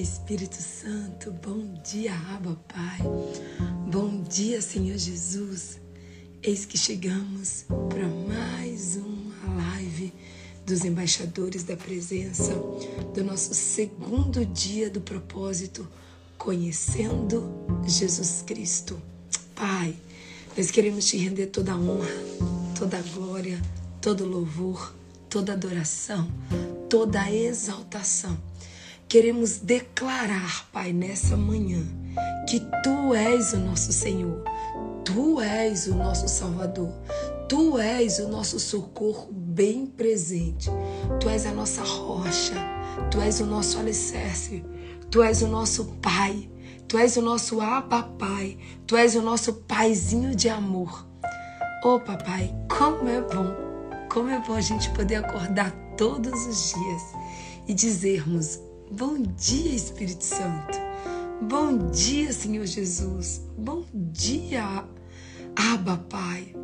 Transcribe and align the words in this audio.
Espírito 0.00 0.62
Santo. 0.62 1.32
Bom 1.32 1.74
dia, 1.82 2.14
Abba 2.14 2.56
Pai. 2.68 2.98
Bom 3.90 4.22
dia, 4.22 4.62
Senhor 4.62 4.96
Jesus. 4.96 5.80
Eis 6.40 6.64
que 6.64 6.78
chegamos 6.78 7.64
para 7.88 8.06
mais 8.06 8.94
uma 8.96 9.56
live 9.56 10.12
dos 10.64 10.84
embaixadores 10.84 11.64
da 11.64 11.76
presença 11.76 12.54
do 13.12 13.24
nosso 13.24 13.52
segundo 13.54 14.46
dia 14.46 14.88
do 14.88 15.00
propósito, 15.00 15.88
conhecendo 16.36 17.66
Jesus 17.84 18.44
Cristo. 18.46 19.02
Pai, 19.52 19.96
nós 20.56 20.70
queremos 20.70 21.06
te 21.06 21.16
render 21.16 21.46
toda 21.46 21.72
a 21.72 21.76
honra, 21.76 22.14
toda 22.78 22.98
a 22.98 23.02
glória, 23.02 23.60
todo 24.00 24.24
louvor, 24.24 24.94
toda 25.28 25.54
adoração, 25.54 26.30
toda 26.88 27.20
a 27.20 27.32
exaltação 27.32 28.47
Queremos 29.08 29.60
declarar, 29.60 30.68
Pai, 30.70 30.92
nessa 30.92 31.34
manhã, 31.34 31.82
que 32.46 32.60
Tu 32.82 33.14
és 33.14 33.54
o 33.54 33.58
nosso 33.58 33.90
Senhor, 33.90 34.44
Tu 35.02 35.40
és 35.40 35.86
o 35.86 35.94
nosso 35.94 36.28
Salvador, 36.28 36.92
Tu 37.48 37.78
és 37.78 38.18
o 38.18 38.28
nosso 38.28 38.60
socorro 38.60 39.32
bem 39.32 39.86
presente, 39.86 40.70
Tu 41.18 41.26
és 41.30 41.46
a 41.46 41.52
nossa 41.52 41.82
rocha, 41.82 42.54
Tu 43.10 43.18
és 43.22 43.40
o 43.40 43.46
nosso 43.46 43.78
alicerce, 43.78 44.62
Tu 45.10 45.22
és 45.22 45.40
o 45.40 45.48
nosso 45.48 45.86
Pai, 46.02 46.50
Tu 46.86 46.98
és 46.98 47.16
o 47.16 47.22
nosso 47.22 47.62
Abba 47.62 48.02
Pai, 48.02 48.58
Tu 48.86 48.94
és 48.94 49.14
o 49.14 49.22
nosso 49.22 49.54
Paizinho 49.54 50.36
de 50.36 50.50
amor. 50.50 51.08
Oh, 51.82 51.98
papai, 51.98 52.54
como 52.68 53.08
é 53.08 53.22
bom, 53.22 53.56
como 54.12 54.28
é 54.28 54.38
bom 54.38 54.52
a 54.52 54.60
gente 54.60 54.90
poder 54.90 55.14
acordar 55.14 55.72
todos 55.96 56.46
os 56.46 56.74
dias 56.74 57.02
e 57.66 57.72
dizermos 57.72 58.67
Bom 58.90 59.20
dia, 59.20 59.74
Espírito 59.74 60.24
Santo. 60.24 60.78
Bom 61.42 61.90
dia, 61.90 62.32
Senhor 62.32 62.64
Jesus. 62.64 63.42
Bom 63.58 63.84
dia, 63.92 64.82
Abba, 65.54 65.98
Pai. 66.08 66.54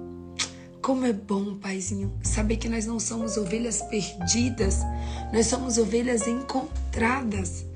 Como 0.81 1.05
é 1.05 1.13
bom, 1.13 1.57
Paizinho, 1.57 2.11
saber 2.23 2.57
que 2.57 2.67
nós 2.67 2.87
não 2.87 2.99
somos 2.99 3.37
ovelhas 3.37 3.83
perdidas, 3.83 4.79
nós 5.35 5.49
somos 5.49 5.77
ovelhas 5.77 6.27
encontradas. 6.27 7.67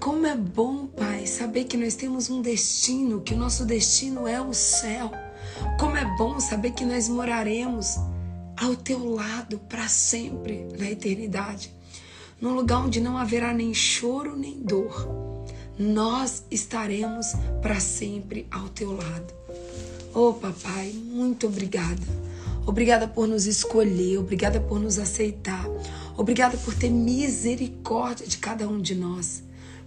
Como 0.00 0.26
é 0.26 0.34
bom, 0.34 0.86
Pai, 0.86 1.26
saber 1.26 1.64
que 1.64 1.76
nós 1.76 1.94
temos 1.94 2.30
um 2.30 2.40
destino, 2.40 3.20
que 3.20 3.34
o 3.34 3.38
nosso 3.38 3.66
destino 3.66 4.26
é 4.26 4.40
o 4.40 4.54
céu. 4.54 5.10
Como 5.78 5.94
é 5.94 6.06
bom 6.16 6.40
saber 6.40 6.70
que 6.70 6.86
nós 6.86 7.06
moraremos 7.06 7.96
ao 8.56 8.74
teu 8.74 9.04
lado 9.04 9.58
para 9.68 9.88
sempre 9.88 10.66
na 10.78 10.90
eternidade 10.90 11.73
num 12.44 12.52
lugar 12.52 12.84
onde 12.84 13.00
não 13.00 13.16
haverá 13.16 13.54
nem 13.54 13.72
choro 13.72 14.36
nem 14.36 14.58
dor. 14.58 15.08
Nós 15.78 16.44
estaremos 16.50 17.28
para 17.62 17.80
sempre 17.80 18.46
ao 18.50 18.68
teu 18.68 18.92
lado. 18.92 19.32
Oh, 20.12 20.34
papai, 20.34 20.92
muito 20.92 21.46
obrigada. 21.46 22.02
Obrigada 22.66 23.08
por 23.08 23.26
nos 23.26 23.46
escolher, 23.46 24.18
obrigada 24.18 24.60
por 24.60 24.78
nos 24.78 24.98
aceitar, 24.98 25.64
obrigada 26.18 26.58
por 26.58 26.74
ter 26.74 26.90
misericórdia 26.90 28.26
de 28.26 28.36
cada 28.36 28.68
um 28.68 28.78
de 28.78 28.94
nós. 28.94 29.42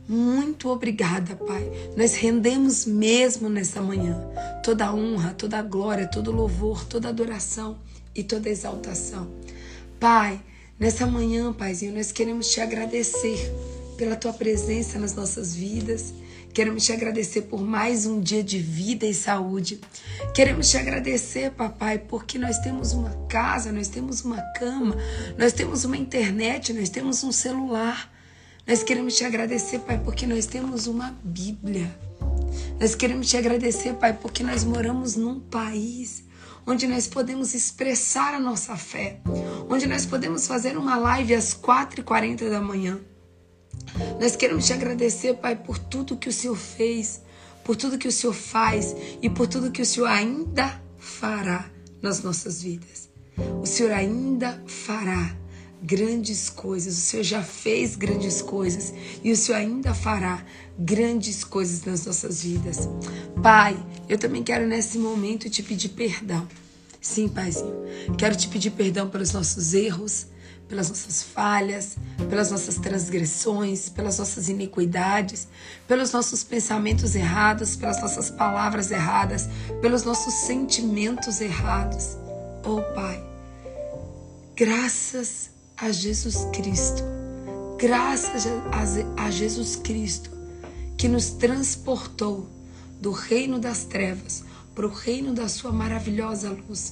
Muito 0.10 0.70
obrigada, 0.70 1.36
Pai. 1.36 1.72
Nós 1.96 2.16
rendemos 2.16 2.86
mesmo 2.86 3.50
nessa 3.50 3.82
manhã 3.82 4.18
toda 4.64 4.88
a 4.88 4.94
honra, 4.94 5.34
toda 5.34 5.60
a 5.60 5.62
glória, 5.62 6.08
todo 6.08 6.32
louvor, 6.32 6.86
toda 6.86 7.10
adoração 7.10 7.78
e 8.16 8.24
toda 8.24 8.50
exaltação. 8.50 9.28
Pai, 10.00 10.40
Nessa 10.80 11.08
manhã, 11.08 11.52
Paizinho, 11.52 11.95
nós 11.95 12.11
queremos 12.11 12.52
te 12.52 12.61
agradecer 12.61 13.52
pela 13.97 14.16
tua 14.16 14.31
presença 14.31 15.00
nas 15.00 15.16
nossas 15.16 15.56
vidas. 15.56 16.14
Queremos 16.53 16.86
te 16.86 16.93
agradecer 16.93 17.43
por 17.43 17.60
mais 17.60 18.05
um 18.05 18.21
dia 18.21 18.43
de 18.43 18.60
vida 18.60 19.04
e 19.08 19.14
saúde. 19.14 19.80
Queremos 20.36 20.70
te 20.70 20.77
agradecer, 20.77 21.49
papai, 21.49 21.98
porque 21.98 22.37
nós 22.37 22.60
temos 22.60 22.93
uma 22.93 23.10
casa, 23.27 23.71
nós 23.71 23.87
temos 23.87 24.21
uma 24.21 24.39
cama, 24.54 24.95
nós 25.36 25.52
temos 25.52 25.83
uma 25.83 25.98
internet, 25.98 26.71
nós 26.73 26.89
temos 26.89 27.23
um 27.23 27.32
celular. 27.32 28.14
Nós 28.67 28.83
queremos 28.83 29.16
te 29.16 29.23
agradecer, 29.23 29.80
pai, 29.80 29.99
porque 30.04 30.27
nós 30.27 30.45
temos 30.45 30.86
uma 30.86 31.17
Bíblia. 31.23 31.89
Nós 32.80 32.93
queremos 32.93 33.27
te 33.27 33.36
agradecer, 33.36 33.95
pai, 33.95 34.14
porque 34.14 34.43
nós 34.43 34.64
moramos 34.64 35.16
num 35.16 35.39
país 35.39 36.27
onde 36.67 36.86
nós 36.86 37.08
podemos 37.08 37.55
expressar 37.55 38.33
a 38.33 38.39
nossa 38.39 38.76
fé, 38.76 39.22
onde 39.70 39.88
nós 39.88 40.05
podemos 40.05 40.45
fazer 40.45 40.78
uma 40.78 40.98
live 40.98 41.33
às 41.33 41.54
4h40 41.54 42.50
da 42.50 42.60
manhã. 42.60 43.00
Nós 44.20 44.36
queremos 44.36 44.66
te 44.66 44.73
agradecer, 44.73 45.36
Pai, 45.36 45.55
por 45.55 45.80
tudo 45.80 46.17
que 46.17 46.28
o 46.28 46.33
Senhor 46.33 46.58
fez, 46.58 47.22
por 47.64 47.78
tudo 47.78 47.98
que 47.98 48.08
o 48.08 48.11
Senhor 48.11 48.33
faz 48.33 48.94
e 49.22 49.30
por 49.30 49.48
tudo 49.48 49.72
que 49.72 49.82
o 49.82 49.86
Senhor 49.86 50.08
ainda 50.08 50.82
fará 51.00 51.72
nas 52.02 52.22
nossas 52.22 52.61
vidas. 52.61 53.10
O 53.61 53.66
Senhor 53.66 53.94
ainda 53.94 54.61
fará 54.67 55.36
grandes 55.82 56.49
coisas, 56.49 56.98
o 56.98 57.02
Senhor 57.02 57.23
já 57.23 57.44
fez 57.44 57.95
grandes 57.95 58.42
coisas 58.42 58.94
e 59.23 59.32
o 59.32 59.38
Senhor 59.38 59.60
ainda 59.60 59.94
fará 59.94 60.44
grandes 60.77 61.43
coisas 61.43 61.83
nas 61.83 62.05
nossas 62.05 62.43
vidas. 62.43 62.88
Pai, 63.42 63.77
eu 64.08 64.17
também 64.17 64.43
quero 64.43 64.67
nesse 64.67 64.98
momento 64.98 65.49
te 65.49 65.64
pedir 65.64 65.89
perdão. 65.89 66.48
Sim, 67.02 67.27
Paizinho, 67.27 67.83
quero 68.17 68.36
te 68.36 68.48
pedir 68.48 68.71
perdão 68.71 69.10
pelos 69.10 69.32
nossos 69.32 69.73
erros, 69.73 70.27
pelas 70.67 70.89
nossas 70.89 71.23
falhas, 71.23 71.95
pelas 72.30 72.52
nossas 72.52 72.76
transgressões, 72.76 73.87
pelas 73.87 74.17
nossas 74.17 74.49
iniquidades, 74.49 75.48
pelos 75.87 76.11
nossos 76.11 76.43
pensamentos 76.43 77.16
errados, 77.16 77.76
pelas 77.76 78.02
nossas 78.02 78.30
palavras 78.30 78.92
erradas, 78.92 79.48
pelos 79.82 80.04
nossos 80.04 80.33
sentimentos 80.33 81.39
errados. 81.39 82.17
Oh, 82.66 82.82
Pai, 82.93 83.23
graças 84.55 85.49
a 85.77 85.92
Jesus 85.92 86.45
Cristo, 86.52 87.04
graças 87.80 88.45
a 89.16 89.32
Jesus 89.32 89.77
Cristo 89.77 90.36
que 90.98 91.08
nos 91.08 91.30
transportou 91.30 92.50
do 93.00 93.12
reino 93.12 93.60
das 93.60 93.84
trevas 93.84 94.44
para 94.74 94.88
o 94.88 94.92
reino 94.92 95.34
da 95.34 95.48
sua 95.48 95.72
maravilhosa 95.72 96.50
luz. 96.50 96.90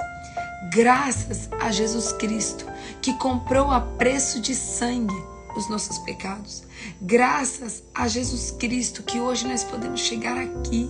Graças 0.72 1.50
a 1.60 1.72
Jesus 1.72 2.12
Cristo, 2.14 2.66
que 3.02 3.14
comprou 3.18 3.72
a 3.72 3.82
preço 3.82 4.40
de 4.40 4.56
sangue 4.56 5.16
os 5.56 5.70
nossos 5.70 5.98
pecados. 6.00 6.64
Graças 7.02 7.84
a 7.94 8.08
Jesus 8.08 8.52
Cristo, 8.52 9.04
que 9.04 9.20
hoje 9.20 9.48
nós 9.48 9.64
podemos 9.64 10.02
chegar 10.02 10.38
aqui 10.38 10.90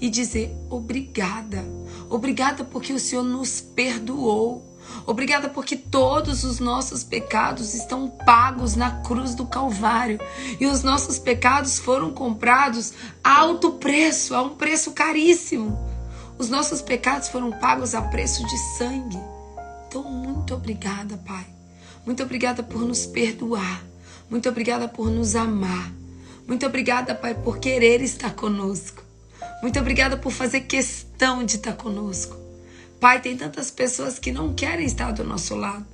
e 0.00 0.08
dizer 0.08 0.54
obrigada. 0.70 1.64
Obrigada 2.08 2.64
porque 2.64 2.92
o 2.92 2.98
Senhor 2.98 3.24
nos 3.24 3.60
perdoou. 3.60 4.73
Obrigada 5.06 5.48
porque 5.48 5.76
todos 5.76 6.44
os 6.44 6.58
nossos 6.58 7.04
pecados 7.04 7.74
estão 7.74 8.08
pagos 8.08 8.74
na 8.74 9.02
cruz 9.02 9.34
do 9.34 9.46
Calvário 9.46 10.18
e 10.58 10.66
os 10.66 10.82
nossos 10.82 11.18
pecados 11.18 11.78
foram 11.78 12.12
comprados 12.12 12.94
a 13.22 13.40
alto 13.40 13.72
preço, 13.72 14.34
a 14.34 14.42
um 14.42 14.50
preço 14.50 14.92
caríssimo. 14.92 15.78
Os 16.38 16.48
nossos 16.48 16.80
pecados 16.80 17.28
foram 17.28 17.52
pagos 17.52 17.94
a 17.94 18.02
preço 18.02 18.44
de 18.46 18.58
sangue. 18.78 19.18
Então, 19.86 20.02
muito 20.02 20.54
obrigada, 20.54 21.16
Pai. 21.18 21.46
Muito 22.04 22.22
obrigada 22.22 22.62
por 22.62 22.80
nos 22.80 23.06
perdoar. 23.06 23.84
Muito 24.28 24.48
obrigada 24.48 24.88
por 24.88 25.10
nos 25.10 25.36
amar. 25.36 25.92
Muito 26.46 26.66
obrigada, 26.66 27.14
Pai, 27.14 27.34
por 27.34 27.58
querer 27.58 28.02
estar 28.02 28.34
conosco. 28.34 29.02
Muito 29.62 29.78
obrigada 29.78 30.16
por 30.16 30.32
fazer 30.32 30.62
questão 30.62 31.44
de 31.44 31.56
estar 31.56 31.74
conosco. 31.74 32.43
Pai, 33.00 33.20
tem 33.20 33.36
tantas 33.36 33.70
pessoas 33.70 34.18
que 34.18 34.32
não 34.32 34.54
querem 34.54 34.86
estar 34.86 35.12
do 35.12 35.24
nosso 35.24 35.54
lado. 35.54 35.86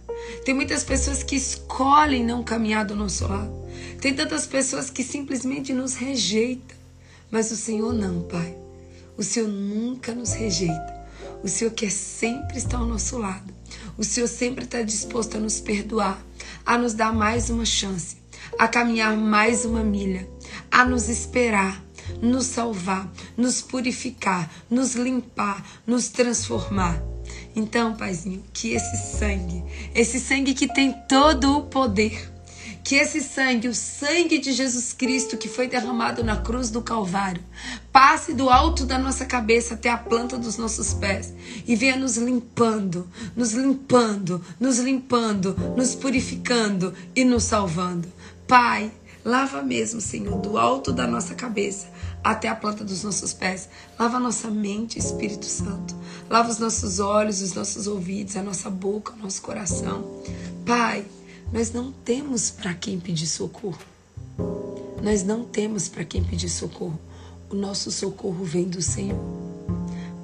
Tem 0.44 0.54
muitas 0.54 0.84
pessoas 0.84 1.22
que 1.22 1.36
escolhem 1.36 2.24
não 2.24 2.44
caminhar 2.44 2.84
do 2.84 2.94
nosso 2.94 3.26
lado. 3.26 3.52
Tem 4.00 4.14
tantas 4.14 4.46
pessoas 4.46 4.90
que 4.90 5.02
simplesmente 5.02 5.72
nos 5.72 5.94
rejeitam. 5.94 6.76
Mas 7.30 7.50
o 7.50 7.56
Senhor 7.56 7.92
não, 7.92 8.22
Pai. 8.22 8.56
O 9.16 9.22
Senhor 9.22 9.48
nunca 9.48 10.14
nos 10.14 10.32
rejeita. 10.32 11.00
O 11.42 11.48
Senhor 11.48 11.70
quer 11.72 11.90
sempre 11.90 12.58
estar 12.58 12.78
ao 12.78 12.86
nosso 12.86 13.18
lado. 13.18 13.52
O 13.96 14.04
Senhor 14.04 14.26
sempre 14.26 14.64
está 14.64 14.82
disposto 14.82 15.36
a 15.36 15.40
nos 15.40 15.60
perdoar, 15.60 16.22
a 16.64 16.76
nos 16.76 16.94
dar 16.94 17.12
mais 17.12 17.50
uma 17.50 17.64
chance, 17.64 18.16
a 18.58 18.66
caminhar 18.68 19.16
mais 19.16 19.64
uma 19.64 19.82
milha, 19.82 20.28
a 20.70 20.84
nos 20.84 21.08
esperar 21.08 21.82
nos 22.20 22.46
salvar, 22.46 23.10
nos 23.36 23.60
purificar, 23.60 24.50
nos 24.70 24.94
limpar, 24.94 25.64
nos 25.86 26.08
transformar. 26.08 27.02
Então, 27.54 27.94
Paizinho, 27.94 28.42
que 28.52 28.72
esse 28.72 29.18
sangue, 29.18 29.64
esse 29.94 30.20
sangue 30.20 30.54
que 30.54 30.72
tem 30.72 30.92
todo 31.08 31.58
o 31.58 31.62
poder, 31.62 32.30
que 32.82 32.96
esse 32.96 33.20
sangue, 33.20 33.68
o 33.68 33.74
sangue 33.74 34.38
de 34.38 34.52
Jesus 34.52 34.92
Cristo 34.92 35.36
que 35.36 35.48
foi 35.48 35.68
derramado 35.68 36.24
na 36.24 36.36
cruz 36.36 36.70
do 36.70 36.82
Calvário, 36.82 37.42
passe 37.92 38.32
do 38.32 38.48
alto 38.50 38.84
da 38.84 38.98
nossa 38.98 39.24
cabeça 39.24 39.74
até 39.74 39.90
a 39.90 39.96
planta 39.96 40.38
dos 40.38 40.56
nossos 40.56 40.94
pés 40.94 41.32
e 41.66 41.76
venha 41.76 41.96
nos 41.96 42.16
limpando, 42.16 43.08
nos 43.36 43.52
limpando, 43.52 44.44
nos 44.58 44.78
limpando, 44.78 45.54
nos 45.76 45.94
purificando 45.94 46.94
e 47.14 47.24
nos 47.24 47.44
salvando. 47.44 48.08
Pai, 48.46 48.90
Lava 49.22 49.62
mesmo, 49.62 50.00
Senhor, 50.00 50.40
do 50.40 50.56
alto 50.56 50.92
da 50.92 51.06
nossa 51.06 51.34
cabeça 51.34 51.88
até 52.22 52.48
a 52.48 52.54
planta 52.54 52.84
dos 52.84 53.02
nossos 53.02 53.32
pés. 53.32 53.68
Lava 53.98 54.18
a 54.18 54.20
nossa 54.20 54.48
mente, 54.50 54.98
Espírito 54.98 55.46
Santo. 55.46 55.94
Lava 56.28 56.50
os 56.50 56.58
nossos 56.58 57.00
olhos, 57.00 57.40
os 57.40 57.54
nossos 57.54 57.86
ouvidos, 57.86 58.36
a 58.36 58.42
nossa 58.42 58.70
boca, 58.70 59.12
o 59.12 59.22
nosso 59.22 59.42
coração. 59.42 60.22
Pai, 60.64 61.04
nós 61.52 61.72
não 61.72 61.90
temos 61.90 62.50
para 62.50 62.74
quem 62.74 63.00
pedir 63.00 63.26
socorro. 63.26 63.80
Nós 65.02 65.22
não 65.22 65.44
temos 65.44 65.88
para 65.88 66.04
quem 66.04 66.22
pedir 66.22 66.48
socorro. 66.48 66.98
O 67.48 67.54
nosso 67.54 67.90
socorro 67.90 68.44
vem 68.44 68.68
do 68.68 68.82
Senhor. 68.82 69.18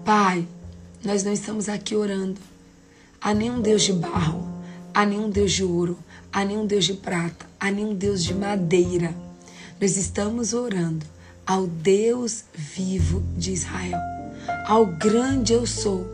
Pai, 0.04 0.46
nós 1.04 1.24
não 1.24 1.32
estamos 1.32 1.68
aqui 1.68 1.96
orando 1.96 2.40
a 3.20 3.34
nenhum 3.34 3.60
Deus 3.60 3.82
de 3.82 3.92
barro, 3.92 4.46
a 4.94 5.04
nenhum 5.04 5.28
Deus 5.28 5.52
de 5.52 5.64
ouro, 5.64 5.98
a 6.32 6.44
nenhum 6.44 6.66
Deus 6.66 6.84
de 6.84 6.94
prata, 6.94 7.46
a 7.58 7.70
nenhum 7.70 7.94
Deus 7.94 8.22
de 8.22 8.34
madeira. 8.34 9.14
Nós 9.80 9.96
estamos 9.96 10.52
orando 10.52 11.04
ao 11.46 11.66
Deus 11.66 12.44
vivo 12.52 13.22
de 13.36 13.52
Israel, 13.52 14.00
ao 14.66 14.84
grande 14.84 15.52
eu 15.52 15.64
sou, 15.64 16.04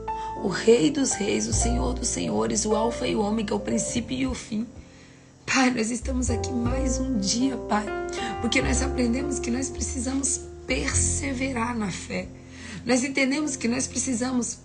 o 0.45 0.49
Rei 0.49 0.91
dos 0.91 1.13
Reis, 1.13 1.49
o 1.49 1.55
Senhor 1.55 1.95
dos 1.95 2.09
Senhores, 2.09 2.67
o 2.67 2.77
Alfa 2.77 3.07
e 3.07 3.17
o 3.17 3.21
Ômega, 3.21 3.55
o 3.55 3.61
princípio 3.61 4.17
e 4.17 4.27
o 4.27 4.35
fim. 4.35 4.67
Pai, 5.47 5.71
nós 5.71 5.91
estamos 5.91 6.29
aqui 6.29 6.53
mais 6.53 6.99
um 6.99 7.19
dia, 7.19 7.57
Pai, 7.57 7.87
porque 8.43 8.61
nós 8.61 8.83
aprendemos 8.83 9.39
que 9.39 9.51
nós 9.51 9.71
precisamos 9.71 10.41
perseverar 10.67 11.77
na 11.77 11.91
fé. 11.91 12.29
Nós 12.85 13.03
entendemos 13.03 13.57
que 13.57 13.69
nós 13.69 13.87
precisamos 13.87 14.59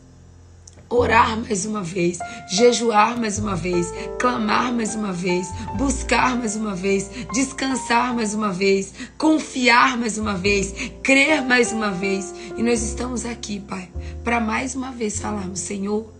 orar 0.89 1.37
mais 1.37 1.65
uma 1.65 1.83
vez, 1.83 2.19
jejuar 2.49 3.17
mais 3.19 3.39
uma 3.39 3.55
vez, 3.55 3.91
clamar 4.19 4.73
mais 4.73 4.95
uma 4.95 5.11
vez, 5.11 5.47
buscar 5.77 6.37
mais 6.37 6.55
uma 6.55 6.75
vez, 6.75 7.09
descansar 7.33 8.13
mais 8.13 8.33
uma 8.33 8.51
vez, 8.51 8.93
confiar 9.17 9.97
mais 9.97 10.17
uma 10.17 10.35
vez, 10.35 10.73
crer 11.03 11.41
mais 11.41 11.71
uma 11.71 11.91
vez. 11.91 12.33
E 12.57 12.63
nós 12.63 12.81
estamos 12.81 13.25
aqui, 13.25 13.59
Pai, 13.59 13.89
para 14.23 14.39
mais 14.39 14.75
uma 14.75 14.91
vez 14.91 15.19
falarmos: 15.19 15.59
Senhor, 15.59 16.11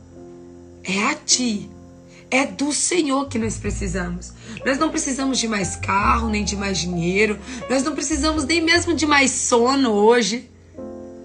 é 0.84 1.04
a 1.06 1.16
Ti. 1.16 1.70
É 2.30 2.46
do 2.46 2.74
Senhor 2.74 3.30
que 3.30 3.40
nós 3.40 3.58
precisamos. 3.58 4.34
Nós 4.66 4.78
não 4.78 4.90
precisamos 4.90 5.40
de 5.40 5.48
mais 5.48 5.78
carro, 5.78 6.28
nem 6.28 6.44
de 6.44 6.58
mais 6.58 6.78
dinheiro. 6.78 7.40
Nós 7.70 7.84
não 7.84 7.96
precisamos 7.96 8.44
nem 8.44 8.60
mesmo 8.62 8.94
de 8.94 9.06
mais 9.06 9.32
sono 9.32 9.92
hoje. 9.92 10.50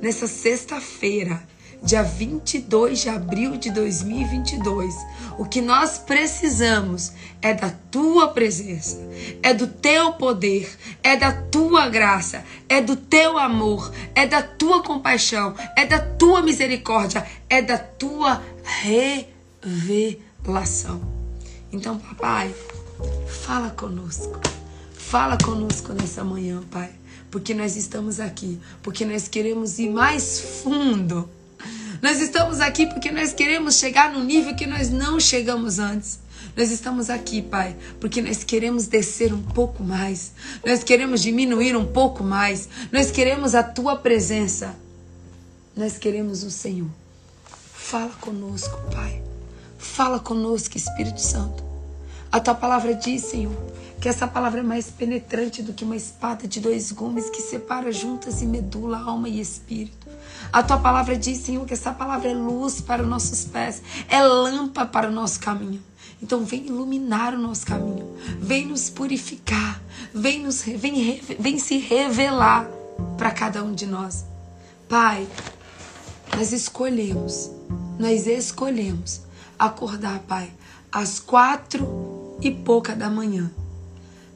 Nessa 0.00 0.28
sexta-feira, 0.28 1.42
dia 1.82 2.02
22 2.02 3.00
de 3.00 3.08
abril 3.08 3.56
de 3.56 3.70
2022. 3.70 4.94
O 5.38 5.44
que 5.44 5.60
nós 5.60 5.98
precisamos 5.98 7.12
é 7.40 7.52
da 7.52 7.70
tua 7.90 8.28
presença, 8.28 8.98
é 9.42 9.52
do 9.52 9.66
teu 9.66 10.12
poder, 10.12 10.70
é 11.02 11.16
da 11.16 11.32
tua 11.32 11.88
graça, 11.88 12.44
é 12.68 12.80
do 12.80 12.94
teu 12.94 13.36
amor, 13.36 13.92
é 14.14 14.26
da 14.26 14.42
tua 14.42 14.82
compaixão, 14.82 15.54
é 15.76 15.84
da 15.84 15.98
tua 15.98 16.40
misericórdia, 16.42 17.26
é 17.48 17.60
da 17.60 17.78
tua 17.78 18.40
revelação. 19.62 21.02
Então, 21.72 21.98
papai, 21.98 22.54
fala 23.26 23.70
conosco. 23.70 24.38
Fala 24.92 25.36
conosco 25.36 25.92
nessa 25.92 26.24
manhã, 26.24 26.62
pai, 26.70 26.90
porque 27.30 27.52
nós 27.52 27.76
estamos 27.76 28.18
aqui, 28.18 28.58
porque 28.82 29.04
nós 29.04 29.28
queremos 29.28 29.78
ir 29.78 29.90
mais 29.90 30.40
fundo 30.40 31.28
nós 32.02 32.20
estamos 32.20 32.60
aqui 32.60 32.84
porque 32.84 33.12
nós 33.12 33.32
queremos 33.32 33.76
chegar 33.76 34.12
no 34.12 34.24
nível 34.24 34.56
que 34.56 34.66
nós 34.66 34.90
não 34.90 35.20
chegamos 35.20 35.78
antes. 35.78 36.18
Nós 36.56 36.72
estamos 36.72 37.08
aqui, 37.08 37.40
Pai, 37.40 37.76
porque 38.00 38.20
nós 38.20 38.42
queremos 38.42 38.88
descer 38.88 39.32
um 39.32 39.40
pouco 39.40 39.84
mais. 39.84 40.32
Nós 40.66 40.82
queremos 40.82 41.22
diminuir 41.22 41.76
um 41.76 41.86
pouco 41.86 42.24
mais. 42.24 42.68
Nós 42.90 43.12
queremos 43.12 43.54
a 43.54 43.62
tua 43.62 43.94
presença. 43.96 44.74
Nós 45.76 45.96
queremos 45.96 46.42
o 46.42 46.50
Senhor. 46.50 46.90
Fala 47.72 48.10
conosco, 48.20 48.76
Pai. 48.92 49.22
Fala 49.78 50.18
conosco, 50.18 50.76
Espírito 50.76 51.20
Santo. 51.20 51.62
A 52.32 52.40
tua 52.40 52.54
palavra 52.54 52.94
diz, 52.94 53.22
Senhor, 53.22 53.54
que 54.00 54.08
essa 54.08 54.26
palavra 54.26 54.58
é 54.58 54.64
mais 54.64 54.90
penetrante 54.90 55.62
do 55.62 55.72
que 55.72 55.84
uma 55.84 55.94
espada 55.94 56.48
de 56.48 56.60
dois 56.60 56.90
gumes 56.90 57.30
que 57.30 57.40
separa 57.40 57.92
juntas 57.92 58.42
e 58.42 58.46
medula 58.46 58.98
alma 58.98 59.28
e 59.28 59.40
espírito. 59.40 60.01
A 60.52 60.62
tua 60.62 60.78
palavra 60.78 61.16
diz, 61.16 61.38
Senhor, 61.38 61.64
que 61.64 61.72
essa 61.72 61.92
palavra 61.92 62.28
é 62.28 62.34
luz 62.34 62.78
para 62.78 63.02
os 63.02 63.08
nossos 63.08 63.46
pés, 63.46 63.80
é 64.06 64.22
lâmpada 64.22 64.86
para 64.86 65.08
o 65.08 65.10
nosso 65.10 65.40
caminho. 65.40 65.82
Então 66.22 66.44
vem 66.44 66.66
iluminar 66.66 67.34
o 67.34 67.38
nosso 67.38 67.64
caminho, 67.64 68.14
vem 68.38 68.66
nos 68.66 68.90
purificar, 68.90 69.82
vem, 70.12 70.42
nos, 70.42 70.62
vem, 70.62 71.22
vem 71.40 71.58
se 71.58 71.78
revelar 71.78 72.68
para 73.16 73.30
cada 73.30 73.64
um 73.64 73.72
de 73.72 73.86
nós. 73.86 74.26
Pai, 74.88 75.26
nós 76.36 76.52
escolhemos, 76.52 77.50
nós 77.98 78.26
escolhemos 78.26 79.22
acordar, 79.58 80.18
Pai, 80.20 80.52
às 80.92 81.18
quatro 81.18 82.36
e 82.42 82.50
pouca 82.50 82.94
da 82.94 83.08
manhã. 83.08 83.50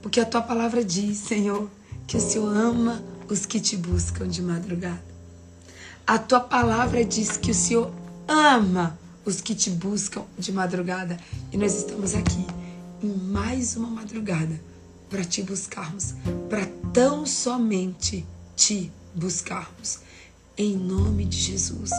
Porque 0.00 0.18
a 0.18 0.24
tua 0.24 0.40
palavra 0.40 0.82
diz, 0.82 1.18
Senhor, 1.18 1.68
que 2.06 2.16
o 2.16 2.20
Senhor 2.20 2.48
ama 2.56 3.04
os 3.28 3.44
que 3.44 3.60
te 3.60 3.76
buscam 3.76 4.26
de 4.26 4.40
madrugada. 4.40 5.15
A 6.06 6.18
tua 6.18 6.38
palavra 6.38 7.04
diz 7.04 7.36
que 7.36 7.50
o 7.50 7.54
Senhor 7.54 7.90
ama 8.28 8.96
os 9.24 9.40
que 9.40 9.56
te 9.56 9.70
buscam 9.70 10.22
de 10.38 10.52
madrugada. 10.52 11.18
E 11.52 11.56
nós 11.56 11.74
estamos 11.74 12.14
aqui 12.14 12.46
em 13.02 13.08
mais 13.08 13.76
uma 13.76 13.88
madrugada 13.88 14.60
para 15.10 15.24
te 15.24 15.42
buscarmos, 15.42 16.14
para 16.48 16.64
tão 16.92 17.26
somente 17.26 18.24
te 18.54 18.92
buscarmos. 19.16 19.98
Em 20.56 20.76
nome 20.76 21.24
de 21.24 21.36
Jesus. 21.36 21.90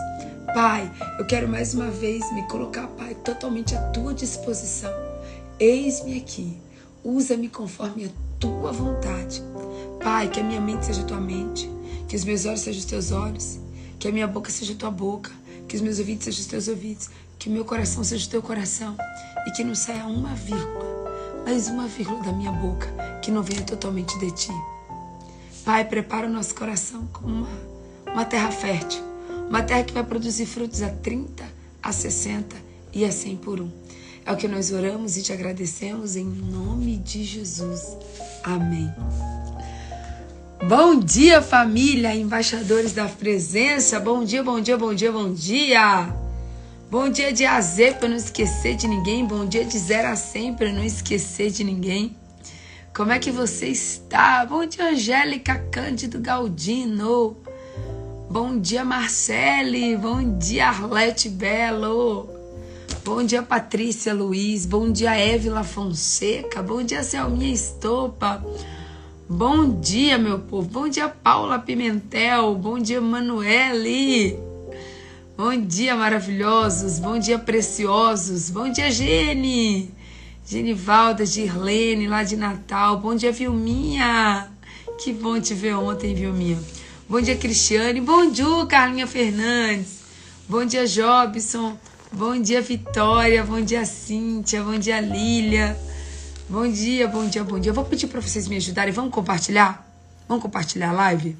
Pai, 0.54 0.90
eu 1.20 1.28
quero 1.28 1.50
mais 1.50 1.74
uma 1.74 1.92
vez 1.92 2.34
me 2.34 2.48
colocar, 2.48 2.88
Pai, 2.88 3.14
totalmente 3.14 3.76
à 3.76 3.90
tua 3.90 4.14
disposição. 4.14 4.94
Eis-me 5.60 6.18
aqui. 6.18 6.58
Usa-me 7.04 7.50
conforme 7.50 8.06
a 8.06 8.10
tua 8.40 8.72
vontade. 8.72 9.44
Pai, 10.02 10.30
que 10.30 10.40
a 10.40 10.44
minha 10.46 10.62
mente 10.62 10.86
seja 10.86 11.02
a 11.02 11.06
tua 11.06 11.20
mente, 11.20 11.70
que 12.08 12.16
os 12.16 12.24
meus 12.24 12.46
olhos 12.46 12.62
sejam 12.62 12.80
os 12.80 12.86
teus 12.86 13.12
olhos, 13.12 13.60
que 14.00 14.08
a 14.08 14.12
minha 14.12 14.28
boca 14.28 14.50
seja 14.52 14.76
tua 14.76 14.92
boca, 14.92 15.32
que 15.68 15.76
os 15.76 15.82
meus 15.82 16.00
ouvidos 16.00 16.26
sejam 16.26 16.42
os 16.42 16.48
teus 16.48 16.68
ouvidos, 16.68 17.10
que 17.38 17.50
o 17.50 17.52
meu 17.52 17.66
coração 17.66 18.04
seja 18.04 18.26
o 18.26 18.30
teu 18.30 18.42
coração 18.42 18.96
e 19.46 19.52
que 19.52 19.64
não 19.64 19.76
saia 19.76 20.06
uma 20.06 20.34
vírgula, 20.34 21.44
mais 21.46 21.68
uma 21.68 21.88
vírgula 21.88 22.22
da 22.24 22.32
minha 22.32 22.52
boca 22.52 22.88
que 23.22 23.32
não 23.32 23.44
venha 23.44 23.62
totalmente 23.64 24.18
de 24.20 24.32
ti. 24.32 24.52
Pai, 25.66 25.84
prepara 25.84 26.28
o 26.28 26.30
nosso 26.30 26.56
coração 26.56 27.08
como 27.12 27.46
uma, 27.46 28.14
uma 28.14 28.26
terra 28.26 28.52
fértil, 28.52 29.02
uma 29.50 29.62
terra 29.62 29.84
que 29.84 29.94
vai 29.94 30.04
produzir 30.04 30.46
frutos 30.46 30.82
a 30.82 30.90
30, 30.90 31.44
a 31.84 31.92
60 31.92 32.56
e 32.94 33.04
a 33.04 33.12
100 33.12 33.38
por 33.38 33.60
um. 33.60 33.70
É 34.26 34.32
o 34.32 34.38
que 34.38 34.48
nós 34.48 34.72
oramos 34.72 35.18
e 35.18 35.24
te 35.24 35.32
agradecemos 35.32 36.16
em 36.16 36.26
nome 36.26 36.98
de 36.98 37.24
Jesus. 37.24 37.98
Amém. 38.44 38.90
Bom 40.66 41.00
dia, 41.00 41.42
família, 41.42 42.14
embaixadores 42.16 42.92
da 42.92 43.08
presença. 43.08 44.00
Bom 44.00 44.24
dia, 44.24 44.44
bom 44.44 44.60
dia, 44.60 44.76
bom 44.76 44.94
dia, 44.94 45.12
bom 45.12 45.32
dia. 45.32 46.14
Bom 46.90 47.10
dia 47.10 47.32
de 47.32 47.46
A 47.46 47.62
Z 47.62 47.94
para 47.94 48.10
não 48.10 48.18
esquecer 48.18 48.76
de 48.76 48.88
ninguém. 48.88 49.24
Bom 49.24 49.46
dia 49.46 49.64
de 49.64 49.78
0 49.78 50.08
a 50.08 50.16
100 50.16 50.56
para 50.56 50.74
não 50.74 50.84
esquecer 50.84 51.52
de 51.52 51.64
ninguém. 51.64 52.18
Como 52.94 53.12
é 53.12 53.20
que 53.20 53.32
você 53.32 53.68
está? 53.68 54.46
Bom 54.46 54.66
dia, 54.66 54.90
Angélica 54.90 55.56
Cândido 55.72 56.20
Galdino. 56.20 57.38
Bom 58.30 58.60
dia, 58.60 58.84
Marcele. 58.84 59.96
Bom 59.96 60.38
dia, 60.38 60.70
Arlete 60.70 61.30
Belo. 61.30 62.30
Bom 63.06 63.24
dia, 63.24 63.44
Patrícia 63.44 64.14
Luiz. 64.14 64.66
Bom 64.66 64.92
dia, 64.92 65.16
Évila 65.16 65.64
Fonseca. 65.64 66.64
Bom 66.64 66.82
dia, 66.82 67.04
Selminha 67.04 67.54
Estopa. 67.54 68.44
Bom 69.30 69.82
dia, 69.82 70.18
meu 70.18 70.40
povo. 70.40 70.70
Bom 70.70 70.88
dia, 70.88 71.10
Paula 71.10 71.60
Pimentel. 71.60 72.56
Bom 72.56 72.80
dia, 72.80 73.02
Manuele. 73.02 74.40
Bom 75.36 75.60
dia, 75.60 75.98
maravilhosos. 75.98 76.98
Bom 76.98 77.20
dia, 77.20 77.38
preciosos. 77.38 78.50
Bom 78.50 78.72
dia, 78.72 78.90
Gene. 78.90 79.92
Genivalda, 80.46 81.26
Girlene, 81.26 82.08
lá 82.08 82.24
de 82.24 82.38
Natal. 82.38 83.02
Bom 83.02 83.16
dia, 83.16 83.34
Vilminha. 83.34 84.50
Que 84.98 85.12
bom 85.12 85.42
te 85.42 85.54
ver 85.54 85.76
ontem, 85.76 86.16
Vilminha. 86.16 86.58
Bom 87.10 87.20
dia, 87.20 87.36
Cristiane. 87.36 88.00
Bom 88.00 88.32
dia, 88.32 88.66
Carlinha 88.70 89.06
Fernandes. 89.06 90.04
Bom 90.48 90.64
dia, 90.64 90.88
Jobson. 90.88 91.78
Bom 92.14 92.42
dia, 92.42 92.62
Vitória. 92.62 93.44
Bom 93.44 93.60
dia, 93.60 93.84
Cíntia. 93.84 94.64
Bom 94.64 94.80
dia, 94.80 95.02
Lília. 95.02 95.78
Bom 96.50 96.66
dia, 96.72 97.10
bom 97.10 97.28
dia, 97.28 97.44
bom 97.44 97.60
dia. 97.60 97.72
Eu 97.72 97.74
vou 97.74 97.84
pedir 97.84 98.08
para 98.08 98.22
vocês 98.22 98.48
me 98.48 98.56
ajudarem. 98.56 98.94
Vamos 98.94 99.14
compartilhar? 99.14 99.86
Vamos 100.30 100.42
compartilhar 100.42 100.92
a 100.92 100.94
live? 100.94 101.36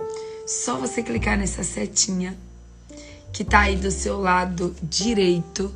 Só 0.46 0.76
você 0.76 1.02
clicar 1.02 1.38
nessa 1.38 1.64
setinha 1.64 2.38
que 3.32 3.46
tá 3.46 3.62
aí 3.62 3.78
do 3.78 3.90
seu 3.90 4.20
lado 4.20 4.76
direito, 4.84 5.74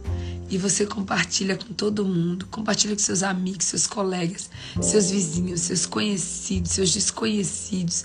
e 0.49 0.57
você 0.57 0.85
compartilha 0.85 1.55
com 1.55 1.73
todo 1.73 2.03
mundo, 2.03 2.45
compartilha 2.47 2.93
com 2.93 3.01
seus 3.01 3.23
amigos, 3.23 3.67
seus 3.67 3.87
colegas, 3.87 4.49
seus 4.81 5.11
vizinhos, 5.11 5.61
seus 5.61 5.85
conhecidos, 5.85 6.71
seus 6.71 6.91
desconhecidos. 6.91 8.03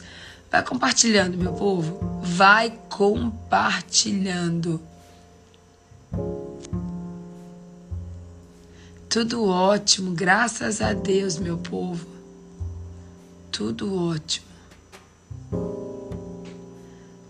Vai 0.48 0.62
compartilhando, 0.62 1.36
meu 1.36 1.54
povo. 1.54 2.20
Vai 2.22 2.72
compartilhando. 2.88 4.80
Tudo 9.16 9.46
ótimo, 9.46 10.10
graças 10.10 10.82
a 10.82 10.92
Deus, 10.92 11.38
meu 11.38 11.56
povo. 11.56 12.06
Tudo 13.50 14.10
ótimo. 14.10 14.44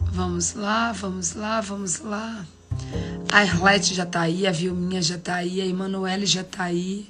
Vamos 0.01 0.55
lá, 0.55 0.91
vamos 0.91 1.35
lá, 1.35 1.61
vamos 1.61 2.01
lá. 2.01 2.45
A 3.33 3.39
Arlete 3.39 3.95
já 3.95 4.05
tá 4.05 4.23
aí, 4.23 4.49
a 4.49 4.51
Vilminha 4.51 5.01
já 5.01 5.17
tá 5.17 5.37
aí, 5.37 5.61
a 5.61 5.65
Emanuele 5.65 6.27
já 6.27 6.43
tá 6.43 6.65
aí. 6.65 7.09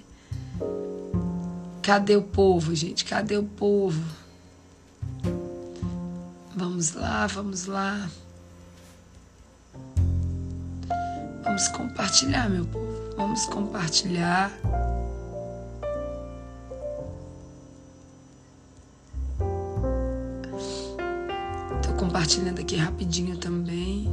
Cadê 1.81 2.15
o 2.15 2.23
povo, 2.23 2.75
gente? 2.75 3.07
Cadê 3.07 3.39
o 3.39 3.45
povo? 3.45 4.05
Vamos 6.55 6.93
lá, 6.93 7.27
vamos 7.27 7.65
lá. 7.65 8.11
Vamos 11.43 11.67
compartilhar, 11.69 12.51
meu 12.51 12.67
povo. 12.67 12.96
Vamos 13.17 13.47
compartilhar. 13.47 14.53
Tô 21.83 21.93
compartilhando 21.99 22.61
aqui 22.61 22.77
rapidinho 22.77 23.39
também. 23.39 24.07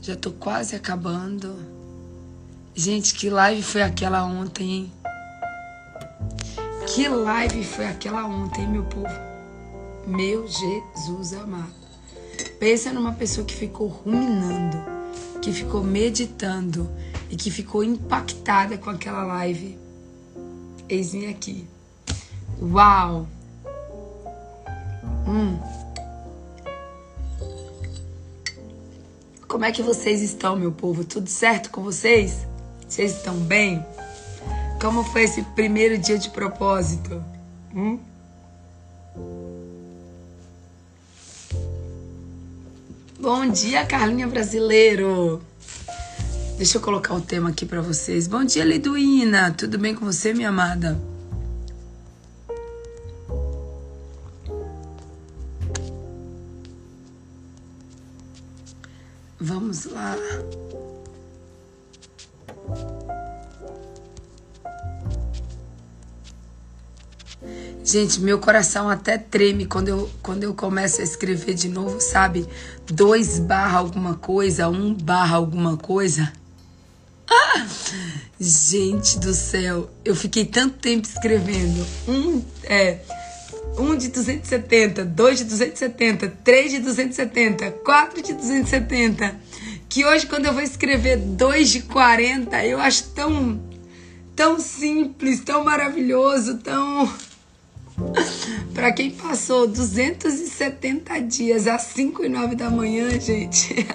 Já 0.00 0.16
tô 0.16 0.30
quase 0.30 0.74
acabando. 0.74 1.54
Gente, 2.74 3.14
que 3.14 3.28
live 3.28 3.62
foi 3.62 3.82
aquela 3.82 4.24
ontem, 4.24 4.70
hein? 4.70 4.92
Que 6.86 7.08
live 7.08 7.62
foi 7.62 7.86
aquela 7.86 8.24
ontem, 8.26 8.66
meu 8.66 8.84
povo? 8.84 9.06
Meu 10.06 10.46
Jesus 10.48 11.34
amado. 11.34 11.72
Pensa 12.58 12.90
numa 12.90 13.12
pessoa 13.12 13.46
que 13.46 13.54
ficou 13.54 13.88
ruminando, 13.88 14.78
que 15.42 15.52
ficou 15.52 15.84
meditando 15.84 16.90
e 17.34 17.36
que 17.36 17.50
ficou 17.50 17.82
impactada 17.82 18.78
com 18.78 18.90
aquela 18.90 19.24
live. 19.24 19.76
Eis-me 20.88 21.26
aqui. 21.26 21.66
Uau! 22.62 23.26
Hum. 25.26 25.58
Como 29.48 29.64
é 29.64 29.72
que 29.72 29.82
vocês 29.82 30.22
estão, 30.22 30.54
meu 30.54 30.70
povo? 30.70 31.04
Tudo 31.04 31.28
certo 31.28 31.70
com 31.70 31.82
vocês? 31.82 32.46
Vocês 32.88 33.16
estão 33.16 33.34
bem? 33.34 33.84
Como 34.80 35.02
foi 35.02 35.24
esse 35.24 35.42
primeiro 35.42 35.98
dia 35.98 36.16
de 36.16 36.30
propósito? 36.30 37.20
Hum? 37.74 37.98
Bom 43.18 43.48
dia, 43.48 43.84
Carlinha 43.84 44.28
Brasileiro. 44.28 45.42
Deixa 46.56 46.78
eu 46.78 46.80
colocar 46.80 47.14
o 47.14 47.20
tema 47.20 47.50
aqui 47.50 47.66
para 47.66 47.80
vocês. 47.80 48.28
Bom 48.28 48.44
dia, 48.44 48.64
Liduína. 48.64 49.50
Tudo 49.50 49.76
bem 49.76 49.92
com 49.92 50.06
você, 50.06 50.32
minha 50.32 50.50
amada? 50.50 50.96
Vamos 59.40 59.84
lá. 59.86 60.16
Gente, 67.82 68.20
meu 68.20 68.38
coração 68.38 68.88
até 68.88 69.18
treme 69.18 69.66
quando 69.66 69.88
eu, 69.88 70.10
quando 70.22 70.44
eu 70.44 70.54
começo 70.54 71.00
a 71.00 71.04
escrever 71.04 71.54
de 71.54 71.68
novo, 71.68 72.00
sabe? 72.00 72.46
Dois 72.86 73.40
barra 73.40 73.78
alguma 73.78 74.14
coisa, 74.14 74.68
um 74.68 74.94
barra 74.94 75.36
alguma 75.36 75.76
coisa. 75.76 76.32
Gente 78.38 79.18
do 79.18 79.32
céu, 79.32 79.90
eu 80.04 80.14
fiquei 80.14 80.44
tanto 80.44 80.76
tempo 80.78 81.06
escrevendo. 81.06 81.86
Um, 82.08 82.42
é, 82.64 82.98
um 83.78 83.96
de 83.96 84.08
270, 84.08 85.04
dois 85.04 85.38
de 85.38 85.44
270, 85.44 86.28
três 86.44 86.70
de 86.70 86.78
270, 86.80 87.70
quatro 87.84 88.22
de 88.22 88.32
270. 88.32 89.34
Que 89.88 90.04
hoje, 90.04 90.26
quando 90.26 90.46
eu 90.46 90.52
vou 90.52 90.62
escrever 90.62 91.16
dois 91.16 91.70
de 91.70 91.82
40, 91.82 92.64
eu 92.66 92.78
acho 92.80 93.10
tão, 93.10 93.60
tão 94.34 94.58
simples, 94.58 95.40
tão 95.40 95.64
maravilhoso, 95.64 96.58
tão. 96.58 97.12
Para 98.74 98.92
quem 98.92 99.12
passou 99.12 99.68
270 99.68 101.20
dias 101.20 101.66
às 101.68 101.82
5 101.82 102.24
e 102.24 102.28
9 102.28 102.56
da 102.56 102.68
manhã, 102.68 103.08
gente. 103.20 103.86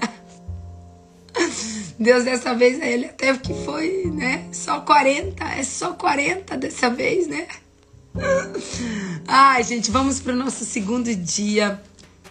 Deus 1.99 2.23
dessa 2.23 2.55
vez 2.55 2.81
ele 2.81 3.07
até 3.07 3.35
que 3.37 3.53
foi, 3.65 4.05
né? 4.05 4.47
Só 4.53 4.79
40, 4.79 5.43
é 5.43 5.63
só 5.63 5.91
40 5.93 6.57
dessa 6.57 6.89
vez, 6.89 7.27
né? 7.27 7.45
Ai, 9.27 9.63
gente, 9.63 9.91
vamos 9.91 10.21
para 10.21 10.31
o 10.31 10.35
nosso 10.35 10.63
segundo 10.63 11.13
dia. 11.13 11.81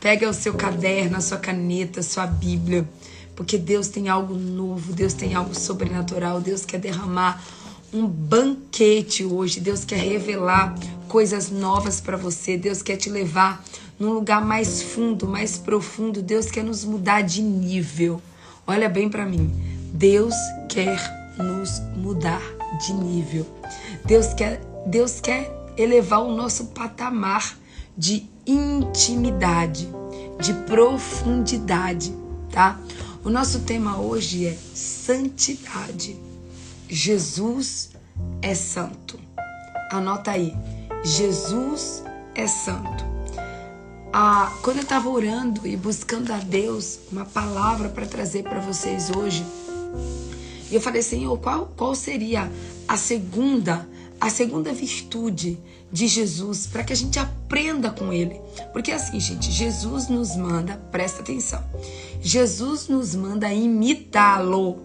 Pega 0.01 0.29
o 0.29 0.33
seu 0.33 0.55
caderno, 0.55 1.19
a 1.19 1.21
sua 1.21 1.37
caneta, 1.37 2.01
a 2.01 2.03
sua 2.03 2.27
Bíblia, 2.27 2.89
porque 3.37 3.59
Deus 3.59 3.89
tem 3.89 4.09
algo 4.09 4.35
novo, 4.35 4.93
Deus 4.93 5.13
tem 5.13 5.35
algo 5.35 5.55
sobrenatural, 5.55 6.41
Deus 6.41 6.65
quer 6.65 6.79
derramar 6.79 7.45
um 7.93 8.07
banquete 8.07 9.25
hoje. 9.25 9.61
Deus 9.61 9.85
quer 9.85 9.99
revelar 9.99 10.75
coisas 11.09 11.51
novas 11.51 12.01
para 12.01 12.17
você. 12.17 12.57
Deus 12.57 12.81
quer 12.81 12.97
te 12.97 13.11
levar 13.11 13.63
num 13.99 14.13
lugar 14.13 14.43
mais 14.43 14.83
fundo, 14.83 15.27
mais 15.27 15.59
profundo. 15.59 16.23
Deus 16.23 16.51
quer 16.51 16.65
nos 16.65 16.85
mudar 16.85 17.23
de 17.23 17.43
nível. 17.43 18.23
Olha 18.69 18.87
bem 18.87 19.09
para 19.09 19.25
mim. 19.25 19.51
Deus 19.95 20.35
quer 20.69 21.01
nos 21.39 21.81
mudar 21.97 22.43
de 22.85 22.93
nível. 22.93 23.47
Deus 24.05 24.35
quer, 24.35 24.61
Deus 24.87 25.21
quer 25.21 25.51
elevar 25.75 26.21
o 26.21 26.37
nosso 26.37 26.67
patamar 26.67 27.57
de 27.97 28.29
intimidade, 28.47 29.89
de 30.39 30.53
profundidade, 30.67 32.15
tá? 32.53 32.79
O 33.25 33.31
nosso 33.31 33.61
tema 33.61 33.99
hoje 33.99 34.47
é 34.47 34.55
santidade. 34.75 36.15
Jesus 36.91 37.93
é 38.43 38.55
santo. 38.55 39.19
Anota 39.91 40.33
aí. 40.33 40.55
Jesus 41.03 42.05
é 42.35 42.47
santo. 42.47 43.18
Ah, 44.13 44.53
quando 44.63 44.79
eu 44.79 44.83
estava 44.83 45.09
orando 45.09 45.67
e 45.67 45.77
buscando 45.77 46.33
a 46.33 46.39
Deus 46.39 46.99
uma 47.13 47.25
palavra 47.25 47.89
para 47.89 48.07
trazer 48.07 48.43
para 48.43 48.61
vocês 48.61 49.11
hoje, 49.11 49.45
eu 50.71 50.81
falei, 50.81 51.03
Senhor, 51.03 51.37
qual, 51.39 51.73
qual 51.77 51.95
seria 51.95 52.51
a 52.87 52.97
segunda 52.97 53.87
a 54.21 54.31
segunda 54.31 54.73
virtude 54.73 55.59
de 55.91 56.07
Jesus 56.07 56.67
para 56.67 56.83
que 56.85 56.93
a 56.93 56.97
gente 56.97 57.19
aprenda 57.19 57.91
com 57.91 58.13
ele. 58.13 58.41
Porque 58.73 58.93
assim, 58.93 59.19
gente, 59.21 59.51
Jesus 59.51 60.09
nos 60.09 60.37
manda, 60.37 60.77
presta 60.91 61.21
atenção. 61.21 61.63
Jesus 62.21 62.89
nos 62.89 63.15
manda 63.15 63.53
imitá-lo. 63.53 64.83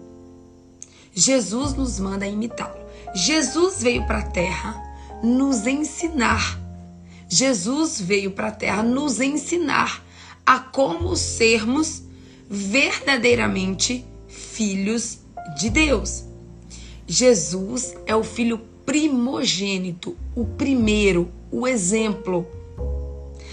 Jesus 1.12 1.74
nos 1.74 1.98
manda 1.98 2.26
imitá-lo. 2.26 2.78
Jesus 3.14 3.82
veio 3.82 4.06
para 4.06 4.18
a 4.18 4.30
terra 4.30 4.80
nos 5.22 5.66
ensinar. 5.66 6.63
Jesus 7.34 8.00
veio 8.00 8.30
para 8.30 8.46
a 8.46 8.52
terra 8.52 8.80
nos 8.84 9.20
ensinar 9.20 10.04
a 10.46 10.60
como 10.60 11.16
sermos 11.16 12.04
verdadeiramente 12.48 14.06
filhos 14.28 15.18
de 15.58 15.68
Deus. 15.68 16.22
Jesus 17.08 17.92
é 18.06 18.14
o 18.14 18.22
filho 18.22 18.60
primogênito, 18.86 20.16
o 20.32 20.44
primeiro, 20.44 21.28
o 21.50 21.66
exemplo. 21.66 22.46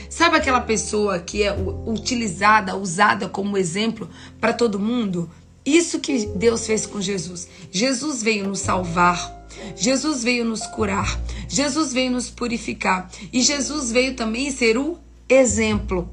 Sabe 0.08 0.38
aquela 0.38 0.62
pessoa 0.62 1.18
que 1.18 1.42
é 1.42 1.52
utilizada, 1.88 2.78
usada 2.78 3.28
como 3.28 3.58
exemplo 3.58 4.08
para 4.40 4.54
todo 4.54 4.80
mundo? 4.80 5.28
Isso 5.66 6.00
que 6.00 6.28
Deus 6.28 6.68
fez 6.68 6.86
com 6.86 7.02
Jesus. 7.02 7.48
Jesus 7.72 8.22
veio 8.22 8.48
nos 8.48 8.60
salvar. 8.60 9.41
Jesus 9.76 10.24
veio 10.24 10.46
nos 10.46 10.66
curar. 10.68 11.20
Jesus 11.48 11.94
veio 11.94 12.12
nos 12.12 12.30
purificar. 12.30 13.10
E 13.32 13.42
Jesus 13.42 13.92
veio 13.92 14.16
também 14.16 14.52
ser 14.52 14.78
o 14.78 14.98
exemplo. 15.28 16.10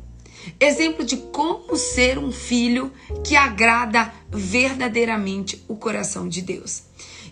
Exemplo 0.58 1.04
de 1.04 1.16
como 1.16 1.76
ser 1.76 2.18
um 2.18 2.32
filho 2.32 2.90
que 3.24 3.36
agrada 3.36 4.12
verdadeiramente 4.30 5.62
o 5.68 5.76
coração 5.76 6.28
de 6.28 6.42
Deus. 6.42 6.82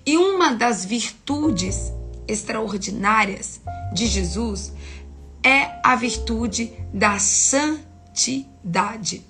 E 0.05 0.17
uma 0.17 0.55
das 0.55 0.85
virtudes 0.85 1.93
extraordinárias 2.29 3.61
de 3.93 4.07
Jesus 4.07 4.73
é 5.43 5.81
a 5.83 5.97
virtude 5.97 6.73
da 6.93 7.19
santidade. 7.19 9.25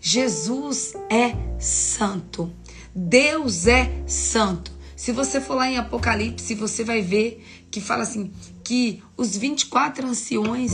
Jesus 0.00 0.94
é 1.10 1.34
santo. 1.58 2.50
Deus 2.94 3.66
é 3.66 3.90
santo. 4.06 4.75
Se 4.96 5.12
você 5.12 5.40
for 5.40 5.54
lá 5.54 5.70
em 5.70 5.76
Apocalipse, 5.76 6.54
você 6.54 6.82
vai 6.82 7.02
ver 7.02 7.44
que 7.70 7.80
fala 7.80 8.02
assim: 8.02 8.32
que 8.64 9.02
os 9.16 9.36
24 9.36 10.06
anciões 10.06 10.72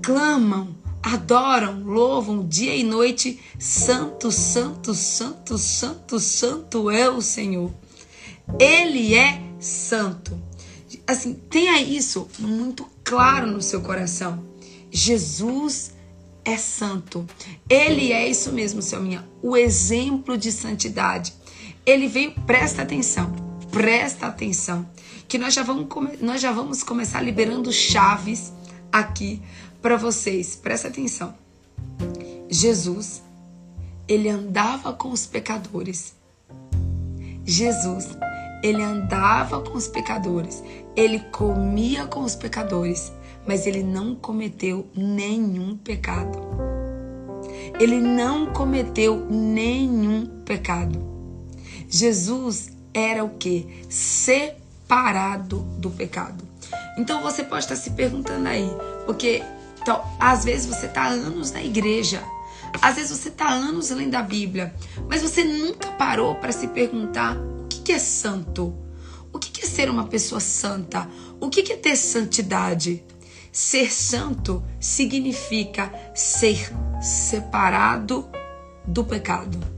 clamam, 0.00 0.74
adoram, 1.02 1.82
louvam 1.82 2.46
dia 2.46 2.76
e 2.76 2.84
noite: 2.84 3.40
Santo, 3.58 4.30
Santo, 4.30 4.94
Santo, 4.94 5.58
Santo, 5.58 6.20
Santo 6.20 6.90
é 6.90 7.10
o 7.10 7.20
Senhor. 7.20 7.72
Ele 8.60 9.14
é 9.14 9.42
santo. 9.58 10.40
Assim, 11.06 11.34
tenha 11.34 11.82
isso 11.82 12.28
muito 12.38 12.86
claro 13.02 13.46
no 13.46 13.60
seu 13.60 13.80
coração. 13.80 14.44
Jesus 14.90 15.92
é 16.44 16.56
santo. 16.56 17.26
Ele 17.68 18.12
é 18.12 18.28
isso 18.28 18.52
mesmo, 18.52 18.80
seu 18.80 19.00
minha, 19.00 19.26
o 19.42 19.56
exemplo 19.56 20.38
de 20.38 20.52
santidade. 20.52 21.32
Ele 21.86 22.08
veio, 22.08 22.32
presta 22.46 22.82
atenção, 22.82 23.32
presta 23.70 24.26
atenção, 24.26 24.88
que 25.28 25.38
nós 25.38 25.54
já 25.54 25.62
vamos, 25.62 25.86
nós 26.20 26.40
já 26.40 26.52
vamos 26.52 26.82
começar 26.82 27.20
liberando 27.20 27.72
chaves 27.72 28.52
aqui 28.92 29.42
para 29.82 29.96
vocês. 29.96 30.56
Presta 30.56 30.88
atenção. 30.88 31.34
Jesus, 32.48 33.22
ele 34.08 34.28
andava 34.28 34.92
com 34.92 35.10
os 35.10 35.26
pecadores. 35.26 36.14
Jesus, 37.44 38.08
ele 38.62 38.82
andava 38.82 39.60
com 39.60 39.76
os 39.76 39.88
pecadores. 39.88 40.62
Ele 40.96 41.20
comia 41.30 42.06
com 42.06 42.20
os 42.20 42.34
pecadores 42.34 43.12
mas 43.46 43.66
ele 43.66 43.82
não 43.82 44.14
cometeu 44.14 44.86
nenhum 44.94 45.76
pecado. 45.76 46.38
Ele 47.78 48.00
não 48.00 48.46
cometeu 48.46 49.26
nenhum 49.28 50.26
pecado. 50.44 51.13
Jesus 51.94 52.72
era 52.92 53.22
o 53.22 53.30
que? 53.30 53.84
Separado 53.88 55.60
do 55.78 55.90
pecado. 55.90 56.42
Então 56.98 57.22
você 57.22 57.44
pode 57.44 57.62
estar 57.62 57.76
se 57.76 57.90
perguntando 57.90 58.48
aí, 58.48 58.68
porque 59.06 59.44
então, 59.80 60.02
às 60.18 60.44
vezes 60.44 60.66
você 60.66 60.86
está 60.86 61.06
anos 61.06 61.52
na 61.52 61.62
igreja, 61.62 62.20
às 62.82 62.96
vezes 62.96 63.16
você 63.16 63.28
está 63.28 63.48
anos 63.48 63.90
lendo 63.90 64.16
a 64.16 64.22
Bíblia, 64.22 64.74
mas 65.08 65.22
você 65.22 65.44
nunca 65.44 65.92
parou 65.92 66.34
para 66.34 66.50
se 66.50 66.66
perguntar 66.66 67.36
o 67.36 67.68
que, 67.68 67.80
que 67.80 67.92
é 67.92 67.98
santo? 68.00 68.74
O 69.32 69.38
que, 69.38 69.52
que 69.52 69.64
é 69.64 69.68
ser 69.68 69.88
uma 69.88 70.08
pessoa 70.08 70.40
santa? 70.40 71.08
O 71.40 71.48
que, 71.48 71.62
que 71.62 71.74
é 71.74 71.76
ter 71.76 71.94
santidade? 71.94 73.04
Ser 73.52 73.92
santo 73.92 74.64
significa 74.80 75.92
ser 76.12 76.72
separado 77.00 78.28
do 78.84 79.04
pecado. 79.04 79.73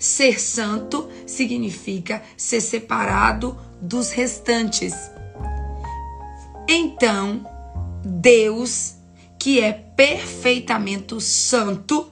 Ser 0.00 0.40
santo 0.40 1.10
significa 1.26 2.22
ser 2.34 2.62
separado 2.62 3.54
dos 3.82 4.10
restantes. 4.10 4.94
Então, 6.66 7.44
Deus, 8.02 8.94
que 9.38 9.60
é 9.60 9.72
perfeitamente 9.72 11.20
santo, 11.20 12.10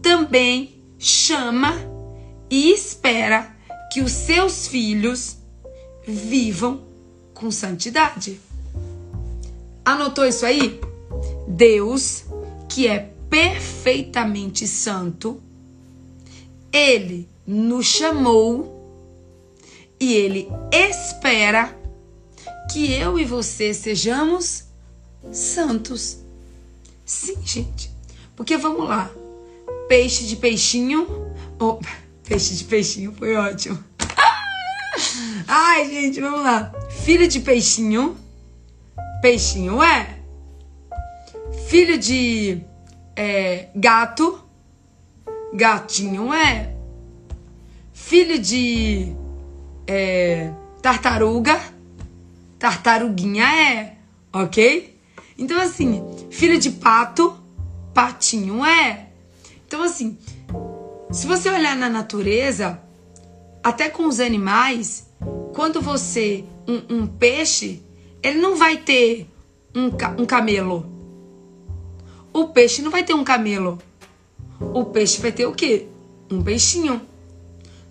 também 0.00 0.82
chama 0.98 1.74
e 2.50 2.72
espera 2.72 3.54
que 3.92 4.00
os 4.00 4.12
seus 4.12 4.66
filhos 4.66 5.36
vivam 6.06 6.82
com 7.34 7.50
santidade. 7.50 8.40
Anotou 9.84 10.26
isso 10.26 10.46
aí? 10.46 10.80
Deus, 11.46 12.24
que 12.66 12.88
é 12.88 13.12
perfeitamente 13.28 14.66
santo, 14.66 15.42
ele 16.72 17.28
nos 17.46 17.86
chamou 17.86 18.76
e 19.98 20.14
ele 20.14 20.48
espera 20.72 21.76
que 22.70 22.92
eu 22.92 23.18
e 23.18 23.24
você 23.24 23.72
sejamos 23.72 24.64
santos. 25.32 26.18
Sim, 27.04 27.36
gente. 27.44 27.90
Porque 28.36 28.56
vamos 28.56 28.88
lá. 28.88 29.10
Peixe 29.88 30.24
de 30.24 30.36
peixinho. 30.36 31.06
Oh, 31.58 31.78
peixe 32.28 32.54
de 32.54 32.64
peixinho 32.64 33.12
foi 33.12 33.34
ótimo. 33.34 33.82
Ai, 35.48 35.88
gente, 35.88 36.20
vamos 36.20 36.42
lá. 36.42 36.72
Filho 36.90 37.26
de 37.26 37.40
peixinho 37.40 38.16
peixinho 39.20 39.82
é. 39.82 40.18
Filho 41.68 41.98
de 41.98 42.62
é, 43.14 43.68
gato, 43.74 44.42
gatinho 45.52 46.32
é. 46.32 46.74
Filho 47.92 48.38
de 48.38 49.14
é, 49.86 50.52
tartaruga, 50.80 51.60
tartaruguinha 52.58 53.44
é. 53.44 53.96
Ok? 54.32 54.96
Então, 55.36 55.60
assim, 55.60 56.04
filho 56.30 56.58
de 56.58 56.70
pato, 56.70 57.36
patinho 57.94 58.64
é. 58.64 59.08
Então, 59.66 59.82
assim, 59.82 60.16
se 61.10 61.26
você 61.26 61.48
olhar 61.50 61.76
na 61.76 61.88
natureza, 61.88 62.80
até 63.62 63.88
com 63.88 64.06
os 64.06 64.20
animais, 64.20 65.08
quando 65.54 65.80
você. 65.80 66.44
Um, 66.66 66.98
um 66.98 67.06
peixe 67.06 67.82
ele 68.22 68.40
não 68.40 68.56
vai 68.56 68.76
ter 68.76 69.28
um, 69.74 69.86
um 70.20 70.26
camelo. 70.26 70.86
O 72.32 72.48
peixe 72.48 72.82
não 72.82 72.90
vai 72.90 73.04
ter 73.04 73.14
um 73.14 73.24
camelo. 73.24 73.78
O 74.60 74.84
peixe 74.86 75.20
vai 75.20 75.32
ter 75.32 75.46
o 75.46 75.52
quê? 75.52 75.86
Um 76.30 76.42
peixinho. 76.42 77.00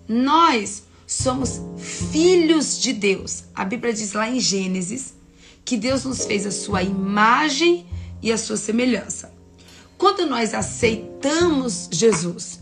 Nós 0.06 0.84
somos 1.06 1.60
filhos 1.78 2.78
de 2.80 2.92
Deus. 2.92 3.44
A 3.54 3.64
Bíblia 3.64 3.92
diz 3.92 4.12
lá 4.12 4.28
em 4.28 4.38
Gênesis 4.38 5.14
que 5.64 5.76
Deus 5.76 6.04
nos 6.04 6.24
fez 6.24 6.46
a 6.46 6.50
sua 6.50 6.82
imagem 6.82 7.86
e 8.22 8.30
a 8.30 8.38
sua 8.38 8.56
semelhança. 8.56 9.32
Quando 9.96 10.26
nós 10.26 10.54
aceitamos 10.54 11.88
Jesus, 11.90 12.60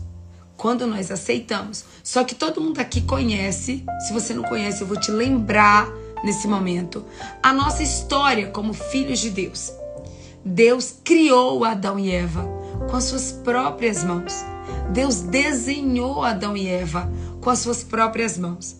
quando 0.55 0.87
nós 0.87 1.11
aceitamos, 1.11 1.85
só 2.03 2.23
que 2.23 2.33
todo 2.33 2.61
mundo 2.61 2.79
aqui 2.79 3.01
conhece, 3.01 3.83
se 4.07 4.13
você 4.13 4.33
não 4.33 4.43
conhece, 4.43 4.81
eu 4.81 4.87
vou 4.87 4.99
te 4.99 5.11
lembrar 5.11 5.87
nesse 6.23 6.47
momento 6.47 7.05
a 7.43 7.53
nossa 7.53 7.83
história 7.83 8.47
como 8.47 8.73
filhos 8.73 9.19
de 9.19 9.29
Deus. 9.29 9.71
Deus 10.43 10.95
criou 11.03 11.63
Adão 11.63 11.99
e 11.99 12.09
Eva 12.11 12.56
com 12.89 12.95
as 12.95 13.05
suas 13.05 13.31
próprias 13.31 14.03
mãos. 14.03 14.45
Deus 14.91 15.21
desenhou 15.21 16.23
Adão 16.23 16.55
e 16.55 16.67
Eva 16.67 17.11
com 17.41 17.49
as 17.49 17.59
suas 17.59 17.83
próprias 17.83 18.37
mãos. 18.37 18.77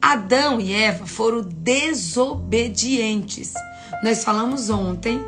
Adão 0.00 0.60
e 0.60 0.72
Eva 0.72 1.06
foram 1.06 1.42
desobedientes. 1.42 3.52
Nós 4.02 4.24
falamos 4.24 4.70
ontem 4.70 5.20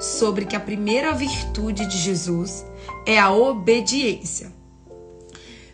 sobre 0.00 0.44
que 0.44 0.56
a 0.56 0.60
primeira 0.60 1.12
virtude 1.12 1.86
de 1.86 1.98
Jesus 1.98 2.64
é 3.06 3.18
a 3.18 3.30
obediência. 3.30 4.52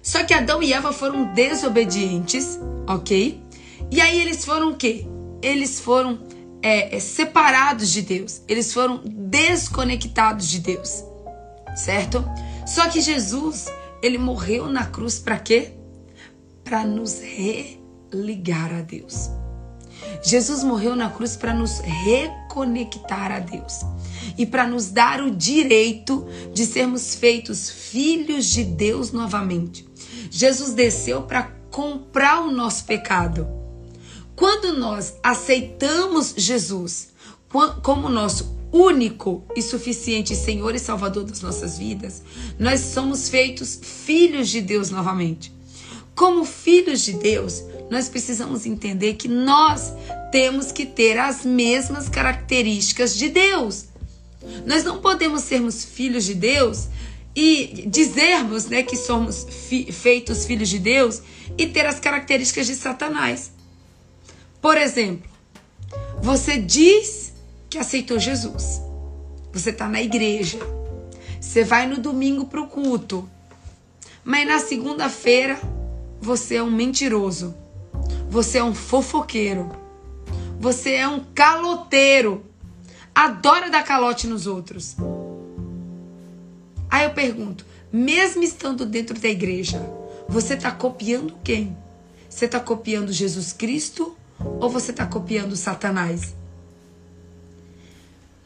Só 0.03 0.25
que 0.25 0.33
Adão 0.33 0.63
e 0.63 0.73
Eva 0.73 0.93
foram 0.93 1.33
desobedientes, 1.35 2.59
ok? 2.87 3.43
E 3.91 4.01
aí 4.01 4.21
eles 4.21 4.45
foram 4.45 4.71
o 4.71 4.77
quê? 4.77 5.07
eles 5.43 5.81
foram 5.81 6.19
é, 6.63 6.97
é, 6.97 7.01
separados 7.01 7.91
de 7.91 8.03
Deus, 8.03 8.43
eles 8.49 8.73
foram 8.73 9.01
desconectados 9.05 10.49
de 10.49 10.61
Deus, 10.61 11.05
certo? 11.79 12.25
Só 12.67 12.89
que 12.89 13.01
Jesus, 13.01 13.67
ele 14.03 14.19
morreu 14.19 14.67
na 14.67 14.85
cruz 14.85 15.19
para 15.19 15.39
quê? 15.39 15.73
Para 16.65 16.85
nos 16.85 17.21
religar 17.21 18.75
a 18.75 18.83
Deus. 18.83 19.31
Jesus 20.23 20.65
morreu 20.65 20.97
na 20.97 21.11
cruz 21.11 21.37
para 21.37 21.55
nos 21.55 21.79
reconectar 21.81 23.31
a 23.31 23.39
Deus 23.39 23.81
e 24.37 24.45
para 24.45 24.67
nos 24.67 24.91
dar 24.91 25.23
o 25.23 25.31
direito 25.31 26.27
de 26.53 26.67
sermos 26.67 27.15
feitos 27.15 27.71
filhos 27.71 28.47
de 28.47 28.65
Deus 28.65 29.13
novamente. 29.13 29.89
Jesus 30.31 30.73
desceu 30.75 31.23
para 31.23 31.45
comprar 31.71 32.41
o 32.41 32.51
nosso 32.51 32.85
pecado. 32.85 33.47
Quando 34.35 34.77
nós 34.77 35.15
aceitamos 35.23 36.35
Jesus 36.37 37.09
como 37.83 38.09
nosso 38.09 38.58
único 38.73 39.45
e 39.57 39.63
suficiente 39.63 40.35
Senhor 40.35 40.75
e 40.75 40.79
Salvador 40.79 41.25
das 41.25 41.41
nossas 41.41 41.79
vidas, 41.79 42.23
nós 42.59 42.81
somos 42.81 43.29
feitos 43.29 43.79
filhos 43.83 44.49
de 44.49 44.61
Deus 44.61 44.91
novamente. 44.91 45.53
Como 46.15 46.45
filhos 46.45 47.03
de 47.03 47.13
Deus, 47.13 47.63
nós 47.91 48.09
precisamos 48.09 48.67
entender 48.67 49.15
que 49.15 49.29
nós 49.29 49.93
temos 50.33 50.73
que 50.73 50.85
ter 50.85 51.19
as 51.19 51.45
mesmas 51.45 52.09
características 52.09 53.17
de 53.17 53.29
Deus. 53.29 53.87
Nós 54.67 54.85
não 54.85 55.01
podemos 55.01 55.43
sermos 55.43 55.85
filhos 55.85 56.25
de 56.25 56.35
Deus 56.35 56.89
e 57.35 57.85
dizermos 57.87 58.67
né, 58.67 58.83
que 58.83 58.97
somos 58.97 59.47
fi 59.49 59.93
feitos 59.93 60.45
filhos 60.45 60.69
de 60.69 60.79
Deus 60.79 61.23
e 61.57 61.67
ter 61.67 61.87
as 61.87 62.01
características 62.01 62.67
de 62.67 62.75
Satanás. 62.75 63.53
Por 64.61 64.77
exemplo, 64.77 65.31
você 66.21 66.59
diz 66.59 67.28
que 67.69 67.79
aceitou 67.79 68.19
Jesus. 68.19 68.81
Você 69.53 69.71
está 69.71 69.89
na 69.89 70.03
igreja. 70.03 70.59
Você 71.41 71.65
vai 71.65 71.87
no 71.87 71.99
domingo 71.99 72.47
para 72.47 72.61
o 72.61 72.69
culto. 72.69 73.29
Mas 74.25 74.47
na 74.47 74.59
segunda-feira 74.59 75.59
você 76.21 76.57
é 76.57 76.63
um 76.63 76.71
mentiroso. 76.71 77.55
Você 78.29 78.59
é 78.59 78.65
um 78.65 78.75
fofoqueiro. 78.75 79.71
Você 80.61 80.95
é 80.95 81.09
um 81.09 81.25
caloteiro. 81.35 82.45
Adora 83.15 83.71
dar 83.71 83.85
calote 83.85 84.27
nos 84.27 84.47
outros. 84.47 84.97
Aí 86.91 87.05
eu 87.05 87.11
pergunto, 87.11 87.65
mesmo 87.93 88.43
estando 88.43 88.87
dentro 88.87 89.19
da 89.19 89.29
igreja, 89.29 89.81
você 90.29 90.55
está 90.55 90.71
copiando 90.71 91.35
quem? 91.43 91.77
Você 92.29 92.45
está 92.45 92.61
copiando 92.61 93.13
Jesus 93.13 93.53
Cristo 93.53 94.17
ou 94.61 94.69
você 94.69 94.91
está 94.91 95.07
copiando 95.07 95.57
Satanás? 95.57 96.35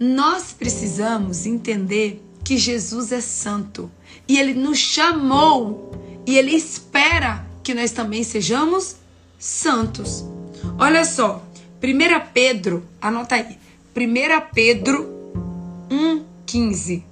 Nós 0.03 0.53
precisamos 0.53 1.47
entender 1.47 2.21
que 2.43 2.59
Jesus 2.59 3.13
é 3.13 3.21
santo 3.21 3.89
e 4.27 4.37
ele 4.37 4.53
nos 4.53 4.77
chamou 4.77 5.93
e 6.27 6.37
ele 6.37 6.51
espera 6.57 7.47
que 7.63 7.73
nós 7.73 7.93
também 7.93 8.25
sejamos 8.25 8.97
santos. 9.39 10.25
Olha 10.77 11.05
só, 11.05 11.47
1 11.81 12.33
Pedro, 12.35 12.85
anota 13.01 13.37
aí, 13.37 13.57
1 13.97 14.53
Pedro 14.53 15.09
1,15. 15.89 17.05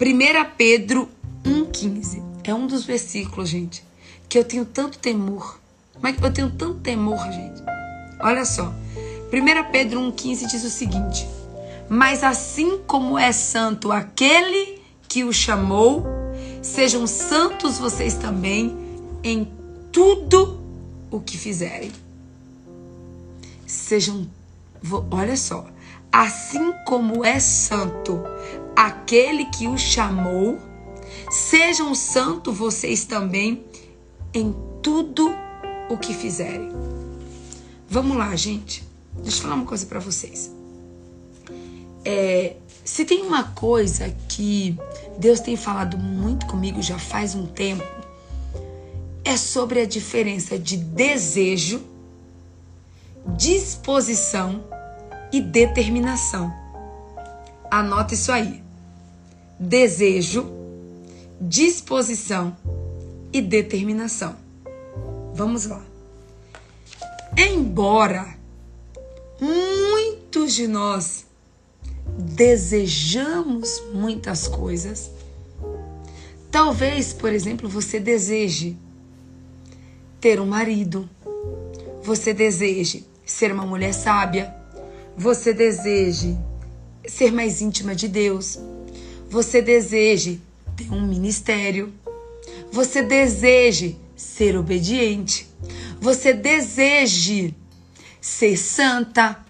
1 0.00 0.50
Pedro 0.56 1.08
1,15. 1.44 2.20
É 2.42 2.52
um 2.52 2.66
dos 2.66 2.84
versículos, 2.84 3.48
gente, 3.48 3.84
que 4.28 4.36
eu 4.36 4.42
tenho 4.42 4.64
tanto 4.64 4.98
temor. 4.98 5.60
Mas 6.00 6.20
eu 6.20 6.32
tenho 6.32 6.50
tanto 6.50 6.80
temor, 6.80 7.20
gente. 7.30 7.62
Olha 8.20 8.44
só. 8.44 8.74
1 9.32 9.70
Pedro 9.70 10.00
1,15 10.00 10.48
diz 10.48 10.64
o 10.64 10.68
seguinte: 10.68 11.28
Mas 11.94 12.24
assim 12.24 12.78
como 12.86 13.18
é 13.18 13.32
santo 13.32 13.92
aquele 13.92 14.80
que 15.06 15.24
o 15.24 15.30
chamou, 15.30 16.06
sejam 16.62 17.06
santos 17.06 17.78
vocês 17.78 18.14
também 18.14 18.74
em 19.22 19.46
tudo 19.92 20.58
o 21.10 21.20
que 21.20 21.36
fizerem. 21.36 21.92
Sejam, 23.66 24.26
olha 25.10 25.36
só, 25.36 25.66
assim 26.10 26.72
como 26.86 27.26
é 27.26 27.38
santo 27.38 28.22
aquele 28.74 29.44
que 29.50 29.68
o 29.68 29.76
chamou, 29.76 30.58
sejam 31.30 31.94
santos 31.94 32.56
vocês 32.56 33.04
também 33.04 33.66
em 34.32 34.56
tudo 34.82 35.30
o 35.90 35.98
que 35.98 36.14
fizerem. 36.14 36.70
Vamos 37.86 38.16
lá, 38.16 38.34
gente. 38.34 38.82
Deixa 39.16 39.36
eu 39.36 39.42
falar 39.42 39.56
uma 39.56 39.66
coisa 39.66 39.84
para 39.84 40.00
vocês. 40.00 40.51
É, 42.04 42.56
se 42.84 43.04
tem 43.04 43.22
uma 43.22 43.44
coisa 43.44 44.14
que 44.28 44.76
Deus 45.18 45.40
tem 45.40 45.56
falado 45.56 45.96
muito 45.96 46.46
comigo 46.46 46.82
já 46.82 46.98
faz 46.98 47.34
um 47.34 47.46
tempo, 47.46 47.84
é 49.24 49.36
sobre 49.36 49.80
a 49.80 49.86
diferença 49.86 50.58
de 50.58 50.76
desejo, 50.76 51.82
disposição 53.36 54.64
e 55.32 55.40
determinação. 55.40 56.52
Anota 57.70 58.14
isso 58.14 58.32
aí. 58.32 58.62
Desejo, 59.58 60.50
disposição 61.40 62.56
e 63.32 63.40
determinação. 63.40 64.36
Vamos 65.34 65.66
lá. 65.66 65.82
Embora 67.36 68.36
muitos 69.40 70.52
de 70.52 70.66
nós 70.66 71.24
desejamos 72.18 73.82
muitas 73.92 74.48
coisas, 74.48 75.10
talvez, 76.50 77.12
por 77.12 77.32
exemplo, 77.32 77.68
você 77.68 77.98
deseje 77.98 78.76
ter 80.20 80.40
um 80.40 80.46
marido, 80.46 81.08
você 82.02 82.32
deseje 82.34 83.06
ser 83.24 83.52
uma 83.52 83.66
mulher 83.66 83.92
sábia, 83.92 84.54
você 85.16 85.52
deseje 85.52 86.36
ser 87.06 87.32
mais 87.32 87.60
íntima 87.60 87.94
de 87.94 88.08
Deus, 88.08 88.58
você 89.28 89.60
deseje 89.62 90.40
ter 90.76 90.92
um 90.92 91.06
ministério, 91.06 91.92
você 92.70 93.02
deseje 93.02 93.98
ser 94.16 94.56
obediente, 94.56 95.48
você 96.00 96.32
deseje 96.32 97.54
ser 98.20 98.56
santa. 98.56 99.44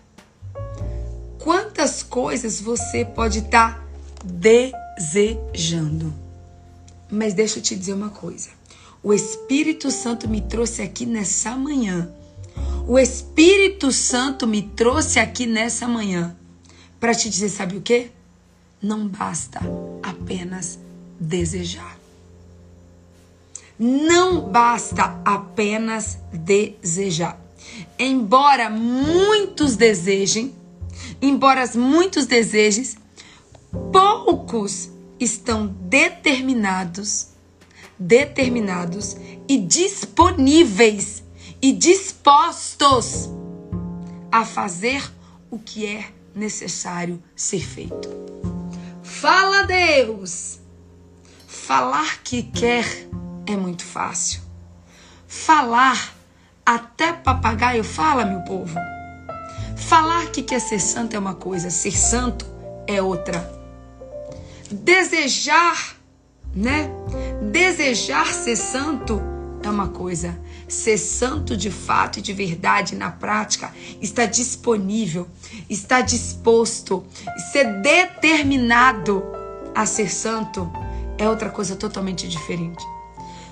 Quantas 1.43 2.05
coisas 2.05 2.61
você 2.61 3.05
pode 3.05 3.41
estar 3.41 3.75
tá 3.75 3.85
desejando? 4.25 6.15
Mas 7.11 7.35
deixa 7.35 7.59
eu 7.59 7.63
te 7.63 7.75
dizer 7.75 7.95
uma 7.95 8.11
coisa. 8.11 8.51
O 9.03 9.13
Espírito 9.13 9.91
Santo 9.91 10.29
me 10.29 10.41
trouxe 10.41 10.83
aqui 10.83 11.05
nessa 11.05 11.57
manhã. 11.57 12.09
O 12.87 12.97
Espírito 12.97 13.91
Santo 13.91 14.47
me 14.47 14.63
trouxe 14.63 15.19
aqui 15.19 15.45
nessa 15.45 15.89
manhã 15.89 16.37
para 17.01 17.13
te 17.13 17.29
dizer, 17.29 17.49
sabe 17.49 17.77
o 17.77 17.81
que? 17.81 18.13
Não 18.81 19.09
basta 19.09 19.61
apenas 20.01 20.79
desejar. 21.19 21.99
Não 23.77 24.49
basta 24.49 25.21
apenas 25.25 26.19
desejar. 26.33 27.37
Embora 27.99 28.71
muitos 28.71 29.75
desejem, 29.75 30.62
embora 31.23 31.65
muitos 31.77 32.27
desejem, 32.27 32.97
poucos 33.93 34.91
estão 35.21 35.69
determinados, 35.69 37.29
determinados 37.97 39.17
e 39.49 39.57
disponíveis 39.59 41.23
e 41.63 41.73
dispostos 41.73 43.31
a 44.33 44.45
fazer 44.45 45.09
o 45.49 45.59
que 45.59 45.87
é 45.87 46.11
necessário 46.35 47.23
ser 47.37 47.65
feito. 47.65 48.09
Fala 49.03 49.63
Deus! 49.63 50.59
Falar 51.47 52.23
que 52.25 52.43
quer 52.43 52.85
é 53.47 53.57
muito 53.57 53.85
fácil. 53.85 54.41
Falar, 55.29 56.15
até 56.67 57.13
papagaio 57.13 57.85
fala, 57.85 58.25
meu 58.25 58.41
povo. 58.41 58.77
Falar 59.87 60.31
que 60.31 60.43
quer 60.43 60.61
ser 60.61 60.81
santo 60.81 61.15
é 61.15 61.19
uma 61.19 61.35
coisa, 61.35 61.71
ser 61.71 61.97
santo 61.97 62.47
é 62.87 63.03
outra. 63.03 63.51
Desejar, 64.71 65.97
né? 66.55 66.91
Desejar 67.51 68.27
ser 68.33 68.57
santo 68.57 69.21
é 69.63 69.69
uma 69.69 69.89
coisa. 69.89 70.39
Ser 70.67 70.97
santo 70.97 71.57
de 71.57 71.71
fato 71.71 72.19
e 72.19 72.23
de 72.23 72.33
verdade 72.33 72.97
na 72.97 73.11
prática 73.11 73.73
está 74.01 74.25
disponível, 74.25 75.29
está 75.69 76.01
disposto, 76.01 77.05
ser 77.53 77.83
determinado 77.83 79.23
a 79.75 79.85
ser 79.85 80.11
santo 80.11 80.71
é 81.19 81.29
outra 81.29 81.51
coisa 81.51 81.77
totalmente 81.77 82.27
diferente. 82.27 82.85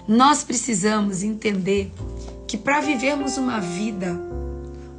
Nós 0.09 0.43
precisamos 0.43 1.23
entender 1.23 1.93
que 2.47 2.57
para 2.57 2.81
vivermos 2.81 3.37
uma 3.37 3.61
vida 3.61 4.19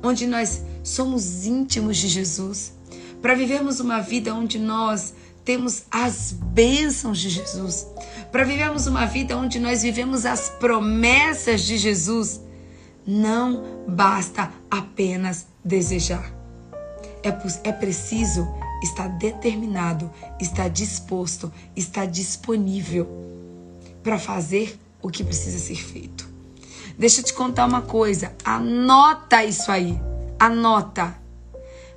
onde 0.03 0.25
nós 0.25 0.63
somos 0.83 1.45
íntimos 1.45 1.97
de 1.97 2.07
Jesus, 2.07 2.73
para 3.21 3.35
vivermos 3.35 3.79
uma 3.79 3.99
vida 4.01 4.33
onde 4.33 4.57
nós 4.57 5.13
temos 5.43 5.83
as 5.91 6.31
bênçãos 6.31 7.19
de 7.19 7.29
Jesus, 7.29 7.87
para 8.31 8.43
vivermos 8.43 8.87
uma 8.87 9.05
vida 9.05 9.37
onde 9.37 9.59
nós 9.59 9.83
vivemos 9.83 10.25
as 10.25 10.49
promessas 10.49 11.61
de 11.61 11.77
Jesus, 11.77 12.41
não 13.05 13.85
basta 13.87 14.51
apenas 14.69 15.47
desejar. 15.63 16.31
É, 17.23 17.29
é 17.69 17.71
preciso 17.71 18.47
estar 18.81 19.07
determinado, 19.07 20.09
estar 20.39 20.69
disposto, 20.69 21.51
estar 21.75 22.05
disponível 22.05 23.07
para 24.01 24.17
fazer 24.17 24.79
o 25.01 25.09
que 25.09 25.23
precisa 25.23 25.59
ser 25.59 25.75
feito. 25.75 26.29
Deixa 26.97 27.21
eu 27.21 27.25
te 27.25 27.33
contar 27.33 27.65
uma 27.65 27.81
coisa, 27.81 28.33
anota 28.43 29.43
isso 29.43 29.71
aí, 29.71 29.99
anota. 30.41 31.15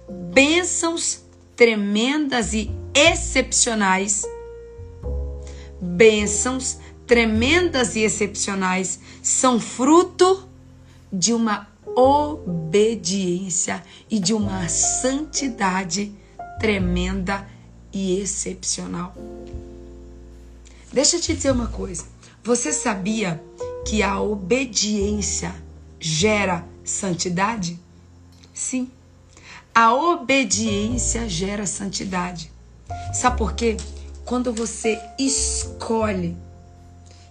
Bênçãos 0.07 1.23
tremendas 1.57 2.53
e 2.53 2.71
excepcionais, 2.95 4.23
bênçãos 5.81 6.77
tremendas 7.07 7.97
e 7.97 8.01
excepcionais 8.01 9.01
são 9.23 9.59
fruto 9.59 10.47
de 11.11 11.33
uma 11.33 11.67
obediência 11.97 13.83
e 14.11 14.19
de 14.19 14.35
uma 14.35 14.69
santidade 14.69 16.13
tremenda 16.61 17.49
e 17.95 18.21
excepcional. 18.21 19.15
Deixa 20.93 21.17
eu 21.17 21.21
te 21.21 21.35
dizer 21.35 21.51
uma 21.51 21.69
coisa. 21.69 22.05
Você 22.43 22.75
sabia 22.75 23.43
que 23.87 24.03
a 24.03 24.21
obediência 24.21 25.55
gera 25.99 26.63
santidade? 26.85 27.83
Sim. 28.55 28.89
A 29.75 29.93
obediência 29.93 31.29
gera 31.29 31.67
santidade. 31.67 32.53
Sabe 33.13 33.37
por 33.37 33.55
quê? 33.55 33.77
Quando 34.25 34.53
você 34.53 34.99
escolhe 35.19 36.37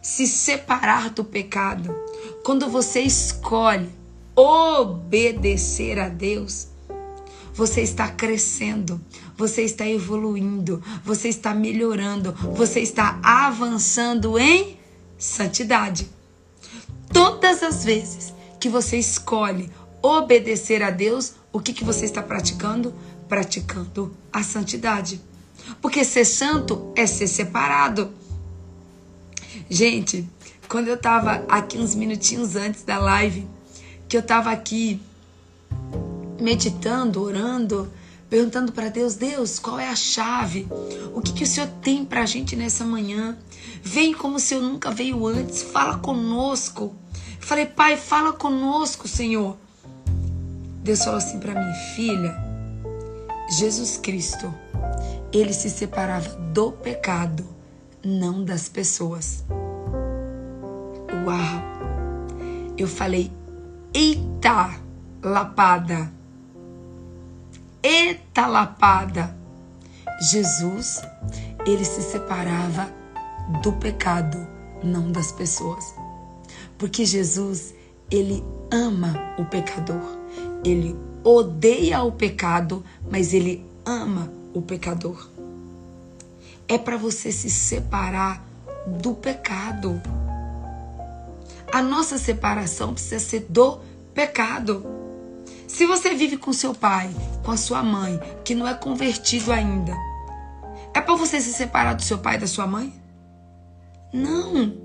se 0.01 0.27
separar 0.27 1.09
do 1.09 1.23
pecado, 1.23 1.95
quando 2.43 2.69
você 2.69 2.99
escolhe 2.99 3.89
obedecer 4.35 5.97
a 5.97 6.09
Deus, 6.09 6.67
você 7.53 7.81
está 7.81 8.09
crescendo, 8.09 8.99
você 9.37 9.61
está 9.61 9.87
evoluindo, 9.87 10.83
você 11.05 11.29
está 11.29 11.53
melhorando, 11.53 12.33
você 12.55 12.81
está 12.81 13.19
avançando 13.23 14.37
em 14.37 14.77
santidade. 15.17 16.09
Todas 17.13 17.63
as 17.63 17.85
vezes 17.85 18.33
que 18.59 18.67
você 18.67 18.97
escolhe 18.97 19.69
obedecer 20.03 20.83
a 20.83 20.89
Deus, 20.91 21.35
o 21.53 21.61
que, 21.61 21.71
que 21.71 21.85
você 21.85 22.03
está 22.03 22.21
praticando? 22.21 22.93
Praticando 23.29 24.13
a 24.31 24.43
santidade. 24.43 25.21
Porque 25.81 26.03
ser 26.03 26.25
santo 26.25 26.91
é 26.93 27.07
ser 27.07 27.27
separado. 27.27 28.11
Gente, 29.69 30.27
quando 30.67 30.89
eu 30.89 30.95
estava 30.95 31.45
aqui 31.47 31.77
uns 31.77 31.95
minutinhos 31.95 32.57
antes 32.57 32.83
da 32.83 32.99
live, 32.99 33.47
que 34.09 34.17
eu 34.17 34.21
estava 34.21 34.51
aqui 34.51 35.01
meditando, 36.41 37.21
orando, 37.21 37.89
perguntando 38.29 38.73
para 38.73 38.89
Deus: 38.89 39.15
Deus, 39.15 39.57
qual 39.57 39.79
é 39.79 39.87
a 39.87 39.95
chave? 39.95 40.67
O 41.13 41.21
que, 41.21 41.31
que 41.31 41.43
o 41.43 41.47
Senhor 41.47 41.69
tem 41.81 42.03
para 42.03 42.23
a 42.23 42.25
gente 42.25 42.57
nessa 42.57 42.83
manhã? 42.83 43.37
Vem 43.81 44.13
como 44.13 44.37
se 44.37 44.53
eu 44.53 44.61
nunca 44.61 44.91
veio 44.91 45.25
antes, 45.25 45.61
fala 45.61 45.97
conosco. 45.97 46.93
Falei, 47.39 47.65
Pai, 47.65 47.95
fala 47.95 48.33
conosco, 48.33 49.07
Senhor. 49.07 49.57
Deus 50.83 51.01
falou 51.01 51.17
assim 51.17 51.39
para 51.39 51.53
mim, 51.55 51.73
filha, 51.95 52.35
Jesus 53.57 53.95
Cristo, 53.95 54.53
ele 55.31 55.53
se 55.53 55.69
separava 55.69 56.27
do 56.53 56.73
pecado, 56.73 57.45
não 58.03 58.43
das 58.43 58.67
pessoas. 58.67 59.45
Uau! 61.25 61.63
Eu 62.77 62.85
falei, 62.85 63.31
eita 63.93 64.77
lapada! 65.23 66.11
Eita 67.81 68.45
lapada! 68.45 69.33
Jesus, 70.29 71.01
ele 71.65 71.85
se 71.85 72.01
separava 72.01 72.91
do 73.61 73.71
pecado, 73.71 74.45
não 74.83 75.13
das 75.13 75.31
pessoas. 75.31 75.95
Porque 76.77 77.05
Jesus, 77.05 77.73
ele 78.11 78.43
ama 78.69 79.13
o 79.37 79.45
pecador. 79.45 80.22
Ele 80.63 80.95
odeia 81.23 82.03
o 82.03 82.11
pecado, 82.11 82.83
mas 83.09 83.33
ele 83.33 83.65
ama 83.85 84.31
o 84.53 84.61
pecador. 84.61 85.29
É 86.67 86.77
para 86.77 86.97
você 86.97 87.31
se 87.31 87.49
separar 87.49 88.45
do 88.85 89.13
pecado. 89.13 90.01
A 91.71 91.81
nossa 91.81 92.17
separação 92.17 92.93
precisa 92.93 93.19
ser 93.19 93.45
do 93.49 93.79
pecado. 94.13 94.85
Se 95.67 95.85
você 95.85 96.13
vive 96.13 96.37
com 96.37 96.53
seu 96.53 96.73
pai, 96.73 97.09
com 97.43 97.51
a 97.51 97.57
sua 97.57 97.81
mãe, 97.81 98.19
que 98.43 98.53
não 98.53 98.67
é 98.67 98.73
convertido 98.73 99.51
ainda, 99.51 99.93
é 100.93 101.01
para 101.01 101.15
você 101.15 101.41
se 101.41 101.51
separar 101.51 101.93
do 101.93 102.03
seu 102.03 102.19
pai 102.19 102.35
e 102.35 102.39
da 102.39 102.47
sua 102.47 102.67
mãe? 102.67 102.93
Não. 104.13 104.82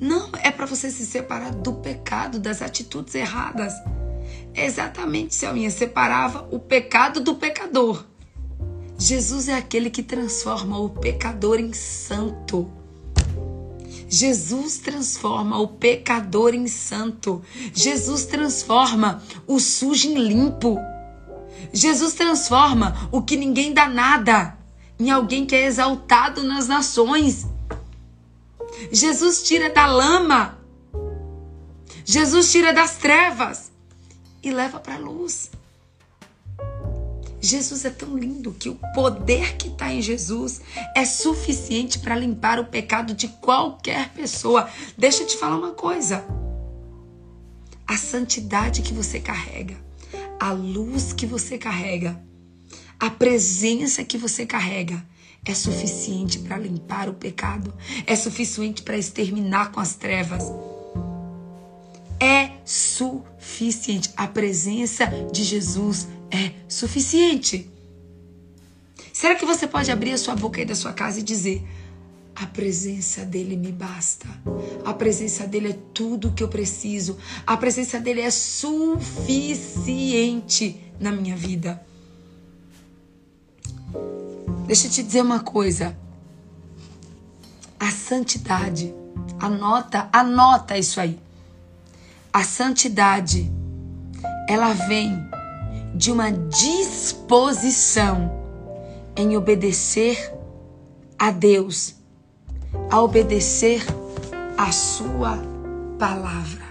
Não, 0.00 0.30
é 0.42 0.50
para 0.50 0.66
você 0.66 0.90
se 0.90 1.04
separar 1.04 1.52
do 1.52 1.74
pecado, 1.74 2.38
das 2.38 2.62
atitudes 2.62 3.14
erradas. 3.14 3.72
Exatamente, 4.54 5.34
Selminha, 5.34 5.70
separava 5.70 6.46
o 6.50 6.58
pecado 6.58 7.20
do 7.20 7.34
pecador. 7.34 8.04
Jesus 8.98 9.48
é 9.48 9.54
aquele 9.54 9.90
que 9.90 10.02
transforma 10.02 10.78
o 10.78 10.88
pecador 10.88 11.58
em 11.60 11.72
santo. 11.72 12.70
Jesus 14.08 14.78
transforma 14.78 15.58
o 15.58 15.68
pecador 15.68 16.54
em 16.54 16.66
santo. 16.66 17.42
Jesus 17.74 18.24
transforma 18.24 19.22
o 19.46 19.60
sujo 19.60 20.08
em 20.08 20.14
limpo. 20.14 20.78
Jesus 21.72 22.14
transforma 22.14 23.08
o 23.12 23.20
que 23.22 23.36
ninguém 23.36 23.72
dá 23.72 23.88
nada 23.88 24.56
em 24.98 25.10
alguém 25.10 25.46
que 25.46 25.54
é 25.54 25.66
exaltado 25.66 26.42
nas 26.42 26.66
nações. 26.66 27.46
Jesus 28.90 29.42
tira 29.42 29.70
da 29.70 29.86
lama. 29.86 30.58
Jesus 32.04 32.50
tira 32.50 32.72
das 32.72 32.96
trevas 32.96 33.70
e 34.42 34.50
leva 34.50 34.80
para 34.80 34.94
a 34.94 34.98
luz. 34.98 35.50
Jesus 37.40 37.84
é 37.84 37.90
tão 37.90 38.16
lindo 38.16 38.52
que 38.52 38.68
o 38.68 38.78
poder 38.94 39.56
que 39.56 39.68
está 39.68 39.92
em 39.92 40.02
Jesus 40.02 40.60
é 40.94 41.04
suficiente 41.04 41.98
para 41.98 42.16
limpar 42.16 42.58
o 42.58 42.66
pecado 42.66 43.14
de 43.14 43.28
qualquer 43.28 44.12
pessoa. 44.12 44.68
Deixa 44.96 45.22
eu 45.22 45.26
te 45.26 45.36
falar 45.36 45.56
uma 45.56 45.72
coisa. 45.72 46.24
A 47.86 47.96
santidade 47.96 48.82
que 48.82 48.92
você 48.92 49.20
carrega, 49.20 49.76
a 50.38 50.50
luz 50.52 51.12
que 51.12 51.26
você 51.26 51.56
carrega, 51.56 52.20
a 52.98 53.08
presença 53.08 54.02
que 54.02 54.18
você 54.18 54.44
carrega 54.44 55.02
é 55.48 55.54
suficiente 55.54 56.38
para 56.40 56.58
limpar 56.58 57.08
o 57.08 57.14
pecado, 57.14 57.72
é 58.06 58.14
suficiente 58.14 58.82
para 58.82 58.98
exterminar 58.98 59.72
com 59.72 59.80
as 59.80 59.94
trevas. 59.94 60.44
É 62.20 62.50
suficiente. 62.66 64.10
A 64.14 64.26
presença 64.26 65.06
de 65.32 65.42
Jesus 65.42 66.06
é 66.30 66.52
suficiente. 66.68 67.70
Será 69.10 69.34
que 69.36 69.46
você 69.46 69.66
pode 69.66 69.90
abrir 69.90 70.12
a 70.12 70.18
sua 70.18 70.36
boca 70.36 70.60
aí 70.60 70.66
da 70.66 70.74
sua 70.74 70.92
casa 70.92 71.20
e 71.20 71.22
dizer: 71.22 71.66
a 72.36 72.44
presença 72.44 73.24
dele 73.24 73.56
me 73.56 73.72
basta. 73.72 74.28
A 74.84 74.92
presença 74.92 75.46
dele 75.46 75.70
é 75.70 75.78
tudo 75.94 76.32
que 76.32 76.42
eu 76.42 76.48
preciso. 76.48 77.16
A 77.46 77.56
presença 77.56 77.98
dele 77.98 78.20
é 78.20 78.30
suficiente 78.30 79.32
na 81.00 81.10
minha 81.10 81.36
vida. 81.36 81.82
Deixa 84.66 84.86
eu 84.86 84.90
te 84.90 85.02
dizer 85.02 85.22
uma 85.22 85.40
coisa. 85.40 85.96
A 87.78 87.90
santidade, 87.90 88.94
anota, 89.38 90.08
anota 90.12 90.76
isso 90.76 91.00
aí. 91.00 91.18
A 92.32 92.44
santidade, 92.44 93.50
ela 94.48 94.72
vem 94.72 95.18
de 95.94 96.12
uma 96.12 96.30
disposição 96.30 98.30
em 99.16 99.36
obedecer 99.36 100.32
a 101.18 101.30
Deus, 101.30 101.94
a 102.90 103.02
obedecer 103.02 103.84
a 104.56 104.70
Sua 104.70 105.38
palavra. 105.98 106.68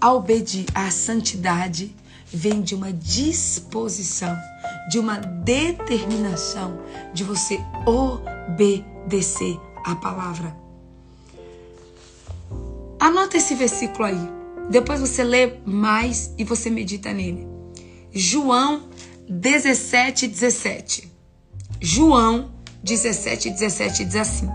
A, 0.00 0.12
obedi 0.12 0.66
a 0.74 0.90
santidade 0.90 1.96
vem 2.26 2.60
de 2.60 2.74
uma 2.74 2.92
disposição, 2.92 4.36
de 4.88 4.98
uma 4.98 5.18
determinação 5.18 6.80
de 7.12 7.24
você 7.24 7.60
obedecer 7.86 9.58
a 9.84 9.94
palavra. 9.96 10.56
Anota 12.98 13.36
esse 13.36 13.54
versículo 13.54 14.04
aí. 14.04 14.28
Depois 14.70 15.00
você 15.00 15.22
lê 15.22 15.58
mais 15.64 16.32
e 16.38 16.44
você 16.44 16.70
medita 16.70 17.12
nele. 17.12 17.46
João 18.12 18.88
17, 19.28 20.26
17. 20.26 21.12
João 21.80 22.50
17, 22.82 23.50
17 23.50 24.04
diz 24.04 24.16
assim: 24.16 24.48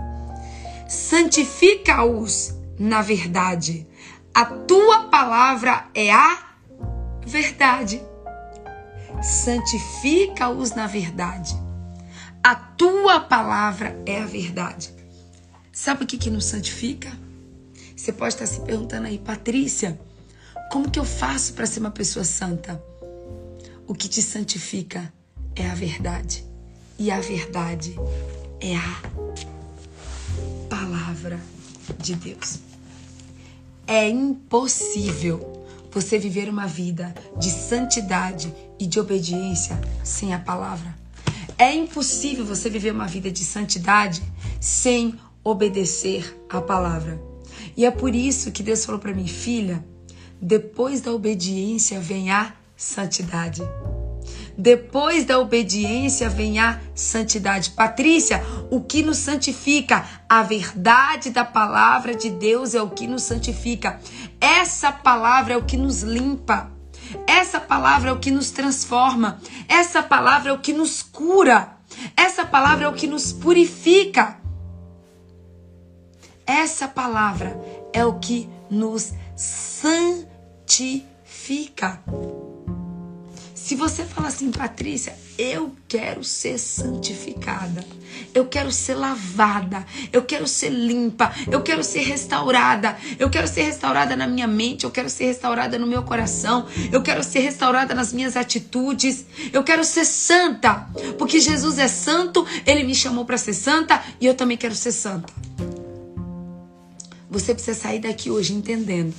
Santifica-os 0.88 2.54
na 2.80 3.02
verdade, 3.02 3.86
a 4.34 4.46
tua 4.46 5.02
palavra 5.08 5.88
é 5.94 6.10
a 6.10 6.54
verdade. 7.26 8.02
Santifica-os 9.22 10.72
na 10.72 10.86
verdade, 10.86 11.54
a 12.42 12.54
tua 12.54 13.20
palavra 13.20 14.00
é 14.06 14.22
a 14.22 14.26
verdade. 14.26 14.94
Sabe 15.70 16.04
o 16.04 16.06
que, 16.06 16.16
que 16.16 16.30
nos 16.30 16.46
santifica? 16.46 17.12
Você 17.94 18.12
pode 18.12 18.34
estar 18.34 18.46
se 18.46 18.60
perguntando 18.60 19.06
aí, 19.06 19.18
Patrícia, 19.18 20.00
como 20.70 20.90
que 20.90 20.98
eu 20.98 21.04
faço 21.04 21.52
para 21.52 21.66
ser 21.66 21.80
uma 21.80 21.90
pessoa 21.90 22.24
santa? 22.24 22.82
O 23.86 23.94
que 23.94 24.08
te 24.08 24.22
santifica 24.22 25.12
é 25.54 25.68
a 25.68 25.74
verdade. 25.74 26.42
E 26.98 27.10
a 27.10 27.20
verdade 27.20 27.94
é 28.58 28.74
a 28.74 29.02
palavra 30.70 31.38
de 31.98 32.14
Deus. 32.14 32.58
É 33.86 34.08
impossível 34.08 35.66
você 35.90 36.18
viver 36.18 36.48
uma 36.48 36.66
vida 36.66 37.14
de 37.38 37.50
santidade 37.50 38.54
e 38.80 38.86
de 38.86 38.98
obediência 38.98 39.78
sem 40.02 40.32
a 40.32 40.38
palavra. 40.38 40.98
É 41.58 41.74
impossível 41.74 42.44
você 42.44 42.70
viver 42.70 42.92
uma 42.92 43.06
vida 43.06 43.30
de 43.30 43.44
santidade 43.44 44.22
sem 44.58 45.14
obedecer 45.44 46.42
a 46.48 46.60
palavra. 46.62 47.20
E 47.76 47.84
é 47.84 47.90
por 47.90 48.14
isso 48.14 48.50
que 48.50 48.62
Deus 48.62 48.84
falou 48.84 48.98
para 48.98 49.12
mim, 49.12 49.26
filha, 49.26 49.84
depois 50.40 51.02
da 51.02 51.12
obediência 51.12 52.00
vem 52.00 52.30
a 52.30 52.54
santidade. 52.74 53.62
Depois 54.56 55.24
da 55.24 55.38
obediência 55.38 56.28
vem 56.28 56.58
a 56.58 56.80
santidade. 56.94 57.70
Patrícia, 57.70 58.42
o 58.70 58.80
que 58.80 59.02
nos 59.02 59.18
santifica? 59.18 60.06
A 60.28 60.42
verdade 60.42 61.30
da 61.30 61.44
palavra 61.44 62.14
de 62.14 62.30
Deus 62.30 62.74
é 62.74 62.82
o 62.82 62.90
que 62.90 63.06
nos 63.06 63.22
santifica. 63.22 64.00
Essa 64.40 64.90
palavra 64.90 65.54
é 65.54 65.56
o 65.56 65.64
que 65.64 65.76
nos 65.76 66.02
limpa. 66.02 66.79
Essa 67.26 67.60
palavra 67.60 68.10
é 68.10 68.12
o 68.12 68.18
que 68.18 68.30
nos 68.30 68.50
transforma. 68.50 69.40
Essa 69.68 70.02
palavra 70.02 70.50
é 70.50 70.52
o 70.52 70.58
que 70.58 70.72
nos 70.72 71.02
cura. 71.02 71.76
Essa 72.16 72.44
palavra 72.44 72.84
é 72.86 72.88
o 72.88 72.94
que 72.94 73.06
nos 73.06 73.32
purifica. 73.32 74.38
Essa 76.46 76.88
palavra 76.88 77.60
é 77.92 78.04
o 78.04 78.18
que 78.18 78.48
nos 78.70 79.12
santifica. 79.36 80.90
Se 83.70 83.76
você 83.76 84.04
fala 84.04 84.26
assim, 84.26 84.50
Patrícia, 84.50 85.16
eu 85.38 85.72
quero 85.86 86.24
ser 86.24 86.58
santificada, 86.58 87.86
eu 88.34 88.46
quero 88.46 88.72
ser 88.72 88.94
lavada, 88.94 89.86
eu 90.12 90.24
quero 90.24 90.44
ser 90.48 90.70
limpa, 90.70 91.32
eu 91.48 91.62
quero 91.62 91.84
ser 91.84 92.00
restaurada, 92.00 92.98
eu 93.16 93.30
quero 93.30 93.46
ser 93.46 93.62
restaurada 93.62 94.16
na 94.16 94.26
minha 94.26 94.48
mente, 94.48 94.82
eu 94.82 94.90
quero 94.90 95.08
ser 95.08 95.26
restaurada 95.26 95.78
no 95.78 95.86
meu 95.86 96.02
coração, 96.02 96.66
eu 96.90 97.00
quero 97.00 97.22
ser 97.22 97.38
restaurada 97.38 97.94
nas 97.94 98.12
minhas 98.12 98.36
atitudes, 98.36 99.24
eu 99.52 99.62
quero 99.62 99.84
ser 99.84 100.04
santa, 100.04 100.88
porque 101.16 101.38
Jesus 101.38 101.78
é 101.78 101.86
santo, 101.86 102.44
ele 102.66 102.82
me 102.82 102.92
chamou 102.92 103.24
para 103.24 103.38
ser 103.38 103.54
santa 103.54 104.02
e 104.20 104.26
eu 104.26 104.34
também 104.34 104.56
quero 104.56 104.74
ser 104.74 104.90
santa. 104.90 105.32
Você 107.30 107.54
precisa 107.54 107.78
sair 107.78 108.00
daqui 108.00 108.32
hoje 108.32 108.52
entendendo 108.52 109.14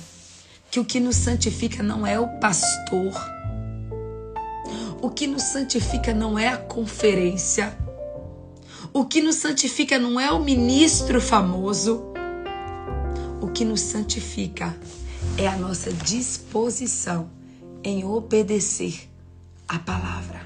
que 0.70 0.78
o 0.78 0.84
que 0.84 1.00
nos 1.00 1.16
santifica 1.16 1.82
não 1.82 2.06
é 2.06 2.20
o 2.20 2.28
pastor 2.38 3.41
o 5.02 5.10
que 5.10 5.26
nos 5.26 5.42
santifica 5.42 6.14
não 6.14 6.38
é 6.38 6.46
a 6.46 6.56
conferência. 6.56 7.76
O 8.92 9.04
que 9.04 9.20
nos 9.20 9.34
santifica 9.34 9.98
não 9.98 10.20
é 10.20 10.30
o 10.30 10.38
ministro 10.38 11.20
famoso. 11.20 12.04
O 13.40 13.48
que 13.48 13.64
nos 13.64 13.80
santifica 13.80 14.76
é 15.36 15.48
a 15.48 15.56
nossa 15.56 15.92
disposição 15.92 17.28
em 17.82 18.04
obedecer 18.04 19.10
a 19.66 19.76
palavra. 19.76 20.40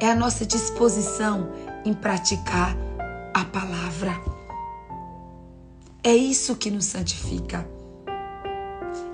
É 0.00 0.10
a 0.10 0.14
nossa 0.14 0.46
disposição 0.46 1.50
em 1.84 1.92
praticar 1.92 2.74
a 3.34 3.44
palavra. 3.44 4.18
É 6.02 6.16
isso 6.16 6.56
que 6.56 6.70
nos 6.70 6.86
santifica. 6.86 7.68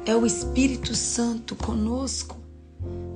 É 0.07 0.15
o 0.15 0.25
Espírito 0.25 0.95
Santo 0.95 1.57
conosco 1.57 2.44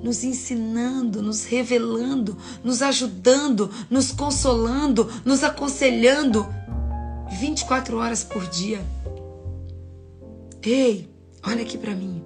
nos 0.02 0.24
ensinando, 0.24 1.22
nos 1.22 1.44
revelando, 1.44 2.36
nos 2.62 2.82
ajudando, 2.82 3.70
nos 3.90 4.12
consolando, 4.12 5.10
nos 5.24 5.42
aconselhando 5.42 6.46
24 7.40 7.96
horas 7.98 8.24
por 8.24 8.46
dia. 8.48 8.80
Ei, 10.62 11.08
olha 11.44 11.62
aqui 11.62 11.78
para 11.78 11.94
mim. 11.94 12.22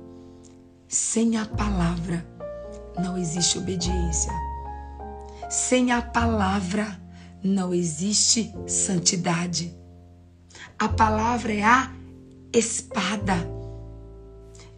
Sem 0.88 1.36
a 1.36 1.46
palavra 1.46 2.26
não 2.98 3.16
existe 3.16 3.58
obediência. 3.58 4.32
Sem 5.48 5.92
a 5.92 6.02
palavra 6.02 7.00
não 7.42 7.74
existe 7.74 8.54
santidade. 8.66 9.74
A 10.78 10.88
palavra 10.88 11.52
é 11.52 11.62
a 11.62 11.92
espada. 12.52 13.34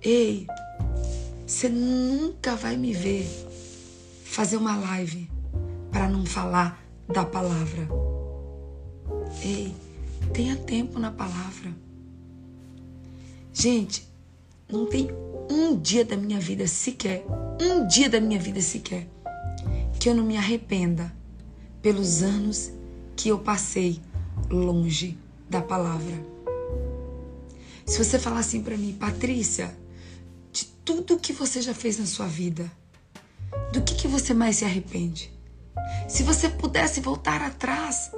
Ei, 0.02 0.46
você 1.46 1.68
nunca 1.68 2.56
vai 2.56 2.76
me 2.76 2.92
ver 2.92 3.26
fazer 4.24 4.56
uma 4.56 4.76
live 4.76 5.30
para 5.92 6.08
não 6.08 6.24
falar 6.24 6.82
da 7.06 7.24
palavra. 7.24 7.86
Ei, 9.42 9.74
tenha 10.32 10.56
tempo 10.56 10.98
na 10.98 11.10
palavra. 11.10 11.72
Gente, 13.52 14.08
não 14.68 14.86
tem 14.86 15.08
um 15.50 15.78
dia 15.78 16.04
da 16.04 16.16
minha 16.16 16.40
vida 16.40 16.66
sequer, 16.66 17.24
um 17.60 17.86
dia 17.86 18.08
da 18.08 18.20
minha 18.20 18.40
vida 18.40 18.60
sequer, 18.60 19.06
que 20.00 20.08
eu 20.08 20.14
não 20.14 20.24
me 20.24 20.36
arrependa 20.36 21.14
pelos 21.82 22.22
anos 22.22 22.72
que 23.14 23.28
eu 23.28 23.38
passei 23.38 24.00
longe 24.50 25.16
da 25.48 25.60
palavra. 25.60 26.24
Se 27.84 28.02
você 28.02 28.18
falar 28.18 28.40
assim 28.40 28.62
para 28.62 28.76
mim, 28.76 28.96
Patrícia, 28.98 29.76
tudo 30.84 31.18
que 31.18 31.32
você 31.32 31.62
já 31.62 31.72
fez 31.72 31.98
na 31.98 32.06
sua 32.06 32.26
vida, 32.26 32.70
do 33.72 33.82
que, 33.82 33.94
que 33.94 34.06
você 34.06 34.34
mais 34.34 34.56
se 34.56 34.64
arrepende? 34.64 35.32
Se 36.08 36.22
você 36.22 36.48
pudesse 36.48 37.00
voltar 37.00 37.40
atrás, 37.40 38.12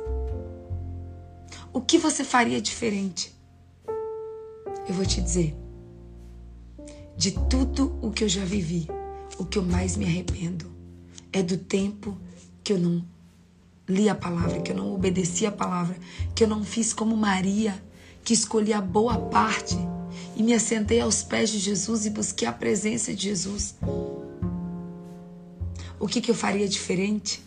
o 1.73 1.81
que 1.81 1.97
você 1.97 2.25
faria 2.25 2.61
diferente? 2.61 3.35
Eu 4.89 4.95
vou 4.95 5.07
te 5.07 5.21
dizer, 5.21 5.57
de 7.17 7.33
tudo 7.33 7.99
o 8.03 8.11
que 8.11 8.25
eu 8.25 8.29
já 8.29 8.45
vivi, 8.45 8.89
o 9.39 9.45
que 9.45 9.59
eu 9.59 9.63
mais 9.63 9.97
me 9.97 10.05
arrependo 10.05 10.71
é 11.33 11.43
do 11.43 11.57
tempo 11.57 12.19
que 12.65 12.73
eu 12.73 12.79
não 12.79 13.05
li 13.89 14.09
a 14.09 14.15
palavra, 14.15 14.61
que 14.61 14.73
eu 14.73 14.77
não 14.77 14.93
obedeci 14.93 15.47
a 15.47 15.53
palavra, 15.53 15.97
que 16.35 16.43
eu 16.43 16.49
não 16.49 16.65
fiz 16.65 16.93
como 16.93 17.17
Maria, 17.17 17.81
que 18.25 18.35
escolhi 18.35 18.73
a 18.73 18.81
boa 18.81 19.19
parte 19.19 19.77
e 20.37 20.43
me 20.43 20.53
assentei 20.53 21.01
aos 21.01 21.23
pés 21.23 21.49
de 21.49 21.59
Jesus 21.59 22.05
e 22.05 22.11
busquei 22.11 22.47
a 22.47 22.53
presença 22.53 23.15
de 23.15 23.23
Jesus. 23.23 23.75
O 25.99 26.07
que, 26.07 26.21
que 26.21 26.31
eu 26.31 26.35
faria 26.35 26.69
diferente? 26.69 27.43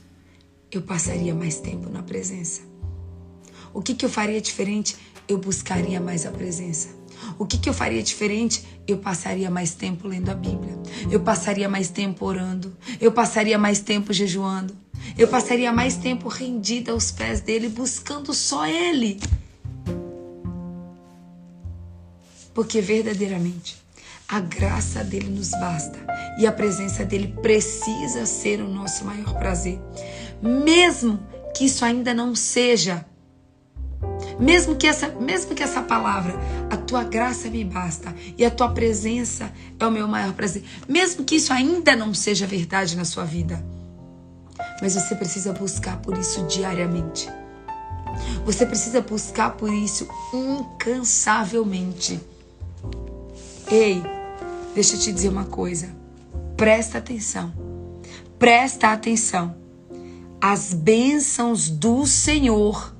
Eu 0.71 0.81
passaria 0.81 1.35
mais 1.35 1.59
tempo 1.59 1.87
na 1.87 2.01
presença. 2.01 2.61
O 3.71 3.81
que, 3.81 3.93
que 3.93 4.03
eu 4.03 4.09
faria 4.09 4.41
diferente? 4.41 4.97
Eu 5.27 5.37
buscaria 5.37 6.01
mais 6.01 6.25
a 6.25 6.31
presença. 6.31 6.89
O 7.37 7.45
que, 7.45 7.59
que 7.59 7.69
eu 7.69 7.73
faria 7.73 8.01
diferente? 8.01 8.65
Eu 8.87 8.97
passaria 8.97 9.51
mais 9.51 9.75
tempo 9.75 10.07
lendo 10.07 10.29
a 10.29 10.33
Bíblia. 10.33 10.75
Eu 11.11 11.19
passaria 11.19 11.69
mais 11.69 11.89
tempo 11.89 12.25
orando. 12.25 12.75
Eu 12.99 13.11
passaria 13.11 13.57
mais 13.57 13.79
tempo 13.79 14.11
jejuando. 14.11 14.75
Eu 15.15 15.27
passaria 15.27 15.71
mais 15.71 15.95
tempo 15.95 16.27
rendida 16.27 16.91
aos 16.91 17.11
pés 17.11 17.39
dele, 17.41 17.69
buscando 17.69 18.33
só 18.33 18.65
ele. 18.65 19.19
Porque 22.53 22.81
verdadeiramente 22.81 23.77
a 24.27 24.39
graça 24.39 25.03
dele 25.03 25.29
nos 25.29 25.51
basta 25.51 25.99
e 26.37 26.45
a 26.45 26.51
presença 26.51 27.03
dele 27.03 27.35
precisa 27.41 28.25
ser 28.25 28.61
o 28.61 28.67
nosso 28.67 29.03
maior 29.05 29.33
prazer. 29.35 29.79
Mesmo 30.41 31.19
que 31.55 31.65
isso 31.65 31.83
ainda 31.83 32.13
não 32.13 32.35
seja 32.35 33.05
mesmo 34.39 34.75
que 34.75 34.87
essa, 34.87 35.09
mesmo 35.09 35.53
que 35.53 35.61
essa 35.61 35.81
palavra, 35.81 36.33
a 36.69 36.77
tua 36.77 37.03
graça 37.03 37.49
me 37.49 37.65
basta 37.65 38.15
e 38.37 38.45
a 38.45 38.51
tua 38.51 38.69
presença 38.69 39.51
é 39.77 39.85
o 39.85 39.91
meu 39.91 40.07
maior 40.07 40.33
prazer, 40.33 40.63
mesmo 40.87 41.25
que 41.25 41.35
isso 41.35 41.51
ainda 41.51 41.95
não 41.95 42.13
seja 42.13 42.47
verdade 42.47 42.95
na 42.95 43.03
sua 43.03 43.25
vida. 43.25 43.61
Mas 44.81 44.95
você 44.95 45.13
precisa 45.15 45.51
buscar 45.51 45.97
por 45.97 46.17
isso 46.17 46.43
diariamente. 46.43 47.29
Você 48.45 48.65
precisa 48.65 49.01
buscar 49.01 49.51
por 49.51 49.73
isso 49.73 50.07
incansavelmente. 50.33 52.19
Ei, 53.71 54.01
deixa 54.73 54.95
eu 54.95 54.99
te 54.99 55.11
dizer 55.11 55.29
uma 55.29 55.45
coisa. 55.45 55.89
Presta 56.57 56.97
atenção. 56.97 57.53
Presta 58.39 58.87
atenção. 58.87 59.55
As 60.41 60.73
bênçãos 60.73 61.69
do 61.69 62.03
Senhor, 62.07 62.91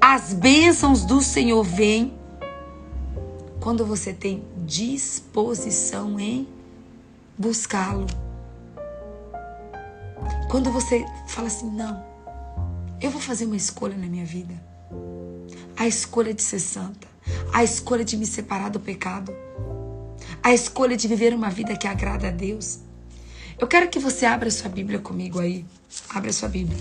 as 0.00 0.32
bênçãos 0.32 1.04
do 1.04 1.20
Senhor 1.20 1.64
vêm 1.64 2.16
quando 3.58 3.84
você 3.84 4.12
tem 4.12 4.44
disposição 4.64 6.20
em 6.20 6.46
buscá-lo. 7.36 8.06
Quando 10.48 10.70
você 10.70 11.04
fala 11.26 11.48
assim, 11.48 11.68
não, 11.68 12.00
eu 13.00 13.10
vou 13.10 13.20
fazer 13.20 13.44
uma 13.44 13.56
escolha 13.56 13.96
na 13.96 14.06
minha 14.06 14.24
vida. 14.24 14.54
A 15.76 15.88
escolha 15.88 16.32
de 16.32 16.42
ser 16.42 16.60
santa, 16.60 17.08
a 17.52 17.64
escolha 17.64 18.04
de 18.04 18.16
me 18.16 18.26
separar 18.26 18.70
do 18.70 18.78
pecado 18.78 19.34
a 20.42 20.52
escolha 20.52 20.96
de 20.96 21.06
viver 21.06 21.34
uma 21.34 21.50
vida 21.50 21.76
que 21.76 21.86
agrada 21.86 22.28
a 22.28 22.30
Deus. 22.30 22.80
Eu 23.58 23.66
quero 23.66 23.88
que 23.88 23.98
você 23.98 24.24
abra 24.24 24.50
sua 24.50 24.70
Bíblia 24.70 24.98
comigo 24.98 25.38
aí. 25.38 25.64
Abra 26.08 26.32
sua 26.32 26.48
Bíblia. 26.48 26.78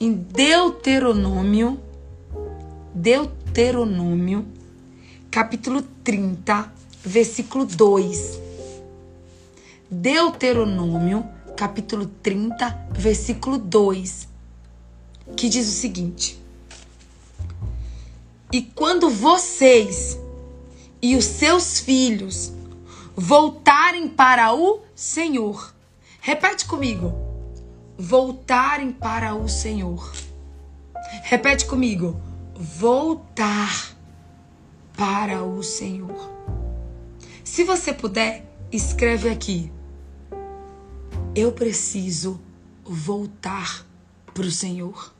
Em 0.00 0.12
Deuteronômio, 0.12 1.78
Deuteronômio, 2.94 4.46
capítulo 5.30 5.82
30, 6.02 6.72
versículo 7.04 7.64
2. 7.64 8.40
Deuteronômio, 9.90 11.24
capítulo 11.56 12.06
30, 12.06 12.88
versículo 12.92 13.58
2, 13.58 14.28
que 15.36 15.48
diz 15.48 15.68
o 15.68 15.72
seguinte: 15.72 16.40
E 18.52 18.62
quando 18.62 19.08
vocês 19.10 20.18
e 21.02 21.16
os 21.16 21.24
seus 21.24 21.80
filhos 21.80 22.52
voltarem 23.16 24.08
para 24.08 24.52
o 24.52 24.80
Senhor, 24.94 25.72
Repete 26.22 26.66
comigo. 26.66 27.14
Voltarem 27.98 28.92
para 28.92 29.34
o 29.34 29.48
Senhor. 29.48 30.12
Repete 31.22 31.64
comigo. 31.64 32.20
Voltar 32.54 33.96
para 34.94 35.42
o 35.42 35.62
Senhor. 35.62 36.30
Se 37.42 37.64
você 37.64 37.92
puder, 37.94 38.44
escreve 38.70 39.30
aqui. 39.30 39.72
Eu 41.34 41.52
preciso 41.52 42.38
voltar 42.84 43.86
para 44.34 44.44
o 44.44 44.50
Senhor. 44.50 45.14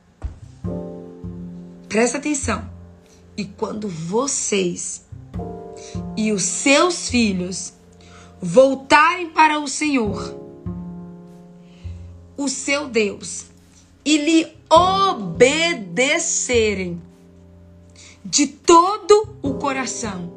Presta 1.89 2.19
atenção. 2.19 2.69
E 3.35 3.45
quando 3.45 3.89
vocês 3.89 5.03
e 6.15 6.31
os 6.31 6.43
seus 6.43 7.09
filhos 7.09 7.73
voltarem 8.41 9.29
para 9.29 9.59
o 9.59 9.67
Senhor, 9.67 10.39
o 12.37 12.47
seu 12.47 12.87
Deus, 12.87 13.45
e 14.03 14.17
lhe 14.17 14.47
obedecerem 14.69 16.31
de 18.23 18.47
todo 18.47 19.35
o 19.41 19.55
coração 19.55 20.31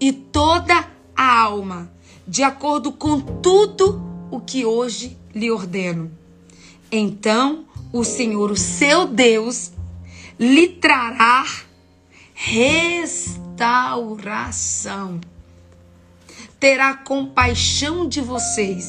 e 0.00 0.12
toda 0.12 0.88
a 1.14 1.40
alma, 1.40 1.92
de 2.26 2.42
acordo 2.42 2.92
com 2.92 3.20
tudo 3.20 4.02
o 4.30 4.40
que 4.40 4.64
hoje 4.64 5.16
lhe 5.34 5.50
ordeno. 5.50 6.10
Então 6.90 7.66
o 7.92 8.04
Senhor, 8.04 8.50
o 8.50 8.56
seu 8.56 9.06
Deus, 9.06 9.72
lhe 10.38 10.68
trará 10.68 11.44
restauração. 13.62 15.20
Terá 16.58 16.94
compaixão 16.94 18.08
de 18.08 18.20
vocês 18.20 18.88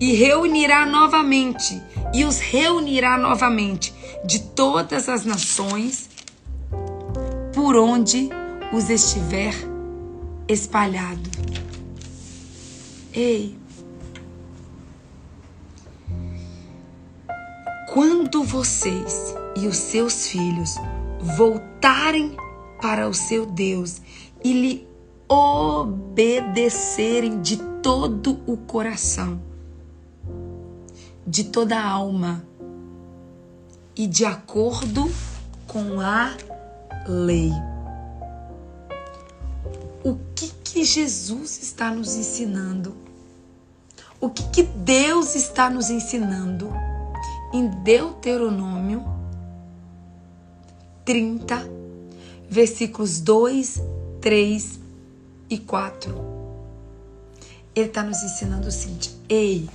e 0.00 0.12
reunirá 0.12 0.86
novamente, 0.86 1.80
e 2.14 2.24
os 2.24 2.38
reunirá 2.38 3.18
novamente 3.18 3.92
de 4.24 4.40
todas 4.40 5.08
as 5.08 5.24
nações 5.24 6.08
por 7.52 7.76
onde 7.76 8.30
os 8.72 8.88
estiver 8.88 9.54
espalhado. 10.48 11.28
Ei, 13.12 13.58
quando 17.92 18.44
vocês 18.44 19.34
e 19.56 19.66
os 19.66 19.76
seus 19.76 20.28
filhos 20.28 20.76
voltarem 21.36 22.36
para 22.80 23.08
o 23.08 23.14
seu 23.14 23.46
Deus 23.46 24.00
e 24.42 24.52
lhe 24.52 24.88
obedecerem 25.28 27.40
de 27.40 27.56
todo 27.82 28.40
o 28.46 28.56
coração, 28.56 29.40
de 31.26 31.44
toda 31.44 31.78
a 31.78 31.88
alma 31.88 32.44
e 33.94 34.06
de 34.06 34.24
acordo 34.24 35.10
com 35.66 36.00
a 36.00 36.34
lei. 37.06 37.52
O 40.02 40.16
que 40.34 40.50
que 40.64 40.84
Jesus 40.84 41.62
está 41.62 41.90
nos 41.90 42.16
ensinando? 42.16 42.96
O 44.20 44.30
que 44.30 44.42
que 44.50 44.62
Deus 44.62 45.34
está 45.34 45.70
nos 45.70 45.90
ensinando 45.90 46.70
em 47.52 47.68
Deuteronômio 47.68 49.04
30, 51.04 51.79
versículos 52.50 53.20
2, 53.20 53.80
3 54.20 54.80
e 55.48 55.56
4. 55.56 56.12
Ele 57.74 57.86
está 57.86 58.02
nos 58.02 58.20
ensinando 58.24 58.66
o 58.66 58.72
seguinte: 58.72 59.14
ei, 59.28 59.70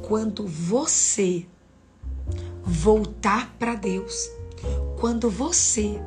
quando 0.00 0.46
você 0.48 1.44
voltar 2.64 3.54
para 3.58 3.74
Deus, 3.74 4.30
quando 4.98 5.28
você 5.28 6.00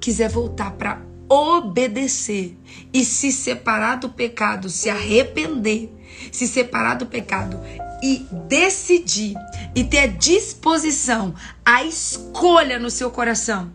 quiser 0.00 0.30
voltar 0.30 0.72
para 0.72 1.02
obedecer 1.28 2.56
e 2.92 3.04
se 3.04 3.30
separar 3.30 3.96
do 3.96 4.08
pecado, 4.08 4.70
se 4.70 4.88
arrepender, 4.88 5.92
se 6.32 6.48
separar 6.48 6.94
do 6.94 7.06
pecado 7.06 7.60
e 8.02 8.26
decidir 8.48 9.34
e 9.74 9.84
ter 9.84 10.16
disposição, 10.16 11.34
a 11.64 11.82
escolha 11.82 12.78
no 12.78 12.90
seu 12.90 13.10
coração 13.10 13.72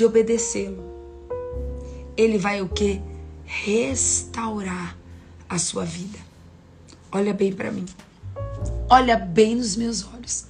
de 0.00 0.04
obedecê-lo, 0.06 0.82
ele 2.16 2.38
vai 2.38 2.62
o 2.62 2.68
que? 2.70 3.02
Restaurar 3.44 4.96
a 5.46 5.58
sua 5.58 5.84
vida. 5.84 6.18
Olha 7.12 7.34
bem 7.34 7.52
para 7.52 7.70
mim. 7.70 7.84
Olha 8.88 9.18
bem 9.18 9.56
nos 9.56 9.76
meus 9.76 10.02
olhos. 10.02 10.46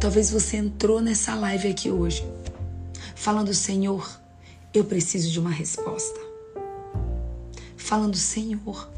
Talvez 0.00 0.30
você 0.30 0.56
entrou 0.56 1.02
nessa 1.02 1.34
live 1.34 1.68
aqui 1.68 1.90
hoje 1.90 2.26
falando, 3.14 3.52
Senhor, 3.52 4.08
eu 4.72 4.84
preciso 4.84 5.30
de 5.30 5.38
uma 5.38 5.50
resposta. 5.50 6.18
Falando, 7.76 8.16
Senhor, 8.16 8.88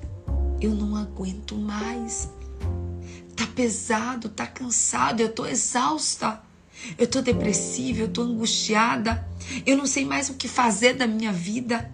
eu 0.60 0.72
não 0.72 0.94
aguento 0.94 1.56
mais. 1.56 2.30
Tá 3.34 3.44
pesado, 3.56 4.28
tá 4.28 4.46
cansado, 4.46 5.20
eu 5.20 5.32
tô 5.32 5.46
exausta. 5.46 6.40
Eu 6.98 7.06
tô 7.06 7.20
depressiva, 7.20 8.00
eu 8.00 8.08
tô 8.08 8.22
angustiada. 8.22 9.26
Eu 9.66 9.76
não 9.76 9.86
sei 9.86 10.04
mais 10.04 10.30
o 10.30 10.34
que 10.34 10.48
fazer 10.48 10.94
da 10.94 11.06
minha 11.06 11.32
vida. 11.32 11.90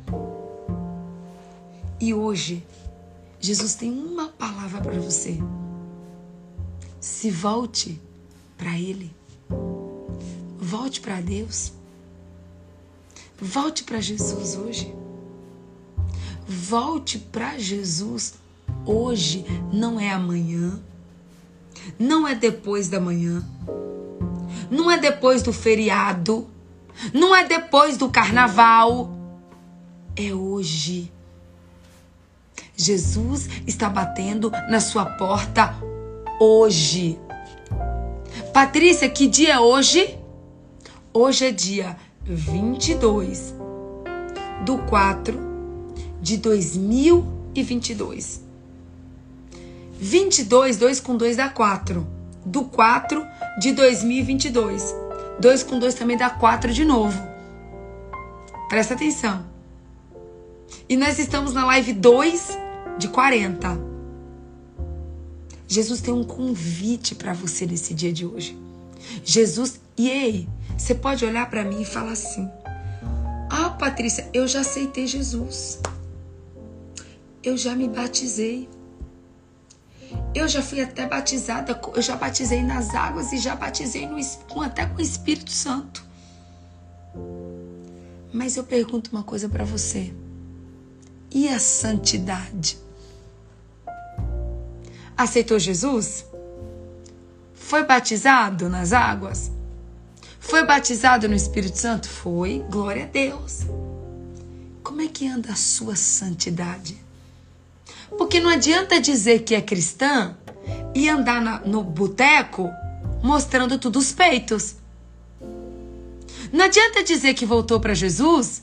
E 2.01 2.13
hoje, 2.13 2.65
Jesus 3.41 3.75
tem 3.75 3.91
uma 3.91 4.29
palavra 4.29 4.81
para 4.81 4.99
você. 4.99 5.39
Se 7.01 7.31
volte 7.31 8.01
para 8.57 8.79
Ele. 8.79 9.15
Volte 10.59 11.01
para 11.01 11.21
Deus. 11.21 11.73
Volte 13.41 13.85
para 13.85 14.01
Jesus 14.01 14.57
hoje. 14.57 14.95
Volte 16.49 17.19
para 17.19 17.59
Jesus 17.59 18.35
hoje, 18.85 19.45
não 19.73 19.99
é 19.99 20.11
amanhã, 20.11 20.81
não 21.99 22.27
é 22.27 22.35
depois 22.35 22.89
da 22.89 23.01
manhã, 23.01 23.45
não 24.71 24.91
é 24.91 24.99
depois 24.99 25.43
do 25.43 25.53
feriado, 25.53 26.47
não 27.13 27.35
é 27.35 27.45
depois 27.45 27.97
do 27.97 28.11
carnaval, 28.11 29.11
é 30.17 30.33
hoje. 30.33 31.13
Jesus 32.77 33.49
está 33.67 33.89
batendo 33.89 34.51
na 34.69 34.81
sua 34.81 35.07
porta 35.07 35.75
hoje. 36.39 37.19
Patrícia, 38.53 39.09
que 39.09 39.27
dia 39.27 39.55
é 39.55 39.59
hoje? 39.59 40.19
Hoje 41.13 41.47
é 41.47 41.53
dia 41.53 41.97
22 42.23 43.55
do 44.65 44.79
4 44.79 45.39
de 46.21 46.37
2022. 46.39 48.45
22, 49.99 50.77
2 50.77 51.01
com 51.01 51.17
2 51.17 51.37
dá 51.37 51.49
4. 51.49 52.16
Do 52.47 52.65
4 52.65 53.27
de 53.59 53.73
2022. 53.73 54.95
2 55.41 55.63
com 55.65 55.79
2 55.79 55.95
também 55.95 56.17
dá 56.17 56.31
4 56.31 56.73
de 56.73 56.85
novo. 56.85 57.21
Presta 58.69 58.95
atenção. 58.95 59.45
E 60.89 60.97
nós 60.97 61.19
estamos 61.19 61.53
na 61.53 61.67
live 61.67 61.93
2 61.93 62.57
de 62.99 63.09
40. 63.09 63.79
Jesus 65.69 66.01
tem 66.01 66.15
um 66.15 66.25
convite 66.25 67.15
para 67.15 67.33
você 67.33 67.67
nesse 67.67 67.93
dia 67.93 68.13
de 68.13 68.25
hoje. 68.25 68.57
Jesus, 69.25 69.81
e 69.97 70.09
ei, 70.09 70.49
você 70.77 70.95
pode 70.95 71.25
olhar 71.25 71.51
para 71.51 71.65
mim 71.65 71.83
e 71.83 71.85
falar 71.85 72.13
assim: 72.13 72.49
Ah, 73.51 73.71
Patrícia, 73.71 74.29
eu 74.33 74.47
já 74.47 74.61
aceitei 74.61 75.07
Jesus. 75.07 75.81
Eu 77.43 77.57
já 77.57 77.75
me 77.75 77.89
batizei. 77.89 78.69
Eu 80.37 80.47
já 80.47 80.61
fui 80.61 80.83
até 80.83 81.07
batizada, 81.07 81.81
eu 81.95 82.03
já 82.03 82.15
batizei 82.15 82.63
nas 82.63 82.95
águas 82.95 83.33
e 83.33 83.39
já 83.39 83.57
batizei 83.57 84.07
no, 84.07 84.19
até 84.61 84.85
com 84.85 84.99
o 84.99 85.01
Espírito 85.01 85.51
Santo. 85.51 86.05
Mas 88.35 88.55
eu 88.55 88.63
pergunto 88.63 89.11
uma 89.11 89.23
coisa 89.23 89.49
para 89.49 89.65
você: 89.65 90.13
e 91.31 91.49
a 91.49 91.59
santidade? 91.59 92.79
Aceitou 95.17 95.59
Jesus? 95.59 96.27
Foi 97.55 97.83
batizado 97.85 98.69
nas 98.69 98.93
águas? 98.93 99.51
Foi 100.39 100.67
batizado 100.67 101.27
no 101.31 101.35
Espírito 101.35 101.79
Santo? 101.79 102.11
Foi, 102.11 102.63
glória 102.71 103.05
a 103.05 103.09
Deus. 103.09 103.61
Como 104.83 105.01
é 105.01 105.09
que 105.09 105.27
anda 105.27 105.53
a 105.53 105.57
sua 105.57 105.97
santidade? 105.97 107.06
Porque 108.17 108.41
não 108.41 108.51
adianta 108.51 109.01
dizer 109.01 109.41
que 109.41 109.55
é 109.55 109.61
cristã 109.61 110.37
e 110.95 111.09
andar 111.09 111.41
na, 111.41 111.61
no 111.61 111.83
boteco 111.83 112.71
mostrando 113.23 113.79
tudo 113.79 113.99
os 113.99 114.13
peitos. 114.13 114.77
Não 116.53 116.65
adianta 116.65 117.03
dizer 117.03 117.35
que 117.35 117.45
voltou 117.45 117.81
para 117.81 117.95
Jesus 117.95 118.63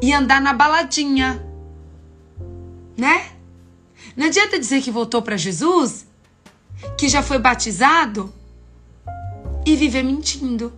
e 0.00 0.12
andar 0.12 0.40
na 0.40 0.52
baladinha, 0.52 1.44
né? 2.96 3.32
Não 4.16 4.26
adianta 4.26 4.58
dizer 4.58 4.82
que 4.82 4.90
voltou 4.90 5.20
para 5.20 5.36
Jesus, 5.36 6.06
que 6.96 7.08
já 7.08 7.22
foi 7.22 7.38
batizado 7.38 8.32
e 9.66 9.76
viver 9.76 10.02
mentindo. 10.02 10.72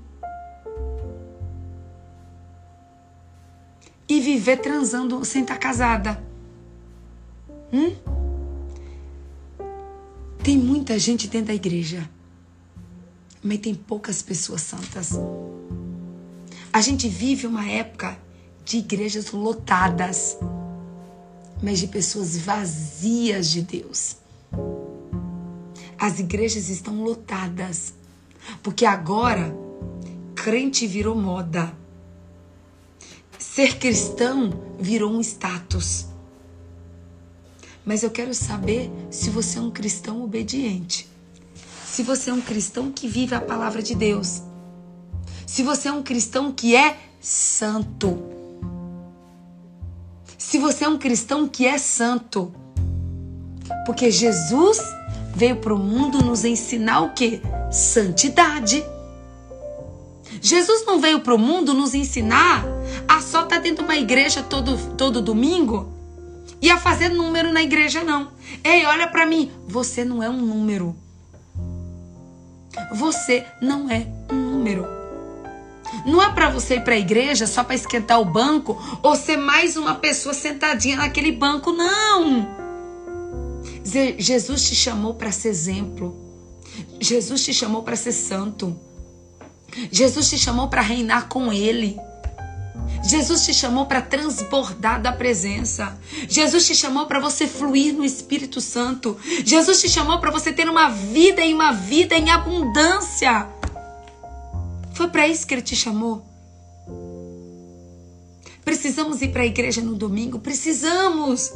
E 4.08 4.20
viver 4.20 4.56
transando 4.56 5.24
sem 5.24 5.42
estar 5.42 5.58
casada. 5.58 6.29
Hum? 7.72 7.94
Tem 10.42 10.56
muita 10.56 10.98
gente 10.98 11.28
dentro 11.28 11.48
da 11.48 11.54
igreja, 11.54 12.08
mas 13.42 13.58
tem 13.58 13.74
poucas 13.74 14.22
pessoas 14.22 14.62
santas. 14.62 15.12
A 16.72 16.80
gente 16.80 17.08
vive 17.08 17.46
uma 17.46 17.68
época 17.68 18.18
de 18.64 18.78
igrejas 18.78 19.32
lotadas, 19.32 20.36
mas 21.62 21.78
de 21.78 21.88
pessoas 21.88 22.38
vazias 22.38 23.50
de 23.50 23.62
Deus. 23.62 24.16
As 25.98 26.18
igrejas 26.18 26.68
estão 26.68 27.02
lotadas, 27.04 27.92
porque 28.62 28.86
agora 28.86 29.54
crente 30.34 30.86
virou 30.86 31.14
moda. 31.14 31.72
Ser 33.38 33.78
cristão 33.78 34.50
virou 34.78 35.12
um 35.12 35.20
status. 35.20 36.09
Mas 37.90 38.04
eu 38.04 38.10
quero 38.12 38.32
saber 38.32 38.88
se 39.10 39.30
você 39.30 39.58
é 39.58 39.60
um 39.60 39.68
cristão 39.72 40.22
obediente. 40.22 41.08
Se 41.84 42.04
você 42.04 42.30
é 42.30 42.32
um 42.32 42.40
cristão 42.40 42.92
que 42.92 43.08
vive 43.08 43.34
a 43.34 43.40
palavra 43.40 43.82
de 43.82 43.96
Deus. 43.96 44.42
Se 45.44 45.64
você 45.64 45.88
é 45.88 45.92
um 45.92 46.00
cristão 46.00 46.52
que 46.52 46.76
é 46.76 46.96
santo. 47.20 48.16
Se 50.38 50.56
você 50.56 50.84
é 50.84 50.88
um 50.88 50.98
cristão 50.98 51.48
que 51.48 51.66
é 51.66 51.78
santo. 51.78 52.54
Porque 53.84 54.08
Jesus 54.08 54.78
veio 55.34 55.56
para 55.56 55.74
o 55.74 55.78
mundo 55.78 56.22
nos 56.24 56.44
ensinar 56.44 57.00
o 57.00 57.12
que? 57.12 57.42
Santidade. 57.72 58.84
Jesus 60.40 60.86
não 60.86 61.00
veio 61.00 61.22
para 61.22 61.34
o 61.34 61.38
mundo 61.38 61.74
nos 61.74 61.92
ensinar 61.92 62.64
a 63.08 63.20
só 63.20 63.42
estar 63.42 63.56
tá 63.56 63.58
dentro 63.58 63.84
de 63.84 63.90
uma 63.90 63.98
igreja 63.98 64.44
todo, 64.44 64.78
todo 64.96 65.20
domingo 65.20 65.98
e 66.62 66.70
a 66.70 66.78
fazer 66.78 67.08
número 67.08 67.52
na 67.52 67.62
igreja, 67.62 68.04
não. 68.04 68.32
Ei, 68.62 68.84
olha 68.84 69.08
para 69.08 69.26
mim. 69.26 69.50
Você 69.66 70.04
não 70.04 70.22
é 70.22 70.28
um 70.28 70.40
número. 70.40 70.94
Você 72.92 73.44
não 73.60 73.90
é 73.90 74.06
um 74.30 74.36
número. 74.36 74.86
Não 76.06 76.22
é 76.22 76.32
para 76.32 76.50
você 76.50 76.76
ir 76.76 76.84
para 76.84 76.94
a 76.94 76.98
igreja 76.98 77.46
só 77.46 77.64
para 77.64 77.74
esquentar 77.74 78.20
o 78.20 78.24
banco 78.24 78.80
ou 79.02 79.16
ser 79.16 79.36
mais 79.36 79.76
uma 79.76 79.94
pessoa 79.94 80.34
sentadinha 80.34 80.96
naquele 80.96 81.32
banco, 81.32 81.72
não. 81.72 82.48
Jesus 84.18 84.68
te 84.68 84.74
chamou 84.74 85.14
para 85.14 85.32
ser 85.32 85.48
exemplo. 85.48 86.16
Jesus 87.00 87.44
te 87.44 87.52
chamou 87.52 87.82
para 87.82 87.96
ser 87.96 88.12
santo. 88.12 88.78
Jesus 89.90 90.28
te 90.28 90.38
chamou 90.38 90.68
para 90.68 90.80
reinar 90.80 91.28
com 91.28 91.52
ele. 91.52 91.98
Jesus 93.02 93.44
te 93.44 93.54
chamou 93.54 93.86
para 93.86 94.02
transbordar 94.02 95.00
da 95.00 95.10
presença. 95.10 95.98
Jesus 96.28 96.66
te 96.66 96.74
chamou 96.74 97.06
para 97.06 97.18
você 97.18 97.46
fluir 97.46 97.94
no 97.94 98.04
Espírito 98.04 98.60
Santo. 98.60 99.16
Jesus 99.44 99.80
te 99.80 99.88
chamou 99.88 100.18
para 100.20 100.30
você 100.30 100.52
ter 100.52 100.68
uma 100.68 100.88
vida 100.90 101.40
e 101.42 101.54
uma 101.54 101.72
vida 101.72 102.14
em 102.14 102.30
abundância. 102.30 103.48
Foi 104.92 105.08
para 105.08 105.26
isso 105.26 105.46
que 105.46 105.54
ele 105.54 105.62
te 105.62 105.74
chamou. 105.74 106.26
Precisamos 108.64 109.22
ir 109.22 109.32
para 109.32 109.42
a 109.42 109.46
igreja 109.46 109.80
no 109.80 109.94
domingo? 109.94 110.38
Precisamos. 110.38 111.50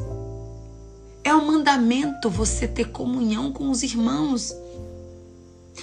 É 1.22 1.34
um 1.34 1.46
mandamento 1.46 2.30
você 2.30 2.66
ter 2.66 2.90
comunhão 2.90 3.52
com 3.52 3.70
os 3.70 3.82
irmãos. 3.82 4.54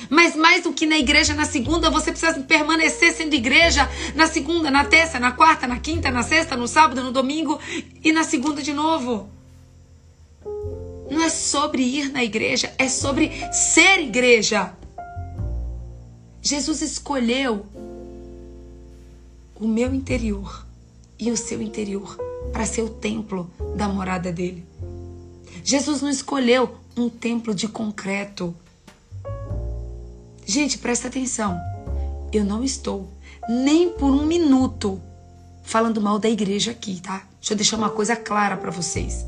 Mas 0.09 0.35
mais 0.35 0.63
do 0.63 0.73
que 0.73 0.85
na 0.85 0.97
igreja 0.97 1.33
na 1.33 1.45
segunda, 1.45 1.89
você 1.89 2.11
precisa 2.11 2.39
permanecer 2.41 3.13
sendo 3.13 3.33
igreja 3.33 3.89
na 4.15 4.27
segunda, 4.27 4.71
na 4.71 4.85
terça, 4.85 5.19
na 5.19 5.31
quarta, 5.31 5.67
na 5.67 5.79
quinta, 5.79 6.09
na 6.09 6.23
sexta, 6.23 6.55
no 6.55 6.67
sábado, 6.67 7.03
no 7.03 7.11
domingo 7.11 7.59
e 8.03 8.11
na 8.11 8.23
segunda 8.23 8.61
de 8.61 8.73
novo. 8.73 9.29
Não 11.09 11.21
é 11.21 11.29
sobre 11.29 11.83
ir 11.83 12.09
na 12.09 12.23
igreja, 12.23 12.73
é 12.77 12.87
sobre 12.87 13.31
ser 13.51 13.99
igreja. 13.99 14.73
Jesus 16.41 16.81
escolheu 16.81 17.65
o 19.55 19.67
meu 19.67 19.93
interior 19.93 20.65
e 21.19 21.29
o 21.29 21.37
seu 21.37 21.61
interior 21.61 22.17
para 22.51 22.65
ser 22.65 22.81
o 22.81 22.89
templo 22.89 23.51
da 23.75 23.87
morada 23.87 24.31
dele. 24.31 24.65
Jesus 25.63 26.01
não 26.01 26.09
escolheu 26.09 26.75
um 26.97 27.09
templo 27.09 27.53
de 27.53 27.67
concreto 27.67 28.55
Gente, 30.51 30.79
presta 30.79 31.07
atenção. 31.07 31.57
Eu 32.29 32.43
não 32.43 32.61
estou 32.61 33.09
nem 33.47 33.87
por 33.91 34.11
um 34.11 34.25
minuto 34.25 35.01
falando 35.63 36.01
mal 36.01 36.19
da 36.19 36.29
igreja 36.29 36.71
aqui, 36.71 36.99
tá? 36.99 37.23
Deixa 37.39 37.53
eu 37.53 37.55
deixar 37.55 37.77
uma 37.77 37.89
coisa 37.89 38.17
clara 38.17 38.57
para 38.57 38.69
vocês. 38.69 39.25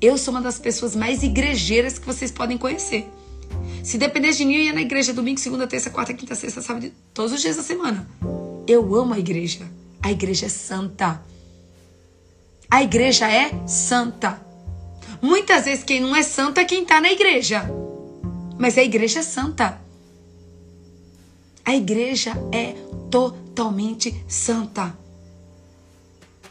Eu 0.00 0.18
sou 0.18 0.34
uma 0.34 0.40
das 0.40 0.58
pessoas 0.58 0.96
mais 0.96 1.22
igrejeiras 1.22 1.96
que 1.96 2.04
vocês 2.04 2.32
podem 2.32 2.58
conhecer. 2.58 3.08
Se 3.84 3.96
dependesse 3.96 4.38
de 4.38 4.46
mim, 4.46 4.54
eu 4.54 4.62
ia 4.62 4.72
na 4.72 4.80
igreja 4.80 5.12
domingo, 5.12 5.38
segunda, 5.38 5.64
terça, 5.64 5.90
quarta, 5.90 6.12
quinta, 6.12 6.34
sexta, 6.34 6.60
sábado, 6.60 6.90
todos 7.14 7.30
os 7.30 7.40
dias 7.40 7.54
da 7.54 7.62
semana. 7.62 8.04
Eu 8.66 8.96
amo 8.96 9.14
a 9.14 9.20
igreja. 9.20 9.70
A 10.02 10.10
igreja 10.10 10.46
é 10.46 10.48
santa. 10.48 11.22
A 12.68 12.82
igreja 12.82 13.30
é 13.30 13.52
santa. 13.68 14.44
Muitas 15.22 15.66
vezes 15.66 15.84
quem 15.84 16.00
não 16.00 16.16
é 16.16 16.24
santo 16.24 16.58
é 16.58 16.64
quem 16.64 16.82
está 16.82 17.00
na 17.00 17.12
igreja. 17.12 17.64
Mas 18.58 18.76
a 18.76 18.82
igreja 18.82 19.20
é 19.20 19.22
santa. 19.22 19.81
A 21.64 21.74
igreja 21.74 22.32
é 22.52 22.74
totalmente 23.10 24.24
santa. 24.26 24.96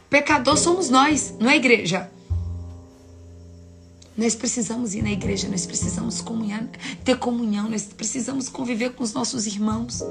Pecador 0.09 0.57
somos 0.57 0.89
nós, 0.89 1.36
não 1.39 1.49
é 1.49 1.53
a 1.53 1.57
igreja. 1.57 2.12
Nós 4.18 4.36
precisamos 4.36 4.93
ir 4.93 5.01
na 5.01 5.12
igreja, 5.12 5.47
nós 5.47 5.66
precisamos 5.66 6.22
comunhar, 6.22 6.68
ter 7.03 7.18
comunhão, 7.18 7.70
nós 7.70 7.84
precisamos 7.86 8.49
conviver 8.49 8.91
com 8.91 9.03
os 9.03 9.14
nossos 9.14 9.47
irmãos. 9.47 10.03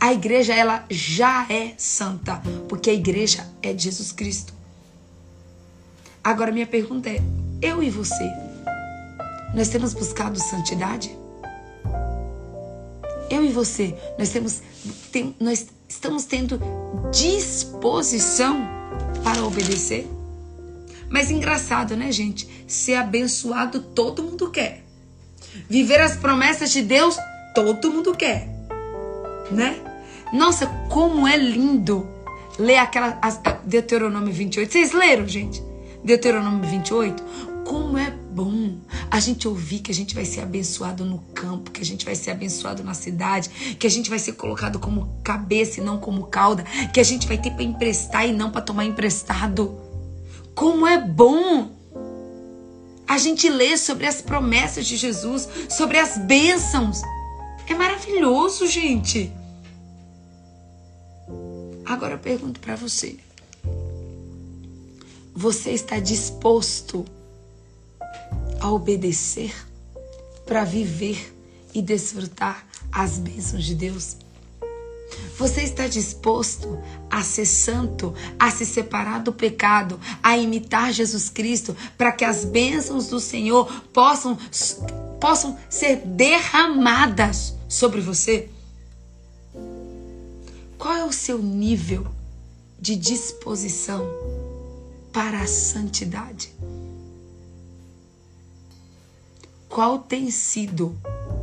A 0.00 0.12
igreja 0.12 0.54
ela 0.54 0.84
já 0.90 1.46
é 1.48 1.74
santa, 1.78 2.42
porque 2.68 2.90
a 2.90 2.94
igreja 2.94 3.46
é 3.62 3.76
Jesus 3.76 4.10
Cristo. 4.10 4.52
Agora 6.24 6.50
minha 6.50 6.66
pergunta 6.66 7.08
é: 7.08 7.22
eu 7.60 7.82
e 7.82 7.90
você, 7.90 8.28
nós 9.54 9.68
temos 9.68 9.94
buscado 9.94 10.38
santidade? 10.40 11.21
Eu 13.32 13.44
e 13.44 13.48
você, 13.48 13.94
nós 14.18 14.28
temos, 14.28 14.60
tem, 15.10 15.34
nós 15.40 15.66
estamos 15.88 16.24
tendo 16.24 16.60
disposição 17.10 18.68
para 19.24 19.44
obedecer. 19.44 20.06
Mas 21.08 21.30
engraçado, 21.30 21.96
né, 21.96 22.12
gente? 22.12 22.48
Ser 22.66 22.94
abençoado 22.94 23.80
todo 23.80 24.22
mundo 24.22 24.50
quer. 24.50 24.84
Viver 25.68 26.00
as 26.00 26.16
promessas 26.16 26.70
de 26.70 26.82
Deus 26.82 27.16
todo 27.54 27.90
mundo 27.90 28.14
quer, 28.14 28.48
né? 29.50 29.78
Nossa, 30.32 30.66
como 30.88 31.28
é 31.28 31.36
lindo 31.36 32.08
ler 32.58 32.78
aquela 32.78 33.18
Deuteronômio 33.64 34.32
28. 34.32 34.72
Vocês 34.72 34.92
leram, 34.92 35.28
gente? 35.28 35.62
Deuteronômio 36.02 36.68
28, 36.68 37.22
como 37.72 37.96
é 37.96 38.10
bom 38.10 38.76
a 39.10 39.18
gente 39.18 39.48
ouvir 39.48 39.78
que 39.78 39.90
a 39.90 39.94
gente 39.94 40.14
vai 40.14 40.26
ser 40.26 40.42
abençoado 40.42 41.06
no 41.06 41.20
campo, 41.32 41.70
que 41.70 41.80
a 41.80 41.84
gente 41.84 42.04
vai 42.04 42.14
ser 42.14 42.30
abençoado 42.30 42.84
na 42.84 42.92
cidade, 42.92 43.48
que 43.78 43.86
a 43.86 43.90
gente 43.90 44.10
vai 44.10 44.18
ser 44.18 44.34
colocado 44.34 44.78
como 44.78 45.18
cabeça 45.24 45.80
e 45.80 45.82
não 45.82 45.98
como 45.98 46.26
cauda, 46.26 46.64
que 46.92 47.00
a 47.00 47.02
gente 47.02 47.26
vai 47.26 47.38
ter 47.38 47.50
para 47.52 47.62
emprestar 47.62 48.28
e 48.28 48.32
não 48.34 48.50
para 48.50 48.60
tomar 48.60 48.84
emprestado. 48.84 49.74
Como 50.54 50.86
é 50.86 51.00
bom 51.00 51.70
a 53.08 53.16
gente 53.16 53.48
ler 53.48 53.78
sobre 53.78 54.06
as 54.06 54.20
promessas 54.20 54.86
de 54.86 54.98
Jesus, 54.98 55.48
sobre 55.70 55.96
as 55.96 56.18
bênçãos. 56.18 57.00
É 57.66 57.72
maravilhoso, 57.72 58.66
gente. 58.66 59.32
Agora 61.86 62.12
eu 62.12 62.18
pergunto 62.18 62.60
para 62.60 62.76
você. 62.76 63.16
Você 65.34 65.70
está 65.70 65.98
disposto 65.98 67.06
a 67.06 67.21
obedecer 68.62 69.54
para 70.46 70.64
viver 70.64 71.34
e 71.74 71.80
desfrutar 71.80 72.66
as 72.90 73.18
bênçãos 73.18 73.64
de 73.64 73.74
Deus? 73.74 74.16
Você 75.36 75.62
está 75.62 75.86
disposto 75.86 76.78
a 77.10 77.22
ser 77.22 77.46
santo, 77.46 78.14
a 78.38 78.50
se 78.50 78.64
separar 78.64 79.20
do 79.20 79.32
pecado, 79.32 79.98
a 80.22 80.36
imitar 80.36 80.92
Jesus 80.92 81.28
Cristo, 81.28 81.76
para 81.96 82.12
que 82.12 82.24
as 82.24 82.44
bênçãos 82.44 83.08
do 83.08 83.20
Senhor 83.20 83.66
possam, 83.92 84.38
possam 85.20 85.58
ser 85.68 85.96
derramadas 85.96 87.54
sobre 87.68 88.00
você? 88.00 88.48
Qual 90.78 90.96
é 90.96 91.04
o 91.04 91.12
seu 91.12 91.38
nível 91.38 92.06
de 92.78 92.96
disposição 92.96 94.04
para 95.12 95.42
a 95.42 95.46
santidade? 95.46 96.52
Qual 99.72 99.98
tem 99.98 100.30
sido 100.30 100.94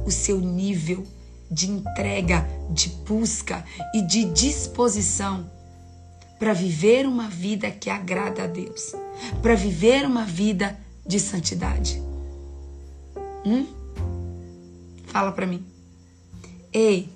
o 0.05 0.11
seu 0.11 0.39
nível 0.39 1.05
de 1.49 1.69
entrega, 1.69 2.47
de 2.69 2.89
busca 2.89 3.65
e 3.93 4.03
de 4.03 4.25
disposição 4.25 5.49
para 6.37 6.53
viver 6.53 7.07
uma 7.07 7.27
vida 7.27 7.71
que 7.71 7.89
agrada 7.89 8.43
a 8.43 8.47
Deus, 8.47 8.93
para 9.41 9.55
viver 9.55 10.05
uma 10.05 10.23
vida 10.23 10.79
de 11.05 11.19
santidade. 11.19 12.01
Hum? 13.43 13.65
Fala 15.07 15.31
para 15.31 15.47
mim. 15.47 15.65
Ei, 16.71 17.09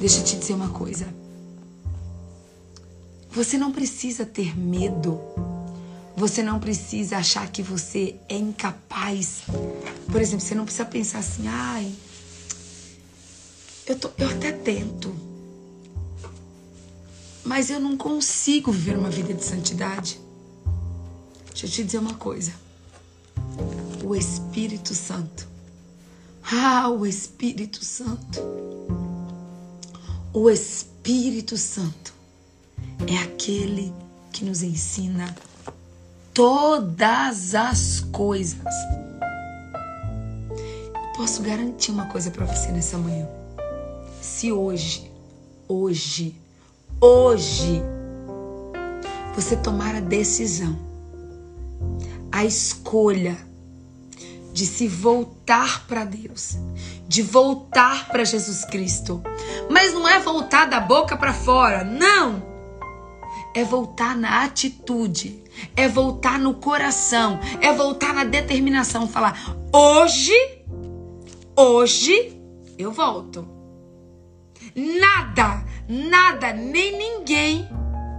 deixa 0.00 0.20
eu 0.20 0.24
te 0.24 0.36
dizer 0.38 0.54
uma 0.54 0.70
coisa. 0.70 1.06
Você 3.30 3.58
não 3.58 3.70
precisa 3.70 4.24
ter 4.24 4.58
medo. 4.58 5.20
Você 6.18 6.42
não 6.42 6.58
precisa 6.58 7.18
achar 7.18 7.48
que 7.48 7.62
você 7.62 8.16
é 8.28 8.36
incapaz. 8.36 9.42
Por 10.10 10.20
exemplo, 10.20 10.44
você 10.44 10.52
não 10.52 10.64
precisa 10.64 10.84
pensar 10.84 11.20
assim, 11.20 11.46
ai, 11.46 11.94
eu, 13.86 13.96
tô, 13.96 14.10
eu 14.18 14.28
até 14.28 14.50
tento, 14.50 15.14
mas 17.44 17.70
eu 17.70 17.78
não 17.78 17.96
consigo 17.96 18.72
viver 18.72 18.98
uma 18.98 19.08
vida 19.08 19.32
de 19.32 19.44
santidade. 19.44 20.20
Deixa 21.50 21.66
eu 21.66 21.70
te 21.70 21.84
dizer 21.84 21.98
uma 21.98 22.14
coisa. 22.14 22.52
O 24.02 24.16
Espírito 24.16 24.96
Santo. 24.96 25.46
Ah, 26.42 26.88
o 26.88 27.06
Espírito 27.06 27.84
Santo. 27.84 28.40
O 30.32 30.50
Espírito 30.50 31.56
Santo 31.56 32.12
é 33.06 33.18
aquele 33.18 33.94
que 34.32 34.44
nos 34.44 34.64
ensina 34.64 35.32
todas 36.34 37.54
as 37.54 38.00
coisas. 38.12 38.74
Eu 40.94 41.12
posso 41.16 41.42
garantir 41.42 41.90
uma 41.90 42.06
coisa 42.06 42.30
para 42.30 42.46
você 42.46 42.70
nessa 42.70 42.96
manhã. 42.96 43.26
Se 44.20 44.52
hoje, 44.52 45.10
hoje, 45.66 46.36
hoje, 47.00 47.82
você 49.34 49.56
tomar 49.56 49.94
a 49.94 50.00
decisão, 50.00 50.78
a 52.30 52.44
escolha 52.44 53.36
de 54.52 54.66
se 54.66 54.88
voltar 54.88 55.86
para 55.86 56.04
Deus, 56.04 56.56
de 57.06 57.22
voltar 57.22 58.08
para 58.08 58.24
Jesus 58.24 58.64
Cristo. 58.64 59.22
Mas 59.70 59.94
não 59.94 60.08
é 60.08 60.18
voltar 60.18 60.66
da 60.66 60.80
boca 60.80 61.16
para 61.16 61.32
fora, 61.32 61.84
não. 61.84 62.42
É 63.54 63.62
voltar 63.62 64.16
na 64.16 64.42
atitude, 64.42 65.44
é 65.76 65.88
voltar 65.88 66.38
no 66.38 66.54
coração, 66.54 67.38
é 67.60 67.72
voltar 67.72 68.14
na 68.14 68.24
determinação, 68.24 69.08
falar: 69.08 69.56
hoje, 69.72 70.34
hoje 71.56 72.40
eu 72.76 72.92
volto. 72.92 73.46
Nada, 74.74 75.64
nada, 75.88 76.52
nem 76.52 76.96
ninguém 76.96 77.68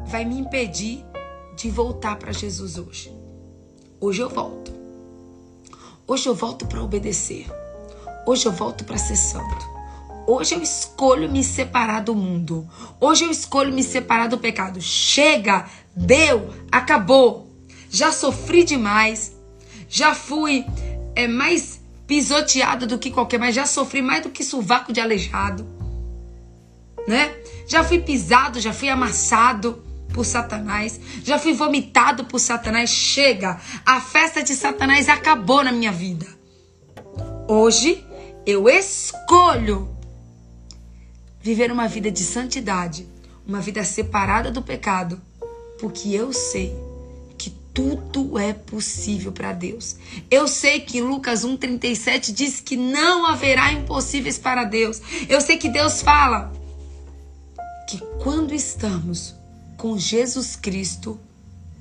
vai 0.06 0.26
me 0.26 0.40
impedir 0.40 1.06
de 1.56 1.70
voltar 1.70 2.18
para 2.18 2.32
Jesus 2.32 2.78
hoje. 2.78 3.14
Hoje 4.02 4.22
eu 4.22 4.30
volto. 4.30 4.72
Hoje 6.08 6.28
eu 6.28 6.36
volto 6.36 6.66
para 6.66 6.82
obedecer. 6.82 7.46
Hoje 8.26 8.46
eu 8.46 8.52
volto 8.52 8.84
para 8.84 8.98
ser 8.98 9.16
santo. 9.16 9.79
Hoje 10.30 10.54
eu 10.54 10.62
escolho 10.62 11.32
me 11.32 11.44
separar 11.44 12.02
do 12.02 12.14
mundo. 12.14 12.70
Hoje 13.00 13.24
eu 13.24 13.32
escolho 13.32 13.74
me 13.74 13.82
separar 13.82 14.28
do 14.28 14.38
pecado. 14.38 14.80
Chega, 14.80 15.66
deu, 15.96 16.54
acabou. 16.72 17.50
Já 17.90 18.12
sofri 18.12 18.64
demais. 18.64 19.36
Já 19.90 20.14
fui 20.14 20.66
é, 21.16 21.28
mais 21.28 21.82
pisoteado 22.06 22.86
do 22.86 23.00
que 23.00 23.10
qualquer, 23.10 23.40
mas 23.40 23.56
já 23.56 23.66
sofri 23.66 24.04
mais 24.04 24.22
do 24.22 24.30
que 24.30 24.44
sovaco 24.44 24.94
de 24.94 25.02
aleijado 25.02 25.80
né? 27.10 27.34
Já 27.68 27.84
fui 27.84 28.00
pisado, 28.00 28.60
já 28.60 28.72
fui 28.72 28.88
amassado 28.88 29.84
por 30.14 30.24
Satanás, 30.24 31.00
já 31.24 31.40
fui 31.40 31.54
vomitado 31.54 32.26
por 32.26 32.40
Satanás. 32.40 32.92
Chega, 32.92 33.60
a 33.84 34.00
festa 34.00 34.44
de 34.44 34.54
Satanás 34.56 35.10
acabou 35.10 35.64
na 35.64 35.72
minha 35.72 35.92
vida. 35.92 36.28
Hoje 37.48 38.06
eu 38.46 38.70
escolho 38.70 39.90
viver 41.42 41.72
uma 41.72 41.88
vida 41.88 42.12
de 42.12 42.24
santidade, 42.24 43.08
uma 43.48 43.62
vida 43.62 43.84
separada 43.84 44.52
do 44.52 44.62
pecado, 44.62 45.22
porque 45.80 46.10
eu 46.10 46.34
sei 46.34 46.76
que 47.38 47.52
tudo 47.74 48.38
é 48.38 48.54
possível 48.54 49.32
para 49.32 49.54
Deus. 49.54 49.96
Eu 50.30 50.48
sei 50.48 50.82
que 50.82 51.02
Lucas 51.02 51.46
1:37 51.46 52.34
diz 52.34 52.60
que 52.60 52.76
não 52.76 53.26
haverá 53.26 53.72
impossíveis 53.72 54.38
para 54.38 54.66
Deus. 54.66 55.02
Eu 55.28 55.40
sei 55.40 55.58
que 55.58 55.70
Deus 55.70 56.02
fala 56.02 56.52
que 57.88 57.98
quando 58.22 58.54
estamos 58.54 59.34
com 59.78 59.98
Jesus 59.98 60.56
Cristo, 60.56 61.20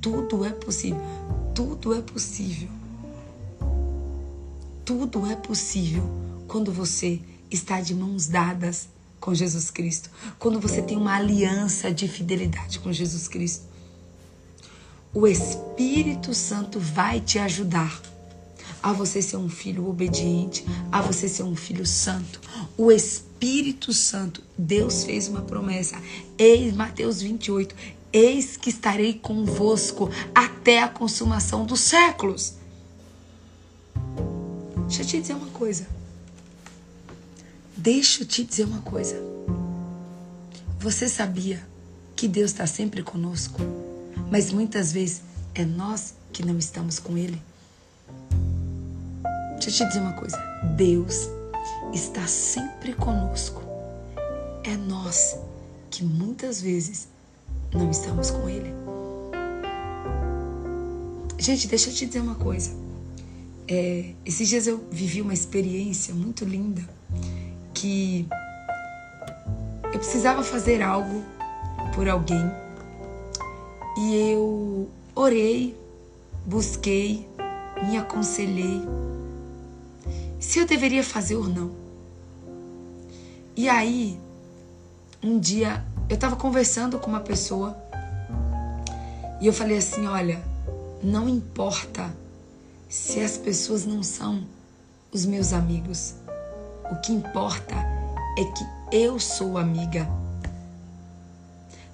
tudo 0.00 0.44
é 0.44 0.50
possível. 0.50 1.02
Tudo 1.54 1.92
é 1.92 2.00
possível. 2.00 2.68
Tudo 4.84 5.26
é 5.30 5.34
possível 5.34 6.02
quando 6.46 6.72
você 6.72 7.20
está 7.50 7.80
de 7.80 7.94
mãos 7.94 8.26
dadas 8.26 8.88
com 9.20 9.34
Jesus 9.34 9.70
Cristo, 9.70 10.10
quando 10.38 10.60
você 10.60 10.82
tem 10.82 10.96
uma 10.96 11.16
aliança 11.16 11.92
de 11.92 12.08
fidelidade 12.08 12.78
com 12.78 12.92
Jesus 12.92 13.28
Cristo. 13.28 13.66
O 15.12 15.26
Espírito 15.26 16.34
Santo 16.34 16.78
vai 16.78 17.20
te 17.20 17.38
ajudar 17.38 18.00
a 18.82 18.92
você 18.92 19.20
ser 19.20 19.36
um 19.36 19.48
filho 19.48 19.88
obediente, 19.88 20.64
a 20.92 21.00
você 21.00 21.28
ser 21.28 21.42
um 21.42 21.56
filho 21.56 21.86
santo. 21.86 22.40
O 22.76 22.92
Espírito 22.92 23.92
Santo, 23.92 24.42
Deus 24.56 25.04
fez 25.04 25.28
uma 25.28 25.42
promessa. 25.42 25.96
Eis 26.36 26.74
Mateus 26.74 27.20
28, 27.20 27.74
eis 28.12 28.56
que 28.56 28.70
estarei 28.70 29.14
convosco 29.14 30.10
até 30.34 30.82
a 30.82 30.88
consumação 30.88 31.64
dos 31.64 31.80
séculos. 31.80 32.54
Deixa 34.86 35.02
eu 35.02 35.06
te 35.06 35.20
dizer 35.20 35.34
uma 35.34 35.48
coisa. 35.48 35.97
Deixa 37.80 38.24
eu 38.24 38.26
te 38.26 38.42
dizer 38.42 38.64
uma 38.64 38.80
coisa. 38.80 39.14
Você 40.80 41.08
sabia 41.08 41.64
que 42.16 42.26
Deus 42.26 42.50
está 42.50 42.66
sempre 42.66 43.04
conosco, 43.04 43.60
mas 44.32 44.50
muitas 44.50 44.90
vezes 44.90 45.22
é 45.54 45.64
nós 45.64 46.14
que 46.32 46.44
não 46.44 46.58
estamos 46.58 46.98
com 46.98 47.16
Ele? 47.16 47.40
Deixa 49.60 49.68
eu 49.68 49.74
te 49.74 49.86
dizer 49.86 50.00
uma 50.00 50.14
coisa: 50.14 50.36
Deus 50.76 51.28
está 51.94 52.26
sempre 52.26 52.94
conosco. 52.94 53.62
É 54.64 54.76
nós 54.76 55.36
que 55.88 56.02
muitas 56.02 56.60
vezes 56.60 57.06
não 57.72 57.92
estamos 57.92 58.32
com 58.32 58.48
Ele. 58.48 58.74
Gente, 61.38 61.68
deixa 61.68 61.90
eu 61.90 61.94
te 61.94 62.06
dizer 62.06 62.18
uma 62.18 62.34
coisa. 62.34 62.72
É, 63.68 64.14
esses 64.26 64.48
dias 64.48 64.66
eu 64.66 64.84
vivi 64.90 65.22
uma 65.22 65.32
experiência 65.32 66.12
muito 66.12 66.44
linda 66.44 66.98
que 67.80 68.28
eu 69.84 69.98
precisava 69.98 70.42
fazer 70.42 70.82
algo 70.82 71.24
por 71.94 72.08
alguém 72.08 72.50
e 73.96 74.32
eu 74.32 74.90
orei, 75.14 75.76
busquei, 76.44 77.28
me 77.88 77.96
aconselhei 77.96 78.82
se 80.40 80.58
eu 80.58 80.66
deveria 80.66 81.04
fazer 81.04 81.36
ou 81.36 81.48
não. 81.48 81.70
E 83.56 83.68
aí, 83.68 84.18
um 85.22 85.38
dia, 85.38 85.84
eu 86.08 86.14
estava 86.14 86.36
conversando 86.36 86.98
com 86.98 87.08
uma 87.08 87.20
pessoa 87.20 87.76
e 89.40 89.46
eu 89.46 89.52
falei 89.52 89.78
assim: 89.78 90.06
olha, 90.06 90.42
não 91.02 91.28
importa 91.28 92.12
se 92.88 93.20
as 93.20 93.36
pessoas 93.36 93.84
não 93.84 94.02
são 94.02 94.44
os 95.12 95.24
meus 95.26 95.52
amigos. 95.52 96.14
O 96.90 96.96
que 96.96 97.12
importa 97.12 97.74
é 98.38 98.44
que 98.44 98.96
eu 98.96 99.18
sou 99.18 99.58
amiga. 99.58 100.08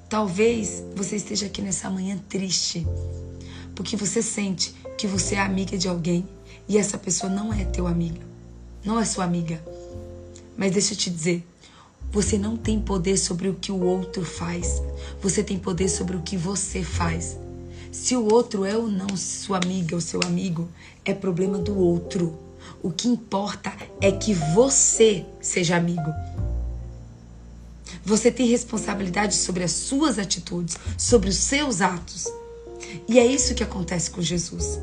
Talvez 0.08 0.82
você 0.94 1.16
esteja 1.16 1.46
aqui 1.46 1.60
nessa 1.60 1.90
manhã 1.90 2.18
triste, 2.28 2.86
porque 3.74 3.96
você 3.96 4.22
sente 4.22 4.74
que 4.96 5.06
você 5.06 5.34
é 5.34 5.40
amiga 5.40 5.76
de 5.76 5.88
alguém 5.88 6.28
e 6.68 6.78
essa 6.78 6.96
pessoa 6.96 7.30
não 7.30 7.52
é 7.52 7.64
teu 7.64 7.86
amiga 7.86 8.34
não 8.84 9.00
é 9.00 9.04
sua 9.04 9.24
amiga. 9.24 9.64
Mas 10.56 10.72
deixa 10.72 10.92
eu 10.92 10.98
te 10.98 11.10
dizer, 11.10 11.46
você 12.12 12.36
não 12.36 12.56
tem 12.56 12.78
poder 12.78 13.16
sobre 13.16 13.48
o 13.48 13.54
que 13.54 13.72
o 13.72 13.82
outro 13.82 14.24
faz. 14.24 14.82
Você 15.22 15.42
tem 15.42 15.58
poder 15.58 15.88
sobre 15.88 16.16
o 16.16 16.22
que 16.22 16.36
você 16.36 16.82
faz. 16.84 17.36
Se 17.90 18.14
o 18.14 18.30
outro 18.32 18.64
é 18.64 18.76
ou 18.76 18.88
não 18.88 19.16
sua 19.16 19.58
amiga 19.58 19.94
ou 19.94 20.00
seu 20.00 20.20
amigo, 20.24 20.68
é 21.04 21.14
problema 21.14 21.58
do 21.58 21.76
outro. 21.78 22.38
O 22.82 22.90
que 22.90 23.08
importa 23.08 23.72
é 24.00 24.12
que 24.12 24.34
você 24.34 25.24
seja 25.40 25.76
amigo. 25.76 26.12
Você 28.04 28.30
tem 28.30 28.46
responsabilidade 28.46 29.34
sobre 29.34 29.64
as 29.64 29.72
suas 29.72 30.18
atitudes, 30.18 30.76
sobre 30.98 31.30
os 31.30 31.36
seus 31.36 31.80
atos. 31.80 32.26
E 33.08 33.18
é 33.18 33.26
isso 33.26 33.54
que 33.54 33.62
acontece 33.62 34.10
com 34.10 34.20
Jesus. 34.20 34.78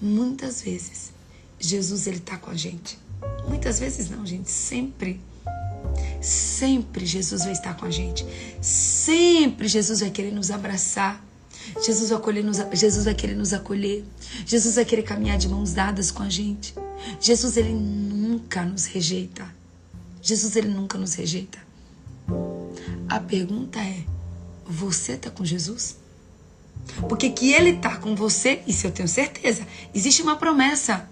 muitas 0.00 0.62
vezes 0.62 1.12
Jesus 1.60 2.08
ele 2.08 2.18
tá 2.18 2.36
com 2.36 2.50
a 2.50 2.54
gente. 2.54 2.98
Muitas 3.48 3.78
vezes 3.78 4.10
não, 4.10 4.26
gente, 4.26 4.50
sempre. 4.50 5.20
Sempre 6.20 7.06
Jesus 7.06 7.44
vai 7.44 7.52
estar 7.52 7.74
com 7.76 7.86
a 7.86 7.90
gente. 7.90 8.26
Sempre 8.60 9.68
Jesus 9.68 10.00
vai 10.00 10.10
querer 10.10 10.32
nos 10.32 10.50
abraçar. 10.50 11.24
Jesus 11.84 12.10
vai, 12.10 12.18
acolher, 12.18 12.44
nos, 12.44 12.58
Jesus 12.72 13.04
vai 13.04 13.14
querer 13.14 13.34
nos 13.34 13.52
acolher. 13.52 14.04
Jesus 14.46 14.74
vai 14.74 14.84
querer 14.84 15.02
caminhar 15.02 15.38
de 15.38 15.48
mãos 15.48 15.72
dadas 15.72 16.10
com 16.10 16.22
a 16.22 16.28
gente. 16.28 16.74
Jesus, 17.20 17.56
ele 17.56 17.72
nunca 17.72 18.64
nos 18.64 18.86
rejeita. 18.86 19.46
Jesus, 20.20 20.56
ele 20.56 20.68
nunca 20.68 20.98
nos 20.98 21.14
rejeita. 21.14 21.58
A 23.08 23.20
pergunta 23.20 23.78
é: 23.78 24.04
você 24.66 25.12
está 25.12 25.30
com 25.30 25.44
Jesus? 25.44 25.96
Porque 27.08 27.30
que 27.30 27.52
ele 27.52 27.70
está 27.70 27.96
com 27.96 28.14
você, 28.14 28.62
isso 28.66 28.86
eu 28.86 28.90
tenho 28.90 29.08
certeza. 29.08 29.66
Existe 29.94 30.22
uma 30.22 30.36
promessa 30.36 31.08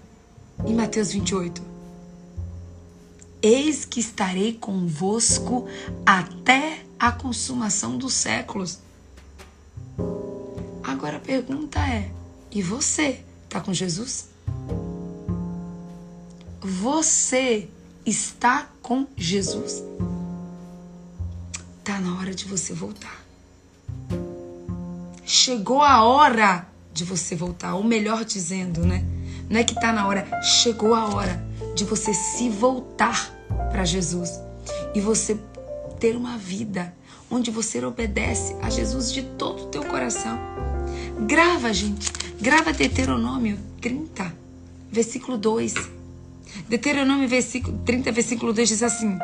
em 0.65 0.73
Mateus 0.73 1.11
28. 1.11 1.61
Eis 3.41 3.85
que 3.85 3.99
estarei 3.99 4.53
convosco 4.53 5.67
até 6.05 6.83
a 6.99 7.11
consumação 7.11 7.97
dos 7.97 8.13
séculos. 8.13 8.79
Agora 10.83 11.17
a 11.17 11.19
pergunta 11.19 11.79
é: 11.79 12.11
e 12.51 12.61
você 12.61 13.23
está 13.45 13.59
com 13.59 13.73
Jesus? 13.73 14.29
Você 16.61 17.69
está 18.05 18.69
com 18.81 19.07
Jesus? 19.15 19.83
Tá 21.83 21.99
na 21.99 22.17
hora 22.17 22.33
de 22.33 22.45
você 22.45 22.73
voltar. 22.73 23.21
Chegou 25.25 25.81
a 25.81 26.03
hora 26.03 26.67
de 26.93 27.03
você 27.03 27.35
voltar, 27.35 27.75
ou 27.75 27.83
melhor 27.83 28.25
dizendo, 28.25 28.85
né? 28.85 29.03
Não 29.49 29.59
é 29.59 29.63
que 29.63 29.75
tá 29.75 29.91
na 29.91 30.07
hora, 30.07 30.27
chegou 30.41 30.93
a 30.93 31.07
hora 31.13 31.43
de 31.75 31.83
você 31.85 32.13
se 32.13 32.49
voltar 32.49 33.33
para 33.71 33.85
Jesus 33.85 34.39
e 34.93 35.01
você 35.01 35.39
ter 35.99 36.15
uma 36.15 36.37
vida 36.37 36.93
onde 37.29 37.49
você 37.49 37.83
obedece 37.83 38.55
a 38.61 38.69
Jesus 38.69 39.11
de 39.11 39.23
todo 39.23 39.63
o 39.63 39.67
teu 39.67 39.83
coração. 39.85 40.37
Grava, 41.21 41.71
gente. 41.71 42.11
Grava 42.39 42.73
Deuteronômio 42.73 43.59
30, 43.79 44.35
versículo 44.91 45.37
2. 45.37 45.75
Deuteronômio 46.67 47.27
versículo, 47.27 47.77
30, 47.85 48.11
versículo 48.11 48.51
2 48.51 48.67
diz 48.67 48.81
assim: 48.81 49.19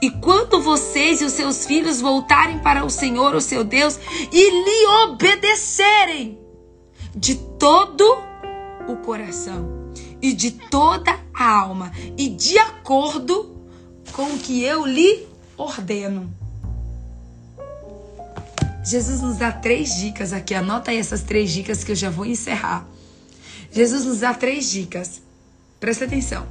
E 0.00 0.10
quando 0.10 0.62
vocês 0.62 1.20
e 1.20 1.24
os 1.24 1.32
seus 1.32 1.66
filhos 1.66 2.00
voltarem 2.00 2.58
para 2.60 2.84
o 2.84 2.90
Senhor, 2.90 3.34
o 3.34 3.40
seu 3.40 3.62
Deus, 3.62 3.98
e 4.32 4.50
lhe 4.50 4.86
obedecerem 5.04 6.38
de 7.14 7.34
todo 7.58 8.18
o 8.88 8.96
coração 8.96 9.92
e 10.22 10.32
de 10.32 10.50
toda 10.50 11.20
a 11.34 11.50
alma 11.50 11.92
e 12.16 12.30
de 12.30 12.58
acordo 12.58 13.54
com 14.12 14.24
o 14.24 14.38
que 14.38 14.62
eu 14.62 14.86
lhe 14.86 15.26
ordeno. 15.58 16.32
Jesus 18.86 19.20
nos 19.20 19.36
dá 19.36 19.50
três 19.50 19.96
dicas 19.96 20.32
aqui. 20.32 20.54
Anota 20.54 20.92
aí 20.92 20.98
essas 20.98 21.20
três 21.22 21.50
dicas 21.50 21.82
que 21.82 21.90
eu 21.90 21.96
já 21.96 22.08
vou 22.08 22.24
encerrar. 22.24 22.86
Jesus 23.72 24.04
nos 24.04 24.20
dá 24.20 24.32
três 24.32 24.70
dicas. 24.70 25.20
Presta 25.80 26.04
atenção. 26.04 26.46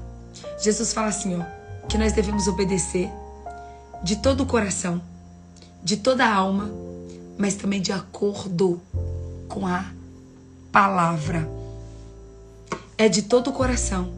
Jesus 0.61 0.91
fala 0.91 1.07
assim, 1.07 1.39
ó, 1.39 1.45
que 1.87 1.97
nós 1.97 2.11
devemos 2.11 2.45
obedecer 2.47 3.09
de 4.03 4.17
todo 4.17 4.41
o 4.41 4.45
coração, 4.45 5.01
de 5.81 5.95
toda 5.95 6.25
a 6.25 6.33
alma, 6.33 6.69
mas 7.37 7.55
também 7.55 7.81
de 7.81 7.93
acordo 7.93 8.81
com 9.47 9.65
a 9.65 9.85
palavra. 10.73 11.49
É 12.97 13.07
de 13.07 13.21
todo 13.21 13.49
o 13.49 13.53
coração, 13.53 14.11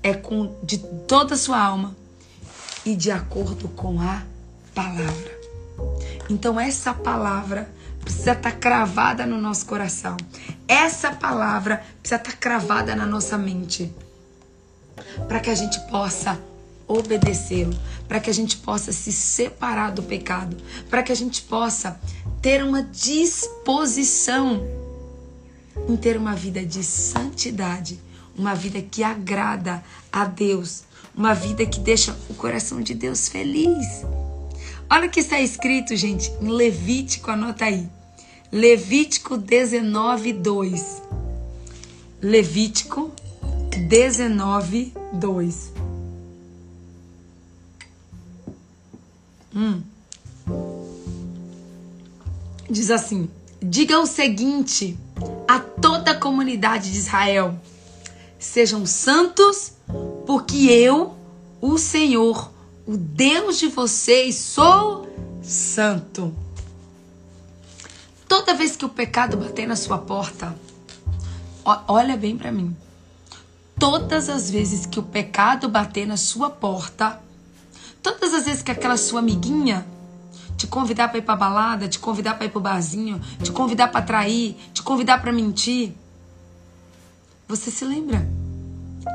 é 0.00 0.14
com 0.14 0.54
de 0.62 0.78
toda 0.78 1.34
a 1.34 1.38
sua 1.38 1.60
alma 1.60 1.96
e 2.86 2.94
de 2.94 3.10
acordo 3.10 3.68
com 3.68 4.00
a 4.00 4.22
palavra. 4.72 5.41
Então 6.28 6.58
essa 6.58 6.94
palavra 6.94 7.70
precisa 8.00 8.32
estar 8.32 8.52
cravada 8.52 9.26
no 9.26 9.40
nosso 9.40 9.66
coração. 9.66 10.16
Essa 10.66 11.12
palavra 11.12 11.84
precisa 12.00 12.20
estar 12.20 12.36
cravada 12.36 12.94
na 12.96 13.06
nossa 13.06 13.38
mente 13.38 13.92
para 15.28 15.40
que 15.40 15.50
a 15.50 15.54
gente 15.54 15.78
possa 15.88 16.40
obedecê-lo, 16.86 17.74
para 18.06 18.20
que 18.20 18.28
a 18.28 18.34
gente 18.34 18.56
possa 18.58 18.92
se 18.92 19.12
separar 19.12 19.92
do 19.92 20.02
pecado, 20.02 20.56
para 20.90 21.02
que 21.02 21.12
a 21.12 21.16
gente 21.16 21.42
possa 21.42 21.98
ter 22.40 22.62
uma 22.62 22.82
disposição 22.82 24.62
em 25.88 25.96
ter 25.96 26.16
uma 26.16 26.34
vida 26.34 26.64
de 26.64 26.82
santidade, 26.82 28.00
uma 28.36 28.54
vida 28.54 28.80
que 28.82 29.02
agrada 29.02 29.82
a 30.10 30.24
Deus, 30.24 30.84
uma 31.14 31.34
vida 31.34 31.64
que 31.64 31.80
deixa 31.80 32.16
o 32.28 32.34
coração 32.34 32.80
de 32.80 32.94
Deus 32.94 33.28
feliz. 33.28 34.04
Olha 34.94 35.06
o 35.06 35.10
que 35.10 35.20
está 35.20 35.40
escrito, 35.40 35.96
gente, 35.96 36.30
em 36.38 36.48
Levítico, 36.48 37.30
anota 37.30 37.64
aí. 37.64 37.88
Levítico 38.52 39.38
19, 39.38 40.34
2. 40.34 41.02
Levítico 42.20 43.10
19, 43.88 44.92
2. 45.14 45.72
Hum. 49.56 49.82
Diz 52.68 52.90
assim: 52.90 53.30
Diga 53.62 53.98
o 53.98 54.04
seguinte 54.04 54.98
a 55.48 55.58
toda 55.58 56.10
a 56.10 56.20
comunidade 56.20 56.92
de 56.92 56.98
Israel: 56.98 57.58
Sejam 58.38 58.84
santos, 58.84 59.72
porque 60.26 60.66
eu, 60.66 61.14
o 61.62 61.78
Senhor, 61.78 62.51
o 62.92 62.96
Deus 62.98 63.58
de 63.58 63.68
vocês, 63.68 64.36
sou 64.36 65.08
santo. 65.42 66.34
Toda 68.28 68.52
vez 68.52 68.76
que 68.76 68.84
o 68.84 68.88
pecado 68.88 69.38
bater 69.38 69.66
na 69.66 69.76
sua 69.76 69.96
porta, 69.96 70.54
olha 71.88 72.18
bem 72.18 72.36
para 72.36 72.52
mim. 72.52 72.76
Todas 73.78 74.28
as 74.28 74.50
vezes 74.50 74.84
que 74.84 75.00
o 75.00 75.02
pecado 75.02 75.70
bater 75.70 76.06
na 76.06 76.18
sua 76.18 76.50
porta, 76.50 77.18
todas 78.02 78.34
as 78.34 78.44
vezes 78.44 78.62
que 78.62 78.70
aquela 78.70 78.98
sua 78.98 79.20
amiguinha 79.20 79.86
te 80.58 80.66
convidar 80.66 81.08
para 81.08 81.18
ir 81.18 81.22
para 81.22 81.34
balada, 81.34 81.88
te 81.88 81.98
convidar 81.98 82.34
para 82.34 82.44
ir 82.44 82.50
pro 82.50 82.60
barzinho, 82.60 83.18
te 83.42 83.50
convidar 83.50 83.88
para 83.88 84.02
trair, 84.02 84.54
te 84.74 84.82
convidar 84.82 85.22
para 85.22 85.32
mentir, 85.32 85.94
você 87.48 87.70
se 87.70 87.86
lembra? 87.86 88.28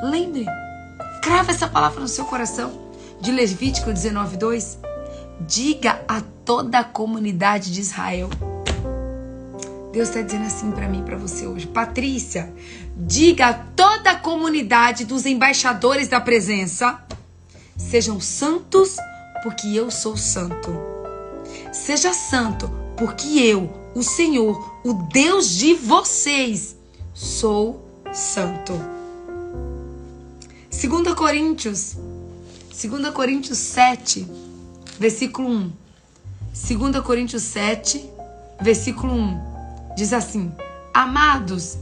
Lembre. 0.01 0.45
Crava 1.21 1.51
essa 1.51 1.67
palavra 1.67 1.99
no 1.99 2.07
seu 2.07 2.25
coração. 2.25 2.86
De 3.21 3.31
Levítico 3.31 3.91
19:2. 3.91 4.77
Diga 5.41 6.01
a 6.07 6.21
toda 6.21 6.79
a 6.79 6.83
comunidade 6.83 7.71
de 7.71 7.81
Israel. 7.81 8.29
Deus 9.91 10.09
está 10.09 10.21
dizendo 10.21 10.45
assim 10.45 10.71
para 10.71 10.87
mim, 10.87 11.03
para 11.03 11.17
você 11.17 11.47
hoje. 11.47 11.65
Patrícia, 11.65 12.53
diga 12.95 13.47
a 13.47 13.53
toda 13.53 14.11
a 14.11 14.15
comunidade 14.15 15.05
dos 15.05 15.25
embaixadores 15.25 16.07
da 16.07 16.21
presença: 16.21 17.01
sejam 17.77 18.19
santos, 18.19 18.97
porque 19.43 19.67
eu 19.67 19.89
sou 19.89 20.15
santo. 20.15 20.71
Seja 21.71 22.13
santo, 22.13 22.69
porque 22.95 23.39
eu, 23.39 23.71
o 23.95 24.03
Senhor, 24.03 24.79
o 24.83 24.93
Deus 24.93 25.49
de 25.49 25.73
vocês, 25.73 26.75
sou 27.13 27.83
santo. 28.13 28.73
2 30.69 31.13
Coríntios, 31.15 31.97
2 32.79 33.09
Coríntios 33.09 33.57
7, 33.57 34.27
versículo 34.99 35.49
1. 35.49 35.73
2 36.53 37.01
Coríntios 37.03 37.41
7, 37.41 38.07
versículo 38.61 39.13
1. 39.13 39.95
Diz 39.97 40.13
assim: 40.13 40.53
Amados, 40.93 41.79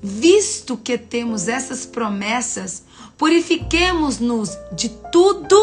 visto 0.00 0.76
que 0.76 0.96
temos 0.96 1.48
essas 1.48 1.84
promessas, 1.84 2.84
purifiquemos-nos 3.18 4.56
de 4.70 4.90
tudo 5.10 5.56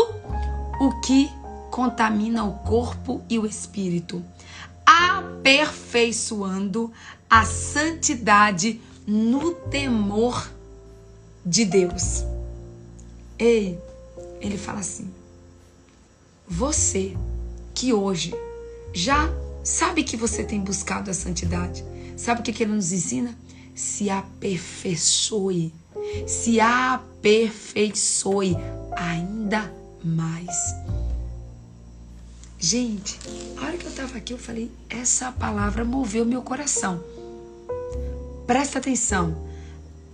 o 0.82 1.00
que 1.00 1.32
contamina 1.72 2.44
o 2.44 2.60
corpo 2.60 3.22
e 3.30 3.40
o 3.40 3.46
espírito, 3.46 4.22
aperfeiçoando 4.86 6.92
a 7.30 7.46
santidade 7.46 8.82
no 9.08 9.54
temor 9.54 10.52
de 11.46 11.64
Deus. 11.64 12.26
Ei, 13.40 13.80
ele 14.42 14.58
fala 14.58 14.80
assim: 14.80 15.10
você 16.48 17.16
que 17.74 17.94
hoje 17.94 18.34
já 18.94 19.30
sabe 19.64 20.04
que 20.04 20.18
você 20.18 20.44
tem 20.44 20.62
buscado 20.62 21.12
a 21.12 21.14
santidade, 21.14 21.84
sabe 22.16 22.42
o 22.42 22.44
que, 22.44 22.54
que 22.54 22.64
ele 22.64 22.74
nos 22.74 22.92
ensina? 22.92 23.38
Se 23.76 24.10
aperfeiçoe, 24.10 25.74
se 26.26 26.60
aperfeiçoe 26.60 28.56
ainda 28.96 29.72
mais. 30.04 30.74
Gente, 32.60 33.20
a 33.56 33.66
hora 33.66 33.78
que 33.78 33.86
eu 33.86 33.92
estava 33.92 34.18
aqui, 34.18 34.34
eu 34.34 34.38
falei: 34.38 34.72
essa 34.90 35.32
palavra 35.32 35.86
moveu 35.86 36.26
meu 36.26 36.42
coração. 36.42 37.04
Presta 38.48 38.80
atenção. 38.80 39.46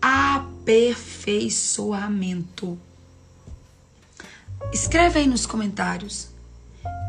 aperfeiçoamento. 0.01 2.77
Escreve 4.71 5.19
aí 5.19 5.27
nos 5.27 5.45
comentários. 5.45 6.27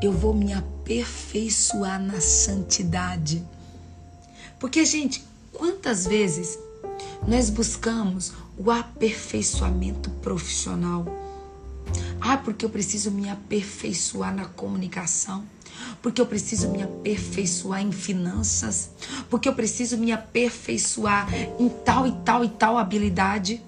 Eu 0.03 0.13
vou 0.13 0.35
me 0.35 0.53
aperfeiçoar 0.53 2.03
na 2.03 2.21
santidade. 2.21 3.45
Porque, 4.59 4.85
gente, 4.85 5.25
quantas 5.53 6.07
vezes 6.07 6.59
nós 7.27 7.51
buscamos 7.51 8.33
o 8.57 8.71
aperfeiçoamento 8.71 10.11
profissional? 10.11 11.07
Ah, 12.21 12.37
porque 12.37 12.65
eu 12.65 12.71
preciso 12.71 13.11
me 13.11 13.29
aperfeiçoar 13.29 14.35
na 14.35 14.47
comunicação. 14.47 15.45
Porque 16.01 16.21
eu 16.21 16.27
preciso 16.27 16.69
me 16.69 16.83
aperfeiçoar 16.83 17.83
em 17.83 17.93
finanças. 17.93 18.91
Porque 19.29 19.49
eu 19.49 19.55
preciso 19.55 19.97
me 19.97 20.13
aperfeiçoar 20.13 21.29
em 21.59 21.69
tal 21.69 22.07
e 22.07 22.13
tal 22.25 22.45
e 22.45 22.49
tal 22.49 22.79
habilidade. 22.79 23.63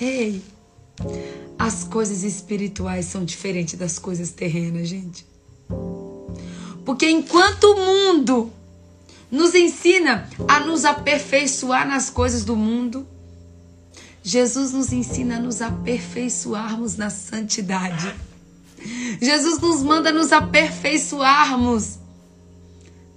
Ei, 0.00 0.42
as 1.58 1.84
coisas 1.84 2.22
espirituais 2.22 3.06
são 3.06 3.24
diferentes 3.24 3.78
das 3.78 3.98
coisas 3.98 4.30
terrenas, 4.30 4.88
gente. 4.88 5.26
Porque 6.84 7.08
enquanto 7.08 7.64
o 7.64 7.76
mundo 7.76 8.52
nos 9.30 9.54
ensina 9.54 10.28
a 10.46 10.60
nos 10.60 10.84
aperfeiçoar 10.84 11.88
nas 11.88 12.10
coisas 12.10 12.44
do 12.44 12.54
mundo, 12.54 13.06
Jesus 14.22 14.72
nos 14.72 14.92
ensina 14.92 15.36
a 15.36 15.40
nos 15.40 15.60
aperfeiçoarmos 15.60 16.96
na 16.96 17.10
santidade. 17.10 18.14
Jesus 19.20 19.58
nos 19.60 19.82
manda 19.82 20.12
nos 20.12 20.32
aperfeiçoarmos 20.32 21.98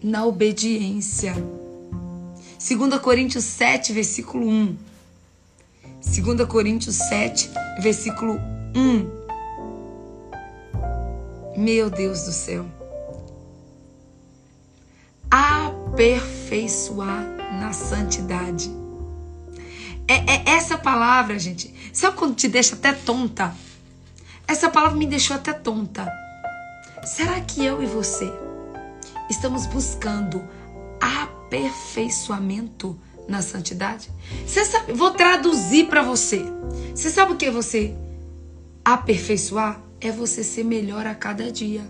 na 0.01 0.25
obediência. 0.25 1.33
2 1.33 2.99
Coríntios 3.01 3.43
7, 3.45 3.93
versículo 3.93 4.47
1. 4.47 4.86
2 6.03 6.45
Coríntios 6.47 6.95
7, 6.95 7.49
versículo 7.79 8.39
1. 8.75 9.17
Meu 11.57 11.89
Deus 11.89 12.23
do 12.23 12.31
céu. 12.31 12.65
Aperfeiçoar 15.29 17.25
na 17.59 17.73
santidade. 17.73 18.71
É, 20.07 20.13
é, 20.33 20.43
essa 20.51 20.77
palavra, 20.77 21.39
gente. 21.39 21.73
Sabe 21.91 22.15
quando 22.15 22.35
te 22.35 22.47
deixa 22.47 22.75
até 22.75 22.93
tonta? 22.93 23.55
Essa 24.47 24.69
palavra 24.69 24.95
me 24.97 25.07
deixou 25.07 25.35
até 25.35 25.51
tonta. 25.51 26.07
Será 27.03 27.41
que 27.41 27.65
eu 27.65 27.81
e 27.81 27.87
você 27.87 28.31
estamos 29.29 29.65
buscando 29.65 30.41
aperfeiçoamento 31.01 32.97
na 33.27 33.41
santidade? 33.41 34.09
Você 34.45 34.65
sabe, 34.65 34.93
vou 34.93 35.11
traduzir 35.11 35.87
para 35.87 36.01
você. 36.01 36.45
Você 36.93 37.09
sabe 37.09 37.33
o 37.33 37.35
que 37.35 37.45
é 37.45 37.51
você 37.51 37.93
aperfeiçoar? 38.83 39.81
É 39.99 40.11
você 40.11 40.43
ser 40.43 40.63
melhor 40.63 41.05
a 41.05 41.15
cada 41.15 41.51
dia. 41.51 41.81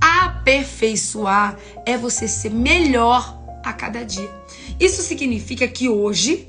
Aperfeiçoar 0.00 1.58
é 1.84 1.96
você 1.96 2.28
ser 2.28 2.50
melhor 2.50 3.42
a 3.64 3.72
cada 3.72 4.04
dia. 4.04 4.30
Isso 4.78 5.02
significa 5.02 5.66
que 5.66 5.88
hoje 5.88 6.48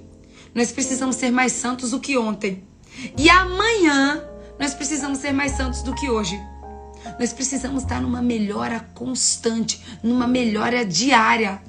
nós 0.53 0.71
precisamos 0.71 1.15
ser 1.15 1.31
mais 1.31 1.51
santos 1.51 1.91
do 1.91 1.99
que 1.99 2.17
ontem. 2.17 2.63
E 3.17 3.29
amanhã 3.29 4.23
nós 4.59 4.73
precisamos 4.73 5.19
ser 5.19 5.31
mais 5.31 5.53
santos 5.53 5.81
do 5.81 5.93
que 5.93 6.09
hoje. 6.09 6.39
Nós 7.19 7.31
precisamos 7.31 7.83
estar 7.83 8.01
numa 8.01 8.21
melhora 8.21 8.79
constante, 8.93 9.81
numa 10.03 10.27
melhora 10.27 10.85
diária. 10.85 11.61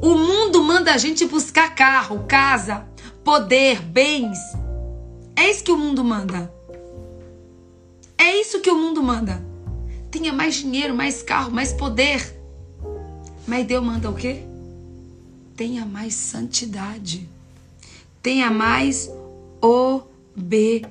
O 0.00 0.14
mundo 0.14 0.62
manda 0.62 0.92
a 0.92 0.98
gente 0.98 1.26
buscar 1.26 1.74
carro, 1.74 2.24
casa, 2.26 2.86
poder, 3.24 3.80
bens. 3.82 4.38
É 5.36 5.50
isso 5.50 5.64
que 5.64 5.72
o 5.72 5.76
mundo 5.76 6.04
manda. 6.04 6.52
É 8.18 8.40
isso 8.40 8.60
que 8.60 8.70
o 8.70 8.76
mundo 8.76 9.02
manda. 9.02 9.42
Tenha 10.10 10.32
mais 10.32 10.56
dinheiro, 10.56 10.94
mais 10.94 11.22
carro, 11.22 11.50
mais 11.50 11.72
poder. 11.72 12.38
Mas 13.46 13.66
Deus 13.66 13.84
manda 13.84 14.10
o 14.10 14.14
quê? 14.14 14.42
Tenha 15.56 15.86
mais 15.86 16.14
santidade. 16.14 17.28
Tenha 18.22 18.50
mais 18.50 19.10
obediência. 20.36 20.86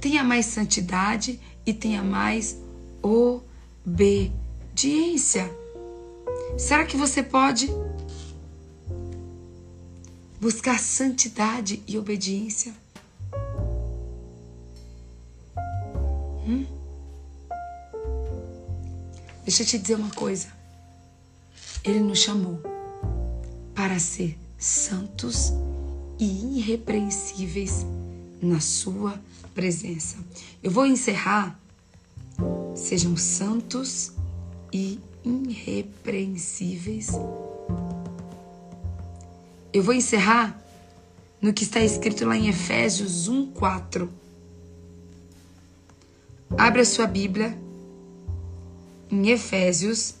Tenha 0.00 0.24
mais 0.24 0.46
santidade 0.46 1.40
e 1.64 1.72
tenha 1.72 2.02
mais 2.02 2.58
obediência. 3.02 4.34
Será 6.58 6.84
que 6.86 6.96
você 6.96 7.22
pode 7.22 7.68
buscar 10.40 10.78
santidade 10.78 11.82
e 11.86 11.98
obediência? 11.98 12.72
Hum? 16.46 16.66
Deixa 19.44 19.62
eu 19.62 19.66
te 19.66 19.78
dizer 19.78 19.96
uma 19.96 20.10
coisa. 20.10 20.48
Ele 21.84 22.00
nos 22.00 22.20
chamou 22.20 22.60
para 23.74 23.98
ser 23.98 24.38
santos 24.58 25.52
e 26.18 26.58
irrepreensíveis 26.58 27.84
na 28.40 28.60
sua 28.60 29.20
presença. 29.54 30.16
Eu 30.62 30.70
vou 30.70 30.86
encerrar. 30.86 31.60
Sejam 32.74 33.16
santos 33.16 34.12
e 34.72 34.76
irrepreensíveis. 34.78 35.15
Eu 39.72 39.82
vou 39.82 39.92
encerrar 39.92 40.56
no 41.42 41.52
que 41.52 41.64
está 41.64 41.80
escrito 41.80 42.24
lá 42.24 42.36
em 42.36 42.46
Efésios 42.46 43.28
1:4. 43.28 44.08
Abra 46.56 46.84
sua 46.84 47.08
Bíblia 47.08 47.58
em 49.10 49.30
Efésios 49.30 50.14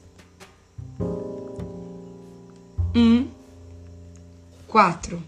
1 2.92 3.28
4. 4.66 5.22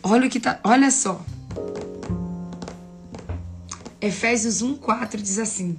Olha 0.00 0.28
o 0.28 0.30
que 0.30 0.38
tá, 0.38 0.60
olha 0.62 0.92
só. 0.92 1.20
Efésios 4.00 4.62
1:4 4.62 5.16
diz 5.20 5.40
assim: 5.40 5.76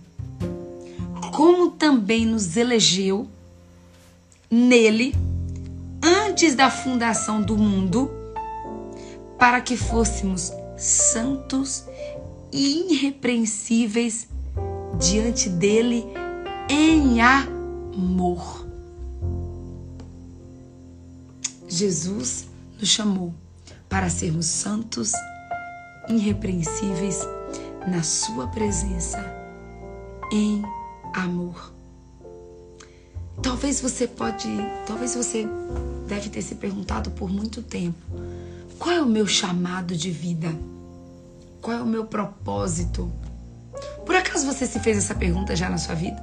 como 1.35 1.69
também 1.69 2.25
nos 2.25 2.55
elegeu 2.55 3.27
nele 4.49 5.13
antes 6.01 6.55
da 6.55 6.71
fundação 6.71 7.41
do 7.41 7.57
mundo, 7.57 8.09
para 9.37 9.59
que 9.59 9.75
fôssemos 9.75 10.53
santos 10.77 11.83
e 12.53 12.93
irrepreensíveis 12.93 14.29
diante 14.97 15.49
dele 15.49 16.05
em 16.69 17.19
amor. 17.19 18.65
Jesus 21.67 22.47
nos 22.79 22.87
chamou 22.87 23.33
para 23.89 24.09
sermos 24.09 24.45
santos, 24.45 25.11
irrepreensíveis 26.07 27.19
na 27.85 28.03
sua 28.03 28.47
presença 28.47 29.19
em 30.31 30.63
amor. 31.15 31.73
Talvez 33.41 33.81
você 33.81 34.07
pode, 34.07 34.47
talvez 34.85 35.15
você 35.15 35.47
deve 36.07 36.29
ter 36.29 36.41
se 36.41 36.55
perguntado 36.55 37.11
por 37.11 37.29
muito 37.29 37.61
tempo: 37.61 37.97
qual 38.77 38.95
é 38.95 39.01
o 39.01 39.05
meu 39.05 39.27
chamado 39.27 39.95
de 39.95 40.11
vida? 40.11 40.53
Qual 41.61 41.75
é 41.75 41.81
o 41.81 41.85
meu 41.85 42.05
propósito? 42.05 43.11
Por 44.05 44.15
acaso 44.15 44.45
você 44.45 44.67
se 44.67 44.79
fez 44.79 44.97
essa 44.97 45.15
pergunta 45.15 45.55
já 45.55 45.69
na 45.69 45.77
sua 45.77 45.95
vida? 45.95 46.21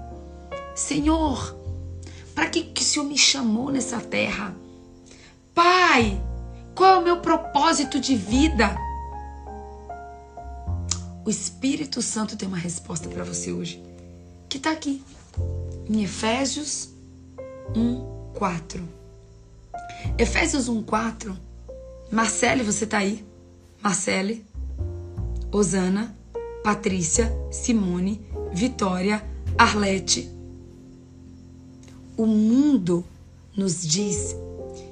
Senhor, 0.74 1.56
para 2.34 2.48
que, 2.48 2.62
que 2.62 2.82
o 2.82 2.84
Senhor 2.84 3.04
me 3.04 3.18
chamou 3.18 3.70
nessa 3.70 3.98
terra? 3.98 4.54
Pai, 5.54 6.22
qual 6.74 6.94
é 6.94 6.98
o 6.98 7.04
meu 7.04 7.20
propósito 7.20 8.00
de 8.00 8.14
vida? 8.14 8.76
O 11.24 11.30
Espírito 11.30 12.00
Santo 12.00 12.36
tem 12.36 12.48
uma 12.48 12.56
resposta 12.56 13.08
para 13.08 13.24
você 13.24 13.52
hoje 13.52 13.91
que 14.52 14.58
está 14.58 14.70
aqui 14.70 15.02
em 15.88 16.04
Efésios 16.04 16.90
1, 17.74 18.34
4. 18.34 18.86
Efésios 20.18 20.68
1, 20.68 20.82
4. 20.82 21.38
Marcele, 22.10 22.62
você 22.62 22.84
está 22.84 22.98
aí? 22.98 23.24
Marcele, 23.82 24.44
Osana, 25.50 26.14
Patrícia, 26.62 27.34
Simone, 27.50 28.20
Vitória, 28.52 29.24
Arlete. 29.56 30.30
O 32.14 32.26
mundo 32.26 33.06
nos 33.56 33.80
diz 33.80 34.36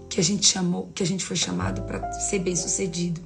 que 0.08 0.20
a 0.20 0.24
gente 0.24 0.46
chamou, 0.46 0.88
que 0.94 1.02
a 1.02 1.06
gente 1.06 1.22
foi 1.22 1.36
chamado 1.36 1.82
para 1.82 2.10
ser 2.12 2.38
bem-sucedido. 2.38 3.20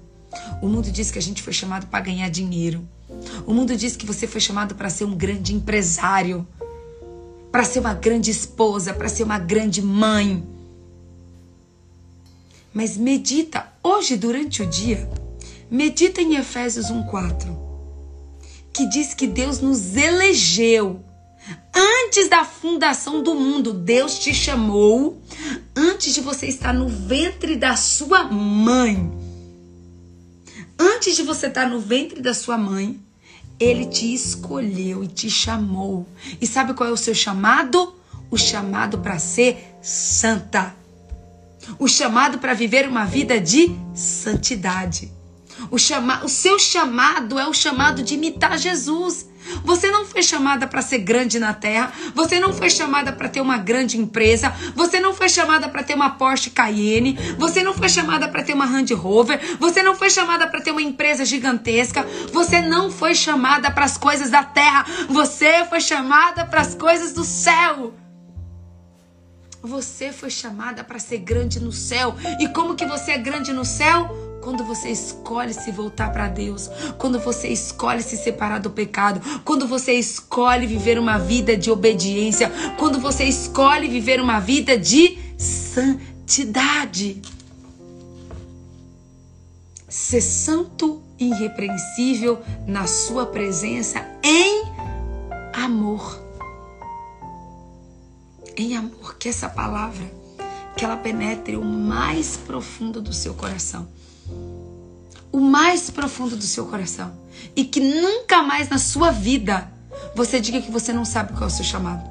O 0.60 0.66
mundo 0.66 0.90
diz 0.90 1.12
que 1.12 1.18
a 1.20 1.22
gente 1.22 1.44
foi 1.44 1.52
chamado 1.52 1.86
para 1.86 2.00
ganhar 2.00 2.28
dinheiro. 2.28 2.84
O 3.46 3.52
mundo 3.52 3.76
diz 3.76 3.96
que 3.96 4.06
você 4.06 4.26
foi 4.26 4.40
chamado 4.40 4.74
para 4.74 4.90
ser 4.90 5.04
um 5.04 5.14
grande 5.14 5.54
empresário. 5.54 6.46
para 7.52 7.62
ser 7.62 7.78
uma 7.78 7.94
grande 7.94 8.32
esposa, 8.32 8.92
para 8.92 9.08
ser 9.08 9.22
uma 9.22 9.38
grande 9.38 9.80
mãe. 9.80 10.44
Mas 12.72 12.96
medita 12.96 13.72
hoje 13.80 14.16
durante 14.16 14.60
o 14.60 14.66
dia. 14.66 15.08
Medita 15.70 16.20
em 16.20 16.34
Efésios 16.34 16.90
1:4, 16.90 17.56
que 18.72 18.88
diz 18.88 19.14
que 19.14 19.28
Deus 19.28 19.60
nos 19.60 19.94
elegeu 19.96 21.00
antes 21.72 22.28
da 22.28 22.44
fundação 22.44 23.22
do 23.22 23.36
mundo. 23.36 23.72
Deus 23.72 24.18
te 24.18 24.34
chamou 24.34 25.22
antes 25.76 26.12
de 26.12 26.20
você 26.20 26.46
estar 26.46 26.72
no 26.72 26.88
ventre 26.88 27.54
da 27.54 27.76
sua 27.76 28.24
mãe. 28.24 29.12
Antes 30.78 31.16
de 31.16 31.22
você 31.22 31.46
estar 31.46 31.68
no 31.68 31.80
ventre 31.80 32.20
da 32.20 32.34
sua 32.34 32.58
mãe, 32.58 33.00
ele 33.58 33.86
te 33.86 34.12
escolheu 34.12 35.04
e 35.04 35.08
te 35.08 35.30
chamou. 35.30 36.06
E 36.40 36.46
sabe 36.46 36.74
qual 36.74 36.88
é 36.88 36.92
o 36.92 36.96
seu 36.96 37.14
chamado? 37.14 37.94
O 38.30 38.36
chamado 38.36 38.98
para 38.98 39.18
ser 39.18 39.76
santa. 39.80 40.74
O 41.78 41.88
chamado 41.88 42.38
para 42.38 42.54
viver 42.54 42.88
uma 42.88 43.04
vida 43.04 43.40
de 43.40 43.74
santidade. 43.94 45.12
O, 45.70 45.78
chama, 45.78 46.24
o 46.24 46.28
seu 46.28 46.58
chamado 46.58 47.38
é 47.38 47.46
o 47.46 47.54
chamado 47.54 48.02
de 48.02 48.14
imitar 48.14 48.58
Jesus. 48.58 49.26
Você 49.64 49.90
não 49.90 50.04
foi 50.06 50.22
chamada 50.22 50.66
para 50.66 50.82
ser 50.82 50.98
grande 50.98 51.38
na 51.38 51.52
terra. 51.52 51.92
Você 52.14 52.40
não 52.40 52.52
foi 52.52 52.70
chamada 52.70 53.12
para 53.12 53.28
ter 53.28 53.40
uma 53.40 53.58
grande 53.58 53.98
empresa. 53.98 54.54
Você 54.74 55.00
não 55.00 55.14
foi 55.14 55.28
chamada 55.28 55.68
para 55.68 55.82
ter 55.82 55.94
uma 55.94 56.10
Porsche 56.10 56.50
Cayenne. 56.50 57.18
Você 57.38 57.62
não 57.62 57.74
foi 57.74 57.88
chamada 57.88 58.28
para 58.28 58.42
ter 58.42 58.54
uma 58.54 58.66
Land 58.66 58.92
Rover. 58.94 59.40
Você 59.58 59.82
não 59.82 59.94
foi 59.94 60.10
chamada 60.10 60.46
para 60.46 60.60
ter 60.60 60.70
uma 60.70 60.82
empresa 60.82 61.24
gigantesca. 61.24 62.06
Você 62.32 62.60
não 62.60 62.90
foi 62.90 63.14
chamada 63.14 63.70
para 63.70 63.84
as 63.84 63.96
coisas 63.96 64.30
da 64.30 64.42
terra. 64.42 64.86
Você 65.08 65.64
foi 65.66 65.80
chamada 65.80 66.44
para 66.46 66.60
as 66.60 66.74
coisas 66.74 67.12
do 67.12 67.24
céu. 67.24 67.94
Você 69.62 70.12
foi 70.12 70.28
chamada 70.28 70.84
para 70.84 70.98
ser 70.98 71.18
grande 71.18 71.58
no 71.58 71.72
céu. 71.72 72.14
E 72.38 72.48
como 72.48 72.74
que 72.74 72.84
você 72.84 73.12
é 73.12 73.18
grande 73.18 73.50
no 73.52 73.64
céu? 73.64 74.33
Quando 74.44 74.62
você 74.62 74.90
escolhe 74.90 75.54
se 75.54 75.72
voltar 75.72 76.12
para 76.12 76.28
Deus, 76.28 76.68
quando 76.98 77.18
você 77.18 77.48
escolhe 77.48 78.02
se 78.02 78.14
separar 78.14 78.60
do 78.60 78.68
pecado, 78.68 79.40
quando 79.42 79.66
você 79.66 79.94
escolhe 79.94 80.66
viver 80.66 80.98
uma 80.98 81.16
vida 81.16 81.56
de 81.56 81.70
obediência, 81.70 82.52
quando 82.76 83.00
você 83.00 83.24
escolhe 83.24 83.88
viver 83.88 84.20
uma 84.20 84.40
vida 84.40 84.76
de 84.76 85.18
santidade. 85.38 87.22
Ser 89.88 90.20
santo 90.20 91.00
e 91.18 91.30
irrepreensível 91.30 92.38
na 92.66 92.86
sua 92.86 93.24
presença 93.24 94.06
em 94.22 94.62
amor. 95.54 96.20
Em 98.58 98.76
amor, 98.76 99.16
que 99.16 99.30
essa 99.30 99.48
palavra 99.48 100.04
que 100.76 100.84
ela 100.84 100.98
penetre 100.98 101.56
o 101.56 101.64
mais 101.64 102.36
profundo 102.36 103.00
do 103.00 103.12
seu 103.12 103.32
coração 103.32 103.88
o 105.34 105.40
mais 105.40 105.90
profundo 105.90 106.36
do 106.36 106.44
seu 106.44 106.64
coração. 106.66 107.12
E 107.56 107.64
que 107.64 107.80
nunca 107.80 108.40
mais 108.40 108.68
na 108.68 108.78
sua 108.78 109.10
vida 109.10 109.68
você 110.14 110.38
diga 110.38 110.62
que 110.62 110.70
você 110.70 110.92
não 110.92 111.04
sabe 111.04 111.32
qual 111.32 111.42
é 111.42 111.46
o 111.46 111.50
seu 111.50 111.64
chamado. 111.64 112.08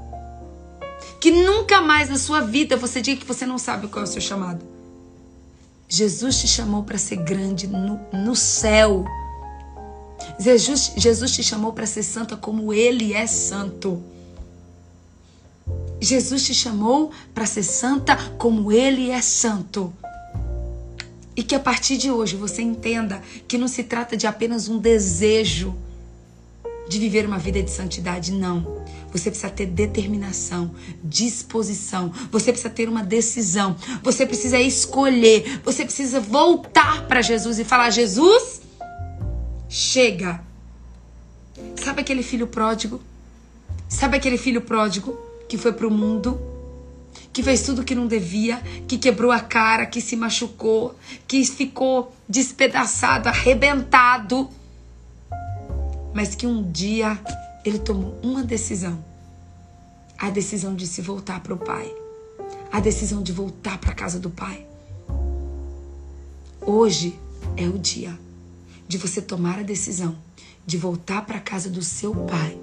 Que 1.22 1.32
nunca 1.32 1.80
mais 1.80 2.10
na 2.10 2.18
sua 2.18 2.42
vida 2.42 2.76
você 2.76 3.02
diga 3.02 3.22
que 3.22 3.26
você 3.26 3.46
não 3.46 3.58
sabe 3.58 3.88
qual 3.88 4.04
é 4.04 4.08
o 4.08 4.12
seu 4.12 4.20
chamado. 4.20 4.66
Jesus 5.88 6.42
te 6.42 6.50
chamou 6.50 6.84
para 6.84 6.98
ser 6.98 7.16
grande 7.16 7.66
no, 7.66 7.98
no 8.12 8.36
céu. 8.36 9.06
Jesus, 10.38 10.92
Jesus 10.98 11.32
te 11.32 11.44
chamou 11.44 11.72
para 11.72 11.86
ser 11.86 12.04
santa 12.04 12.36
como 12.36 12.74
Ele 12.74 13.14
é 13.14 13.26
santo. 13.26 14.04
Jesus 16.02 16.46
te 16.46 16.54
chamou 16.54 17.10
para 17.34 17.46
ser 17.46 17.64
santa 17.64 18.18
como 18.38 18.70
Ele 18.70 19.12
é 19.12 19.22
santo. 19.22 19.94
E 21.36 21.44
que 21.44 21.56
a 21.56 21.60
partir 21.60 21.98
de 21.98 22.12
hoje 22.12 22.36
você 22.36 22.62
entenda 22.62 23.22
que 23.48 23.58
não 23.58 23.68
se 23.68 23.84
trata 23.84 24.16
de 24.16 24.28
apenas 24.28 24.68
um 24.68 24.78
desejo 24.78 25.76
de 26.88 27.00
viver 27.00 27.26
uma 27.26 27.40
vida 27.40 27.62
de 27.62 27.72
santidade, 27.72 28.32
não. 28.32 28.84
Você 29.12 29.30
precisa 29.30 29.52
ter 29.52 29.66
determinação, 29.66 30.72
disposição, 31.04 32.12
você 32.32 32.52
precisa 32.52 32.70
ter 32.70 32.90
uma 32.90 33.04
decisão, 33.04 33.76
você 34.02 34.26
precisa 34.26 34.60
escolher, 34.60 35.62
você 35.64 35.86
precisa 35.86 36.20
voltar 36.20 37.08
para 37.08 37.22
Jesus 37.22 37.60
e 37.60 37.64
falar: 37.64 37.90
Jesus, 37.90 38.62
chega. 39.70 40.42
Sabe 41.76 42.02
aquele 42.02 42.24
filho 42.24 42.48
pródigo? 42.48 43.02
Sabe 43.88 44.18
aquele 44.18 44.38
filho 44.38 44.62
pródigo 44.62 45.18
que 45.48 45.58
foi 45.58 45.74
para 45.74 45.88
o 45.88 45.92
mundo? 45.92 46.53
Que 47.34 47.42
fez 47.42 47.64
tudo 47.64 47.84
que 47.84 47.96
não 47.96 48.06
devia, 48.06 48.62
que 48.88 48.96
quebrou 48.96 49.32
a 49.32 49.40
cara, 49.40 49.88
que 49.88 50.00
se 50.00 50.16
machucou, 50.16 50.96
que 51.28 51.44
ficou 51.44 52.14
despedaçado, 52.30 53.28
arrebentado, 53.28 54.48
mas 56.14 56.36
que 56.36 56.46
um 56.46 56.72
dia 56.72 57.20
ele 57.66 57.80
tomou 57.80 58.20
uma 58.22 58.44
decisão. 58.44 59.04
A 60.16 60.30
decisão 60.30 60.76
de 60.76 60.86
se 60.86 61.02
voltar 61.02 61.42
para 61.42 61.56
o 61.56 61.58
Pai, 61.58 61.92
a 62.72 62.80
decisão 62.80 63.24
de 63.24 63.32
voltar 63.34 63.80
para 63.80 63.92
a 63.92 63.96
casa 63.96 64.20
do 64.20 64.30
Pai. 64.30 64.66
Hoje 66.62 67.20
é 67.58 67.66
o 67.68 67.80
dia 67.80 68.18
de 68.88 68.98
você 68.98 69.22
tomar 69.22 69.60
a 69.60 69.64
decisão 69.64 70.16
de 70.66 70.78
voltar 70.78 71.26
para 71.26 71.38
a 71.38 71.42
casa 71.42 71.70
do 71.70 71.84
seu 71.84 72.16
pai, 72.16 72.58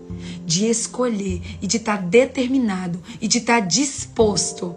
de 0.47 0.67
escolher 0.67 1.43
e 1.61 1.67
de 1.67 1.77
estar 1.77 1.99
tá 1.99 2.03
determinado 2.03 3.03
e 3.21 3.29
de 3.29 3.39
estar 3.39 3.61
tá 3.61 3.67
disposto 3.67 4.75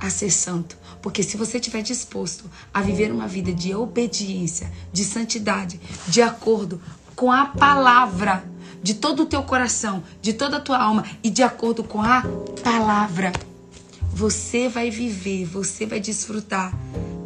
a 0.00 0.10
ser 0.10 0.30
santo. 0.30 0.76
Porque 1.00 1.22
se 1.22 1.36
você 1.36 1.58
estiver 1.58 1.82
disposto 1.82 2.50
a 2.72 2.80
viver 2.80 3.12
uma 3.12 3.28
vida 3.28 3.52
de 3.52 3.74
obediência, 3.74 4.70
de 4.92 5.04
santidade, 5.04 5.80
de 6.08 6.22
acordo 6.22 6.80
com 7.14 7.30
a 7.30 7.46
palavra, 7.46 8.44
de 8.82 8.94
todo 8.94 9.24
o 9.24 9.26
teu 9.26 9.42
coração, 9.42 10.02
de 10.20 10.32
toda 10.32 10.56
a 10.56 10.60
tua 10.60 10.78
alma 10.78 11.04
e 11.22 11.30
de 11.30 11.42
acordo 11.42 11.84
com 11.84 12.00
a 12.00 12.22
palavra, 12.62 13.32
você 14.12 14.68
vai 14.68 14.90
viver, 14.90 15.44
você 15.44 15.86
vai 15.86 16.00
desfrutar 16.00 16.76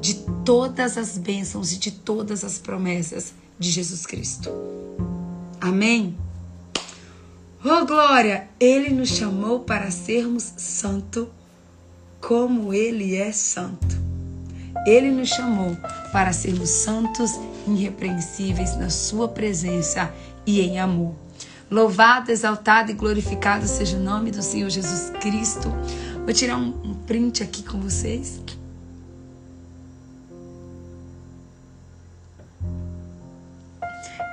de 0.00 0.14
todas 0.44 0.96
as 0.96 1.18
bênçãos 1.18 1.72
e 1.72 1.78
de 1.78 1.90
todas 1.90 2.44
as 2.44 2.58
promessas 2.58 3.32
de 3.59 3.70
Jesus 3.70 4.07
Cristo. 4.07 4.50
Amém? 5.61 6.16
Oh 7.64 7.84
glória! 7.84 8.48
Ele 8.61 8.90
nos 8.90 9.09
chamou 9.09 9.61
para 9.61 9.90
sermos 9.90 10.52
santo 10.57 11.28
como 12.20 12.72
ele 12.72 13.16
é 13.16 13.32
santo. 13.32 13.96
Ele 14.86 15.11
nos 15.11 15.28
chamou 15.28 15.76
para 16.12 16.32
sermos 16.32 16.70
santos, 16.70 17.32
irrepreensíveis 17.66 18.76
na 18.76 18.90
sua 18.90 19.28
presença 19.28 20.12
e 20.46 20.61
em 20.61 20.78
amor. 20.78 21.14
Louvado, 21.68 22.30
exaltado 22.30 22.92
e 22.92 22.94
glorificado 22.94 23.66
seja 23.66 23.96
o 23.96 24.00
nome 24.00 24.30
do 24.30 24.42
Senhor 24.42 24.70
Jesus 24.70 25.11
Cristo. 25.18 25.68
Vou 26.24 26.32
tirar 26.32 26.57
um, 26.57 26.94
print 27.07 27.42
aqui 27.42 27.64
com 27.64 27.80
vocês. 27.80 28.40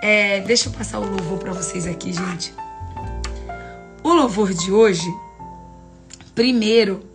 É, 0.05 0.41
deixa 0.41 0.67
eu 0.67 0.73
passar 0.73 0.99
o 0.99 1.09
louvor 1.09 1.39
para 1.39 1.53
vocês 1.53 1.87
aqui, 1.87 2.11
gente. 2.11 2.53
O 4.03 4.11
louvor 4.11 4.53
de 4.53 4.69
hoje, 4.69 5.09
primeiro, 6.35 7.05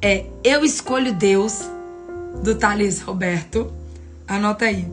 é 0.00 0.24
Eu 0.42 0.64
Escolho 0.64 1.12
Deus, 1.12 1.60
do 2.42 2.54
Thales 2.54 3.02
Roberto. 3.02 3.70
Anota 4.26 4.64
aí. 4.64 4.90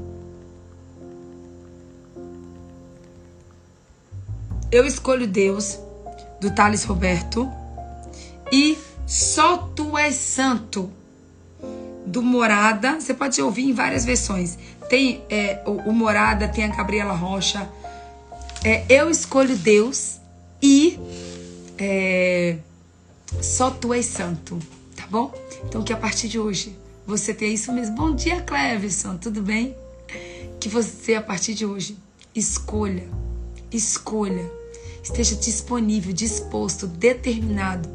Eu 4.70 4.86
Escolho 4.86 5.26
Deus, 5.26 5.80
do 6.42 6.52
Thales 6.52 6.84
Roberto. 6.84 7.50
E 8.52 8.78
Só 9.08 9.60
Tu 9.74 9.98
És 9.98 10.16
Santo, 10.16 10.92
do 12.06 12.22
Morada. 12.22 13.00
Você 13.00 13.14
pode 13.14 13.42
ouvir 13.42 13.64
em 13.64 13.72
várias 13.72 14.04
versões. 14.04 14.58
Tem 14.90 15.24
é, 15.30 15.62
o, 15.66 15.90
o, 15.90 15.94
Morada, 15.94 16.48
tem 16.48 16.66
a 16.66 16.68
Gabriela 16.68 17.14
Rocha. 17.14 17.70
É, 18.64 18.84
eu 18.90 19.10
escolho 19.10 19.56
Deus 19.56 20.18
e 20.62 21.00
é, 21.78 22.58
só 23.42 23.70
tu 23.70 23.94
és 23.94 24.06
santo, 24.06 24.60
tá 24.96 25.06
bom? 25.10 25.32
Então 25.64 25.84
que 25.84 25.94
a 25.94 25.98
partir 25.98 26.28
de 26.28 26.40
hoje 26.40 26.76
você 27.06 27.34
tenha 27.34 27.54
isso 27.54 27.72
mesmo. 27.72 27.96
Bom 27.96 28.16
dia, 28.16 28.42
Cleverson, 28.42 29.16
tudo 29.18 29.42
bem? 29.42 29.76
Que 30.60 30.68
você 30.68 31.14
a 31.14 31.22
partir 31.22 31.54
de 31.54 31.66
hoje 31.66 31.96
escolha, 32.36 33.08
escolha, 33.72 34.52
esteja 35.04 35.36
disponível, 35.36 36.12
disposto, 36.12 36.88
determinado 36.88 37.88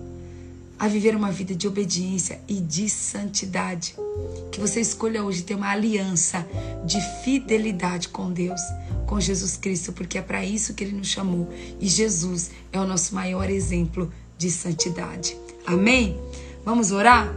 a 0.79 0.89
viver 0.89 1.15
uma 1.15 1.31
vida 1.31 1.55
de 1.55 1.69
obediência 1.69 2.41
e 2.49 2.55
de 2.55 2.89
santidade. 2.89 3.95
Que 4.51 4.61
você 4.61 4.81
escolha 4.81 5.23
hoje 5.23 5.43
ter 5.43 5.55
uma 5.55 5.71
aliança 5.71 6.47
de 6.85 7.01
fidelidade 7.23 8.09
com 8.09 8.33
Deus, 8.33 8.61
com 9.07 9.21
Jesus 9.21 9.57
Cristo, 9.57 9.93
porque 9.93 10.19
é 10.19 10.23
para 10.23 10.45
isso 10.45 10.75
que 10.75 10.85
ele 10.85 10.97
nos 10.97 11.09
chamou. 11.09 11.53
E 11.81 11.87
Jesus 11.87 12.51
é 12.73 12.81
o 12.81 12.87
nosso 12.87 13.15
maior 13.15 13.49
exemplo 13.49 14.13
de 14.37 14.51
santidade. 14.51 15.37
Amém? 15.67 16.21
Vamos 16.65 16.91
orar? 16.91 17.35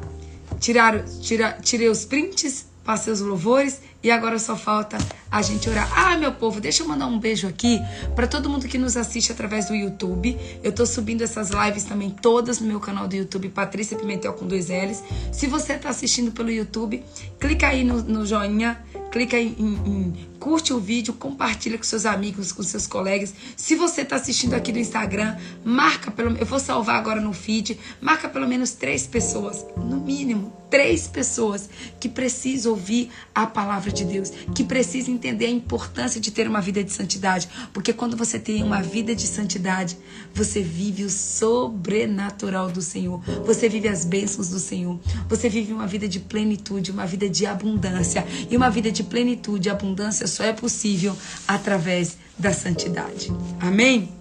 Tirar, 0.60 1.04
tira, 1.22 1.58
tirei 1.62 1.90
os 1.90 2.06
prints, 2.06 2.66
passei 2.84 3.14
os 3.14 3.20
louvores 3.20 3.82
e 4.02 4.10
agora 4.10 4.40
só 4.40 4.56
falta 4.56 4.98
a 5.30 5.42
gente 5.42 5.70
orar. 5.70 5.92
Ah, 5.96 6.18
meu 6.18 6.32
povo, 6.32 6.62
deixa 6.62 6.84
eu 6.84 6.88
mandar 6.88 7.08
um 7.08 7.20
beijo 7.20 7.48
aqui 7.48 7.82
para 8.16 8.28
todo 8.28 8.50
mundo 8.50 8.68
que 8.68 8.78
nos 8.78 8.96
assiste 8.96 9.32
através 9.32 9.68
do 9.68 9.76
YouTube. 9.76 10.38
Eu 10.64 10.72
tô 10.72 10.86
subindo 10.86 11.22
essas 11.22 11.50
lives 11.50 11.84
também 11.84 12.10
todas 12.10 12.60
no 12.60 12.68
meu 12.68 12.80
canal 12.80 13.08
do 13.08 13.16
YouTube, 13.16 13.50
Patrícia 13.50 13.98
Pimentel 13.98 14.34
com 14.34 14.48
dois 14.48 14.70
L's. 14.70 15.04
Se 15.32 15.48
você 15.48 15.78
tá 15.78 15.90
assistindo 15.90 16.32
pelo 16.32 16.50
YouTube, 16.50 17.04
clica 17.40 17.68
aí 17.68 17.84
no, 17.84 18.02
no 18.02 18.26
joinha, 18.26 18.82
clica 19.12 19.38
em, 19.38 19.56
em, 19.58 19.74
em, 19.86 20.28
curte 20.40 20.74
o 20.74 20.80
vídeo, 20.80 21.14
compartilha 21.14 21.78
com 21.78 21.84
seus 21.84 22.06
amigos, 22.06 22.52
com 22.52 22.64
seus 22.64 22.88
colegas. 22.88 23.34
Se 23.56 23.76
você 23.76 24.02
está 24.02 24.16
assistindo 24.16 24.54
aqui 24.54 24.72
no 24.72 24.80
Instagram, 24.80 25.36
marca 25.64 26.12
pelo 26.12 26.38
eu 26.38 26.46
vou 26.46 26.60
salvar 26.60 26.98
agora 26.98 27.20
no 27.20 27.34
feed, 27.34 27.80
marca 28.02 28.30
pelo 28.30 28.48
menos 28.48 28.72
três 28.72 29.08
pessoas, 29.08 29.66
no 29.76 29.98
mínimo 29.98 30.54
três 30.70 31.08
pessoas 31.08 31.70
que 32.00 32.10
precisam 32.10 32.74
ouvir 32.74 33.10
a 33.34 33.46
palavra 33.48 33.92
de 33.92 34.04
Deus, 34.06 34.32
que 34.54 34.64
precisam 34.64 35.14
entender 35.18 35.48
a 35.48 35.50
importância 35.50 36.22
de 36.22 36.32
ter 36.32 36.48
uma 36.48 36.62
vida 36.62 36.84
de 36.84 36.92
santidade, 36.92 37.50
porque 37.74 37.92
quando 37.92 38.16
você 38.16 38.40
tem 38.40 38.64
uma 38.64 38.82
vida 38.82 39.16
de 39.16 39.26
santidade, 39.28 39.98
você 40.34 40.62
vive 40.62 41.04
o 41.04 41.10
sobrenatural 41.10 42.70
do 42.70 42.82
Senhor, 42.82 43.20
você 43.46 43.68
vive 43.68 43.88
as 43.88 44.06
bênçãos 44.06 44.50
do 44.50 44.60
Senhor, 44.60 45.00
você 45.28 45.50
vive 45.50 45.74
uma 45.74 45.88
vida 45.88 46.08
de 46.08 46.20
plenitude, 46.20 46.92
uma 46.92 47.06
vida 47.06 47.28
de 47.28 47.46
abundância 47.46 48.26
e 48.50 48.56
uma 48.56 48.70
vida 48.70 48.92
de 48.92 49.04
plenitude, 49.04 49.70
abundância 49.70 50.28
só 50.28 50.44
é 50.44 50.54
possível 50.54 51.18
através 51.48 52.18
da 52.38 52.54
santidade. 52.54 53.32
Amém? 53.60 54.12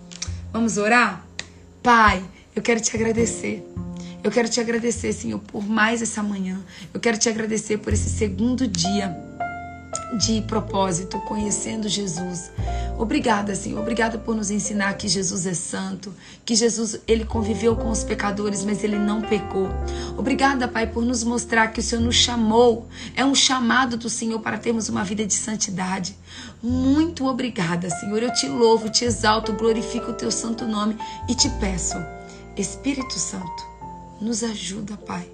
Vamos 0.52 0.78
orar? 0.78 1.24
Pai, 1.82 2.24
eu 2.54 2.62
quero 2.62 2.80
te 2.80 2.96
agradecer. 2.96 3.62
Eu 4.24 4.30
quero 4.30 4.48
te 4.48 4.58
agradecer, 4.58 5.12
Senhor, 5.12 5.38
por 5.38 5.64
mais 5.64 6.02
essa 6.02 6.22
manhã. 6.22 6.58
Eu 6.92 6.98
quero 6.98 7.16
te 7.18 7.28
agradecer 7.28 7.78
por 7.78 7.92
esse 7.92 8.08
segundo 8.08 8.66
dia 8.66 9.25
de 10.14 10.40
propósito, 10.42 11.18
conhecendo 11.20 11.88
Jesus. 11.88 12.50
Obrigada, 12.98 13.54
Senhor. 13.54 13.80
Obrigada 13.80 14.16
por 14.18 14.34
nos 14.34 14.50
ensinar 14.50 14.94
que 14.94 15.08
Jesus 15.08 15.46
é 15.46 15.54
santo, 15.54 16.14
que 16.44 16.54
Jesus 16.54 17.00
ele 17.06 17.24
conviveu 17.24 17.76
com 17.76 17.90
os 17.90 18.04
pecadores, 18.04 18.64
mas 18.64 18.82
ele 18.84 18.98
não 18.98 19.20
pecou. 19.20 19.68
Obrigada, 20.16 20.68
Pai, 20.68 20.86
por 20.86 21.04
nos 21.04 21.24
mostrar 21.24 21.68
que 21.68 21.80
o 21.80 21.82
Senhor 21.82 22.02
nos 22.02 22.14
chamou. 22.14 22.86
É 23.14 23.24
um 23.24 23.34
chamado 23.34 23.96
do 23.96 24.08
Senhor 24.08 24.40
para 24.40 24.58
termos 24.58 24.88
uma 24.88 25.04
vida 25.04 25.26
de 25.26 25.34
santidade. 25.34 26.16
Muito 26.62 27.26
obrigada, 27.26 27.90
Senhor. 27.90 28.22
Eu 28.22 28.32
te 28.32 28.48
louvo, 28.48 28.88
te 28.88 29.04
exalto, 29.04 29.52
glorifico 29.52 30.12
o 30.12 30.14
teu 30.14 30.30
santo 30.30 30.64
nome 30.64 30.96
e 31.28 31.34
te 31.34 31.50
peço, 31.60 31.96
Espírito 32.56 33.18
Santo, 33.18 33.66
nos 34.20 34.42
ajuda, 34.42 34.96
Pai. 34.96 35.28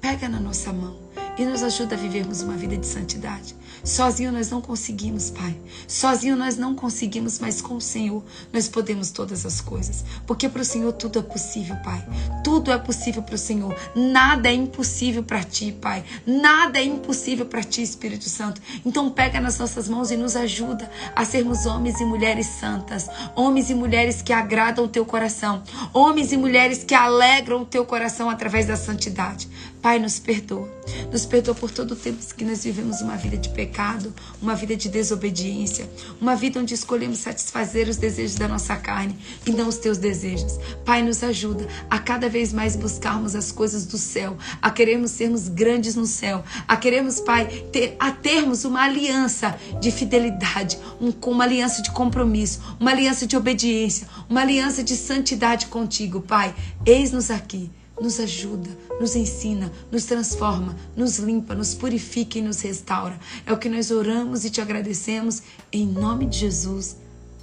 Pega 0.00 0.28
na 0.28 0.40
nossa 0.40 0.72
mão 0.72 0.96
e 1.38 1.44
nos 1.44 1.62
ajuda 1.62 1.94
a 1.94 1.98
vivermos 1.98 2.42
uma 2.42 2.56
vida 2.56 2.76
de 2.76 2.86
santidade. 2.86 3.54
Sozinho 3.84 4.32
nós 4.32 4.50
não 4.50 4.62
conseguimos, 4.62 5.30
Pai. 5.30 5.54
Sozinho 5.86 6.36
nós 6.36 6.56
não 6.56 6.74
conseguimos, 6.74 7.38
mas 7.38 7.60
com 7.60 7.76
o 7.76 7.80
Senhor 7.80 8.24
nós 8.50 8.66
podemos 8.66 9.10
todas 9.10 9.44
as 9.44 9.60
coisas. 9.60 10.02
Porque 10.26 10.48
para 10.48 10.62
o 10.62 10.64
Senhor 10.64 10.90
tudo 10.94 11.18
é 11.18 11.22
possível, 11.22 11.76
Pai. 11.84 12.02
Tudo 12.42 12.72
é 12.72 12.78
possível 12.78 13.22
para 13.22 13.34
o 13.34 13.38
Senhor. 13.38 13.76
Nada 13.94 14.48
é 14.48 14.54
impossível 14.54 15.22
para 15.22 15.44
ti, 15.44 15.70
Pai. 15.70 16.02
Nada 16.26 16.78
é 16.78 16.84
impossível 16.84 17.44
para 17.44 17.62
ti, 17.62 17.82
Espírito 17.82 18.28
Santo. 18.28 18.60
Então 18.86 19.10
pega 19.10 19.38
nas 19.38 19.58
nossas 19.58 19.86
mãos 19.86 20.10
e 20.10 20.16
nos 20.16 20.34
ajuda 20.34 20.90
a 21.14 21.24
sermos 21.26 21.66
homens 21.66 22.00
e 22.00 22.06
mulheres 22.06 22.46
santas, 22.46 23.06
homens 23.34 23.68
e 23.68 23.74
mulheres 23.74 24.22
que 24.22 24.32
agradam 24.32 24.86
o 24.86 24.88
teu 24.88 25.04
coração, 25.04 25.62
homens 25.92 26.32
e 26.32 26.38
mulheres 26.38 26.82
que 26.82 26.94
alegram 26.94 27.60
o 27.62 27.66
teu 27.66 27.84
coração 27.84 28.30
através 28.30 28.66
da 28.66 28.76
santidade. 28.76 29.46
Pai, 29.84 29.98
nos 29.98 30.18
perdoa. 30.18 30.66
Nos 31.12 31.26
perdoa 31.26 31.54
por 31.54 31.70
todo 31.70 31.90
o 31.90 31.96
tempo 31.96 32.24
que 32.34 32.42
nós 32.42 32.64
vivemos 32.64 33.02
uma 33.02 33.18
vida 33.18 33.36
de 33.36 33.50
pecado, 33.50 34.14
uma 34.40 34.54
vida 34.54 34.74
de 34.74 34.88
desobediência, 34.88 35.86
uma 36.18 36.34
vida 36.34 36.58
onde 36.58 36.72
escolhemos 36.72 37.18
satisfazer 37.18 37.86
os 37.86 37.98
desejos 37.98 38.36
da 38.36 38.48
nossa 38.48 38.76
carne 38.76 39.14
e 39.44 39.50
não 39.50 39.68
os 39.68 39.76
teus 39.76 39.98
desejos. 39.98 40.58
Pai, 40.86 41.02
nos 41.02 41.22
ajuda 41.22 41.68
a 41.90 41.98
cada 41.98 42.30
vez 42.30 42.50
mais 42.50 42.76
buscarmos 42.76 43.36
as 43.36 43.52
coisas 43.52 43.84
do 43.84 43.98
céu, 43.98 44.38
a 44.62 44.70
queremos 44.70 45.10
sermos 45.10 45.48
grandes 45.48 45.94
no 45.96 46.06
céu, 46.06 46.42
a 46.66 46.78
queremos, 46.78 47.20
Pai, 47.20 47.44
ter, 47.70 47.94
a 48.00 48.10
termos 48.10 48.64
uma 48.64 48.84
aliança 48.84 49.54
de 49.82 49.90
fidelidade, 49.90 50.78
um, 50.98 51.12
uma 51.30 51.44
aliança 51.44 51.82
de 51.82 51.90
compromisso, 51.90 52.58
uma 52.80 52.90
aliança 52.90 53.26
de 53.26 53.36
obediência, 53.36 54.08
uma 54.30 54.40
aliança 54.40 54.82
de 54.82 54.96
santidade 54.96 55.66
contigo, 55.66 56.22
Pai. 56.22 56.54
Eis-nos 56.86 57.30
aqui 57.30 57.70
nos 58.00 58.18
ajuda, 58.18 58.70
nos 59.00 59.14
ensina, 59.14 59.70
nos 59.90 60.04
transforma, 60.04 60.76
nos 60.96 61.18
limpa, 61.18 61.54
nos 61.54 61.74
purifica 61.74 62.38
e 62.38 62.42
nos 62.42 62.60
restaura. 62.60 63.18
É 63.46 63.52
o 63.52 63.58
que 63.58 63.68
nós 63.68 63.90
oramos 63.90 64.44
e 64.44 64.50
te 64.50 64.60
agradecemos 64.60 65.42
em 65.72 65.86
nome 65.86 66.26
de 66.26 66.38
Jesus. 66.38 66.96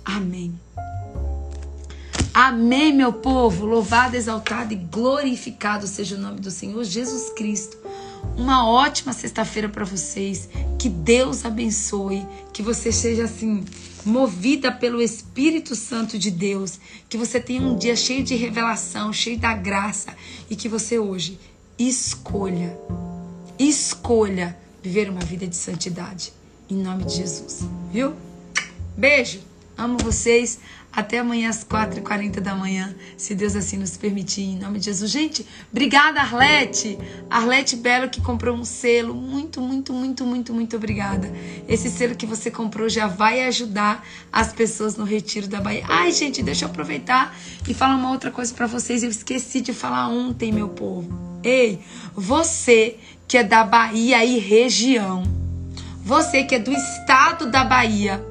Amém. 0.04 0.54
Amém, 2.34 2.94
meu 2.94 3.12
povo. 3.12 3.66
Louvado, 3.66 4.16
exaltado 4.16 4.74
e 4.74 4.78
glorificado 4.78 5.86
seja 5.86 6.16
o 6.16 6.20
nome 6.20 6.40
do 6.40 6.50
Senhor 6.50 6.84
Jesus 6.84 7.30
Cristo. 7.34 7.78
Uma 8.38 8.68
ótima 8.70 9.12
sexta-feira 9.14 9.68
para 9.68 9.84
vocês. 9.84 10.48
Que 10.80 10.88
Deus 10.88 11.46
abençoe. 11.46 12.26
Que 12.54 12.64
você 12.64 12.92
seja 12.92 13.26
assim 13.26 13.66
movida 14.06 14.72
pelo 14.72 15.02
Espírito 15.02 15.76
Santo 15.76 16.18
de 16.18 16.32
Deus, 16.32 16.80
que 17.10 17.18
você 17.18 17.40
tenha 17.40 17.62
um 17.62 17.78
dia 17.78 17.96
cheio 17.96 18.24
de 18.24 18.36
revelação, 18.36 19.14
cheio 19.14 19.38
da 19.38 19.54
graça 19.54 20.16
e 20.50 20.56
que 20.56 20.68
você 20.68 20.98
hoje 20.98 21.40
escolha, 21.78 22.78
escolha 23.58 24.58
viver 24.82 25.10
uma 25.10 25.22
vida 25.22 25.48
de 25.48 25.56
santidade. 25.56 26.34
Em 26.70 26.76
nome 26.76 27.04
de 27.06 27.16
Jesus, 27.16 27.62
viu? 27.92 28.14
Beijo, 28.96 29.42
amo 29.78 29.98
vocês. 29.98 30.60
Até 30.94 31.20
amanhã 31.20 31.50
às 31.50 31.64
4h40 31.64 32.42
da 32.42 32.54
manhã, 32.54 32.94
se 33.16 33.34
Deus 33.34 33.56
assim 33.56 33.78
nos 33.78 33.96
permitir, 33.96 34.42
em 34.42 34.60
nome 34.60 34.78
de 34.78 34.86
Jesus. 34.86 35.10
Gente, 35.10 35.46
obrigada, 35.72 36.20
Arlete. 36.20 36.98
Arlete 37.30 37.78
Belo 37.78 38.10
que 38.10 38.20
comprou 38.20 38.56
um 38.56 38.66
selo. 38.66 39.14
Muito, 39.14 39.62
muito, 39.62 39.94
muito, 39.94 40.26
muito, 40.26 40.54
muito 40.54 40.76
obrigada. 40.76 41.32
Esse 41.66 41.90
selo 41.90 42.14
que 42.14 42.26
você 42.26 42.52
comprou 42.52 42.90
já 42.90 43.08
vai 43.08 43.44
ajudar 43.44 44.06
as 44.32 44.52
pessoas 44.52 44.98
no 44.98 45.06
Retiro 45.06 45.48
da 45.48 45.62
Bahia. 45.62 45.86
Ai, 45.88 46.12
gente, 46.12 46.44
deixa 46.44 46.66
eu 46.66 46.70
aproveitar 46.70 47.34
e 47.66 47.74
falar 47.74 47.96
uma 47.96 48.12
outra 48.12 48.30
coisa 48.30 48.54
para 48.54 48.68
vocês. 48.68 49.02
Eu 49.02 49.10
esqueci 49.10 49.62
de 49.62 49.74
falar 49.74 50.10
ontem, 50.10 50.52
meu 50.52 50.68
povo. 50.68 51.10
Ei, 51.42 51.80
você 52.14 52.98
que 53.28 53.38
é 53.38 53.44
da 53.46 53.64
Bahia 53.64 54.26
e 54.26 54.38
região, 54.40 55.24
você 56.04 56.44
que 56.44 56.56
é 56.56 56.60
do 56.60 56.74
estado 56.74 57.50
da 57.50 57.64
Bahia, 57.64 58.22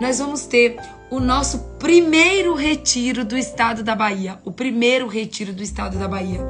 nós 0.00 0.18
vamos 0.18 0.46
ter 0.46 0.76
o 1.10 1.20
nosso 1.20 1.58
primeiro 1.78 2.54
retiro 2.54 3.24
do 3.24 3.36
estado 3.36 3.82
da 3.82 3.94
Bahia. 3.94 4.38
O 4.44 4.52
primeiro 4.52 5.06
retiro 5.06 5.52
do 5.52 5.62
estado 5.62 5.98
da 5.98 6.06
Bahia. 6.06 6.40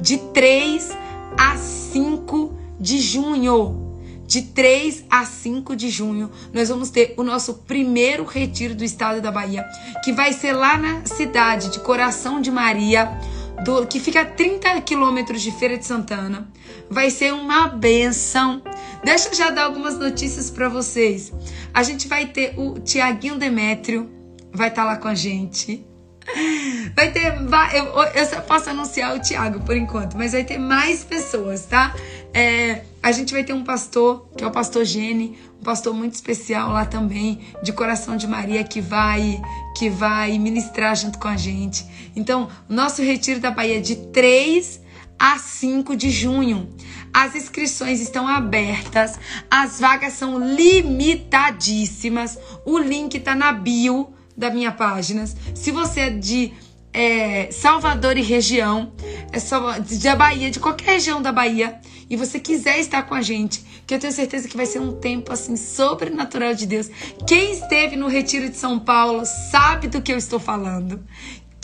De 0.00 0.18
3 0.18 0.96
a 1.38 1.56
5 1.56 2.56
de 2.78 2.98
junho. 2.98 3.82
De 4.26 4.40
3 4.40 5.04
a 5.10 5.24
5 5.26 5.76
de 5.76 5.90
junho, 5.90 6.30
nós 6.50 6.70
vamos 6.70 6.88
ter 6.88 7.12
o 7.18 7.22
nosso 7.22 7.54
primeiro 7.54 8.24
retiro 8.24 8.74
do 8.74 8.82
estado 8.82 9.20
da 9.20 9.30
Bahia, 9.30 9.62
que 10.02 10.14
vai 10.14 10.32
ser 10.32 10.54
lá 10.54 10.78
na 10.78 11.04
cidade 11.04 11.70
de 11.70 11.78
Coração 11.80 12.40
de 12.40 12.50
Maria, 12.50 13.20
do, 13.64 13.86
que 13.86 13.98
fica 13.98 14.20
a 14.20 14.24
30 14.24 14.80
quilômetros 14.82 15.40
de 15.40 15.50
Feira 15.50 15.78
de 15.78 15.86
Santana. 15.86 16.48
Vai 16.90 17.10
ser 17.10 17.32
uma 17.32 17.66
benção. 17.66 18.62
Deixa 19.02 19.30
eu 19.30 19.34
já 19.34 19.50
dar 19.50 19.64
algumas 19.64 19.98
notícias 19.98 20.50
para 20.50 20.68
vocês. 20.68 21.32
A 21.72 21.82
gente 21.82 22.06
vai 22.06 22.26
ter 22.26 22.54
o 22.58 22.78
Tiaguinho 22.80 23.36
Demétrio, 23.36 24.10
vai 24.52 24.68
estar 24.68 24.82
tá 24.82 24.88
lá 24.88 24.96
com 24.98 25.08
a 25.08 25.14
gente. 25.14 25.84
Vai 26.96 27.12
ter. 27.12 27.34
Eu, 27.74 28.02
eu 28.14 28.26
só 28.26 28.40
posso 28.40 28.70
anunciar 28.70 29.14
o 29.14 29.20
Tiago 29.20 29.60
por 29.60 29.76
enquanto, 29.76 30.16
mas 30.16 30.32
vai 30.32 30.42
ter 30.42 30.56
mais 30.56 31.04
pessoas, 31.04 31.66
tá? 31.66 31.94
É, 32.32 32.80
a 33.04 33.12
gente 33.12 33.34
vai 33.34 33.44
ter 33.44 33.52
um 33.52 33.62
pastor, 33.62 34.26
que 34.34 34.42
é 34.42 34.46
o 34.46 34.50
pastor 34.50 34.82
Gene, 34.82 35.38
um 35.60 35.62
pastor 35.62 35.92
muito 35.92 36.14
especial 36.14 36.72
lá 36.72 36.86
também, 36.86 37.38
de 37.62 37.70
coração 37.70 38.16
de 38.16 38.26
Maria, 38.26 38.64
que 38.64 38.80
vai 38.80 39.42
que 39.76 39.90
vai 39.90 40.38
ministrar 40.38 40.96
junto 40.96 41.18
com 41.18 41.28
a 41.28 41.36
gente. 41.36 41.84
Então, 42.16 42.48
nosso 42.66 43.02
retiro 43.02 43.40
da 43.40 43.50
Bahia 43.50 43.76
é 43.76 43.80
de 43.80 43.96
3 43.96 44.80
a 45.18 45.38
5 45.38 45.94
de 45.94 46.08
junho. 46.08 46.70
As 47.12 47.34
inscrições 47.34 48.00
estão 48.00 48.26
abertas, 48.26 49.20
as 49.50 49.78
vagas 49.78 50.14
são 50.14 50.38
limitadíssimas. 50.38 52.38
O 52.64 52.78
link 52.78 53.18
está 53.18 53.34
na 53.34 53.52
bio 53.52 54.14
da 54.34 54.48
minha 54.48 54.72
página. 54.72 55.26
Se 55.54 55.70
você 55.70 56.00
é 56.00 56.10
de 56.10 56.54
é, 56.90 57.50
Salvador 57.50 58.16
e 58.16 58.22
região, 58.22 58.94
é 59.30 59.38
só 59.38 59.78
de 59.78 60.16
Bahia, 60.16 60.50
de 60.50 60.58
qualquer 60.58 60.92
região 60.92 61.20
da 61.20 61.32
Bahia, 61.32 61.78
e 62.08 62.16
você 62.16 62.38
quiser 62.38 62.78
estar 62.78 63.02
com 63.04 63.14
a 63.14 63.22
gente, 63.22 63.64
que 63.86 63.94
eu 63.94 63.98
tenho 63.98 64.12
certeza 64.12 64.48
que 64.48 64.56
vai 64.56 64.66
ser 64.66 64.80
um 64.80 64.92
tempo 64.92 65.32
assim 65.32 65.56
sobrenatural 65.56 66.54
de 66.54 66.66
Deus. 66.66 66.90
Quem 67.26 67.52
esteve 67.52 67.96
no 67.96 68.08
Retiro 68.08 68.48
de 68.48 68.56
São 68.56 68.78
Paulo 68.78 69.24
sabe 69.50 69.88
do 69.88 70.02
que 70.02 70.12
eu 70.12 70.18
estou 70.18 70.38
falando. 70.38 71.02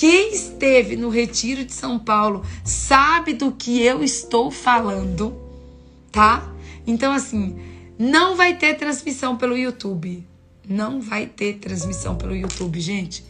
Quem 0.00 0.32
esteve 0.32 0.96
no 0.96 1.10
retiro 1.10 1.62
de 1.62 1.74
São 1.74 1.98
Paulo 1.98 2.42
sabe 2.64 3.34
do 3.34 3.52
que 3.52 3.82
eu 3.82 4.02
estou 4.02 4.50
falando, 4.50 5.38
tá? 6.10 6.50
Então, 6.86 7.12
assim, 7.12 7.60
não 7.98 8.34
vai 8.34 8.56
ter 8.56 8.78
transmissão 8.78 9.36
pelo 9.36 9.54
YouTube. 9.54 10.26
Não 10.66 11.02
vai 11.02 11.26
ter 11.26 11.58
transmissão 11.58 12.16
pelo 12.16 12.34
YouTube, 12.34 12.80
gente. 12.80 13.22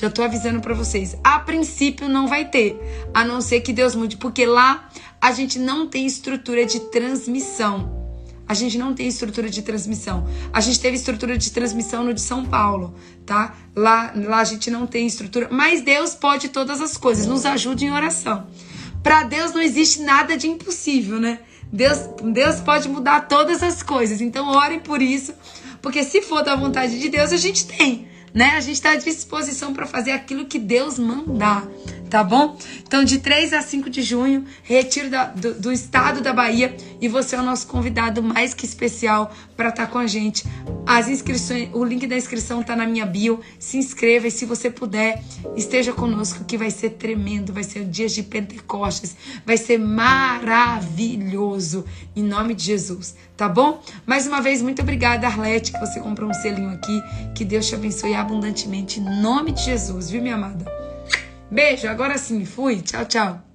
Já 0.00 0.08
tô 0.08 0.22
avisando 0.22 0.60
para 0.60 0.74
vocês. 0.74 1.16
A 1.24 1.40
princípio 1.40 2.08
não 2.08 2.28
vai 2.28 2.44
ter, 2.44 2.78
a 3.12 3.24
não 3.24 3.40
ser 3.40 3.60
que 3.62 3.72
Deus 3.72 3.96
mude, 3.96 4.16
porque 4.16 4.46
lá 4.46 4.88
a 5.20 5.32
gente 5.32 5.58
não 5.58 5.88
tem 5.88 6.06
estrutura 6.06 6.64
de 6.64 6.78
transmissão. 6.78 7.98
A 8.46 8.54
gente 8.54 8.78
não 8.78 8.94
tem 8.94 9.08
estrutura 9.08 9.50
de 9.50 9.60
transmissão. 9.60 10.24
A 10.52 10.60
gente 10.60 10.78
teve 10.78 10.96
estrutura 10.96 11.36
de 11.36 11.50
transmissão 11.50 12.04
no 12.04 12.14
de 12.14 12.20
São 12.20 12.46
Paulo, 12.46 12.94
tá? 13.26 13.56
Lá, 13.74 14.12
lá 14.14 14.38
a 14.38 14.44
gente 14.44 14.70
não 14.70 14.86
tem 14.86 15.04
estrutura, 15.04 15.48
mas 15.50 15.82
Deus 15.82 16.14
pode 16.14 16.48
todas 16.50 16.80
as 16.80 16.96
coisas. 16.96 17.26
Nos 17.26 17.44
ajude 17.44 17.84
em 17.84 17.90
oração. 17.90 18.46
Para 19.02 19.24
Deus 19.24 19.52
não 19.52 19.60
existe 19.60 20.00
nada 20.00 20.36
de 20.36 20.46
impossível, 20.46 21.18
né? 21.18 21.40
Deus, 21.72 21.98
Deus 22.22 22.60
pode 22.60 22.88
mudar 22.88 23.22
todas 23.22 23.64
as 23.64 23.82
coisas. 23.82 24.20
Então 24.20 24.48
ore 24.48 24.78
por 24.78 25.02
isso, 25.02 25.34
porque 25.82 26.04
se 26.04 26.22
for 26.22 26.44
da 26.44 26.54
vontade 26.54 27.00
de 27.00 27.08
Deus, 27.08 27.32
a 27.32 27.36
gente 27.36 27.66
tem 27.66 28.06
né? 28.32 28.50
A 28.56 28.60
gente 28.60 28.74
está 28.74 28.92
à 28.92 28.96
disposição 28.96 29.72
para 29.72 29.86
fazer 29.86 30.12
aquilo 30.12 30.46
que 30.46 30.58
Deus 30.58 30.98
mandar, 30.98 31.66
tá 32.08 32.24
bom? 32.24 32.56
Então, 32.86 33.04
de 33.04 33.18
3 33.18 33.52
a 33.52 33.62
5 33.62 33.90
de 33.90 34.02
junho, 34.02 34.44
retiro 34.62 35.10
da, 35.10 35.26
do, 35.26 35.54
do, 35.54 35.72
estado 35.72 36.20
da 36.20 36.32
Bahia 36.32 36.76
e 37.00 37.08
você 37.08 37.36
é 37.36 37.40
o 37.40 37.42
nosso 37.42 37.66
convidado 37.66 38.22
mais 38.22 38.54
que 38.54 38.64
especial 38.64 39.32
para 39.56 39.68
estar 39.68 39.86
tá 39.86 39.92
com 39.92 39.98
a 39.98 40.06
gente. 40.06 40.44
As 40.86 41.08
inscrições, 41.08 41.68
o 41.74 41.84
link 41.84 42.06
da 42.06 42.16
inscrição 42.16 42.62
tá 42.62 42.74
na 42.74 42.86
minha 42.86 43.04
bio. 43.04 43.40
Se 43.58 43.76
inscreva 43.76 44.26
e 44.26 44.30
se 44.30 44.46
você 44.46 44.70
puder, 44.70 45.22
esteja 45.56 45.92
conosco 45.92 46.44
que 46.44 46.56
vai 46.56 46.70
ser 46.70 46.90
tremendo, 46.90 47.52
vai 47.52 47.64
ser 47.64 47.80
o 47.80 47.84
dia 47.84 48.08
de 48.08 48.22
Pentecostes, 48.22 49.16
vai 49.44 49.56
ser 49.56 49.78
maravilhoso 49.78 51.84
em 52.16 52.22
nome 52.22 52.54
de 52.54 52.64
Jesus, 52.64 53.14
tá 53.36 53.48
bom? 53.48 53.82
Mais 54.06 54.26
uma 54.26 54.40
vez, 54.40 54.62
muito 54.62 54.82
obrigada, 54.82 55.26
Arlete, 55.26 55.72
que 55.72 55.78
você 55.78 56.00
comprou 56.00 56.30
um 56.30 56.34
selinho 56.34 56.70
aqui. 56.70 57.02
Que 57.34 57.44
Deus 57.44 57.66
te 57.66 57.74
abençoe 57.74 58.14
abundantemente 58.14 59.00
em 59.00 59.20
nome 59.20 59.52
de 59.52 59.62
Jesus, 59.62 60.10
viu, 60.10 60.22
minha 60.22 60.34
amada? 60.34 60.77
Beijo, 61.50 61.88
agora 61.88 62.18
sim, 62.18 62.44
fui. 62.44 62.82
Tchau, 62.82 63.04
tchau. 63.06 63.47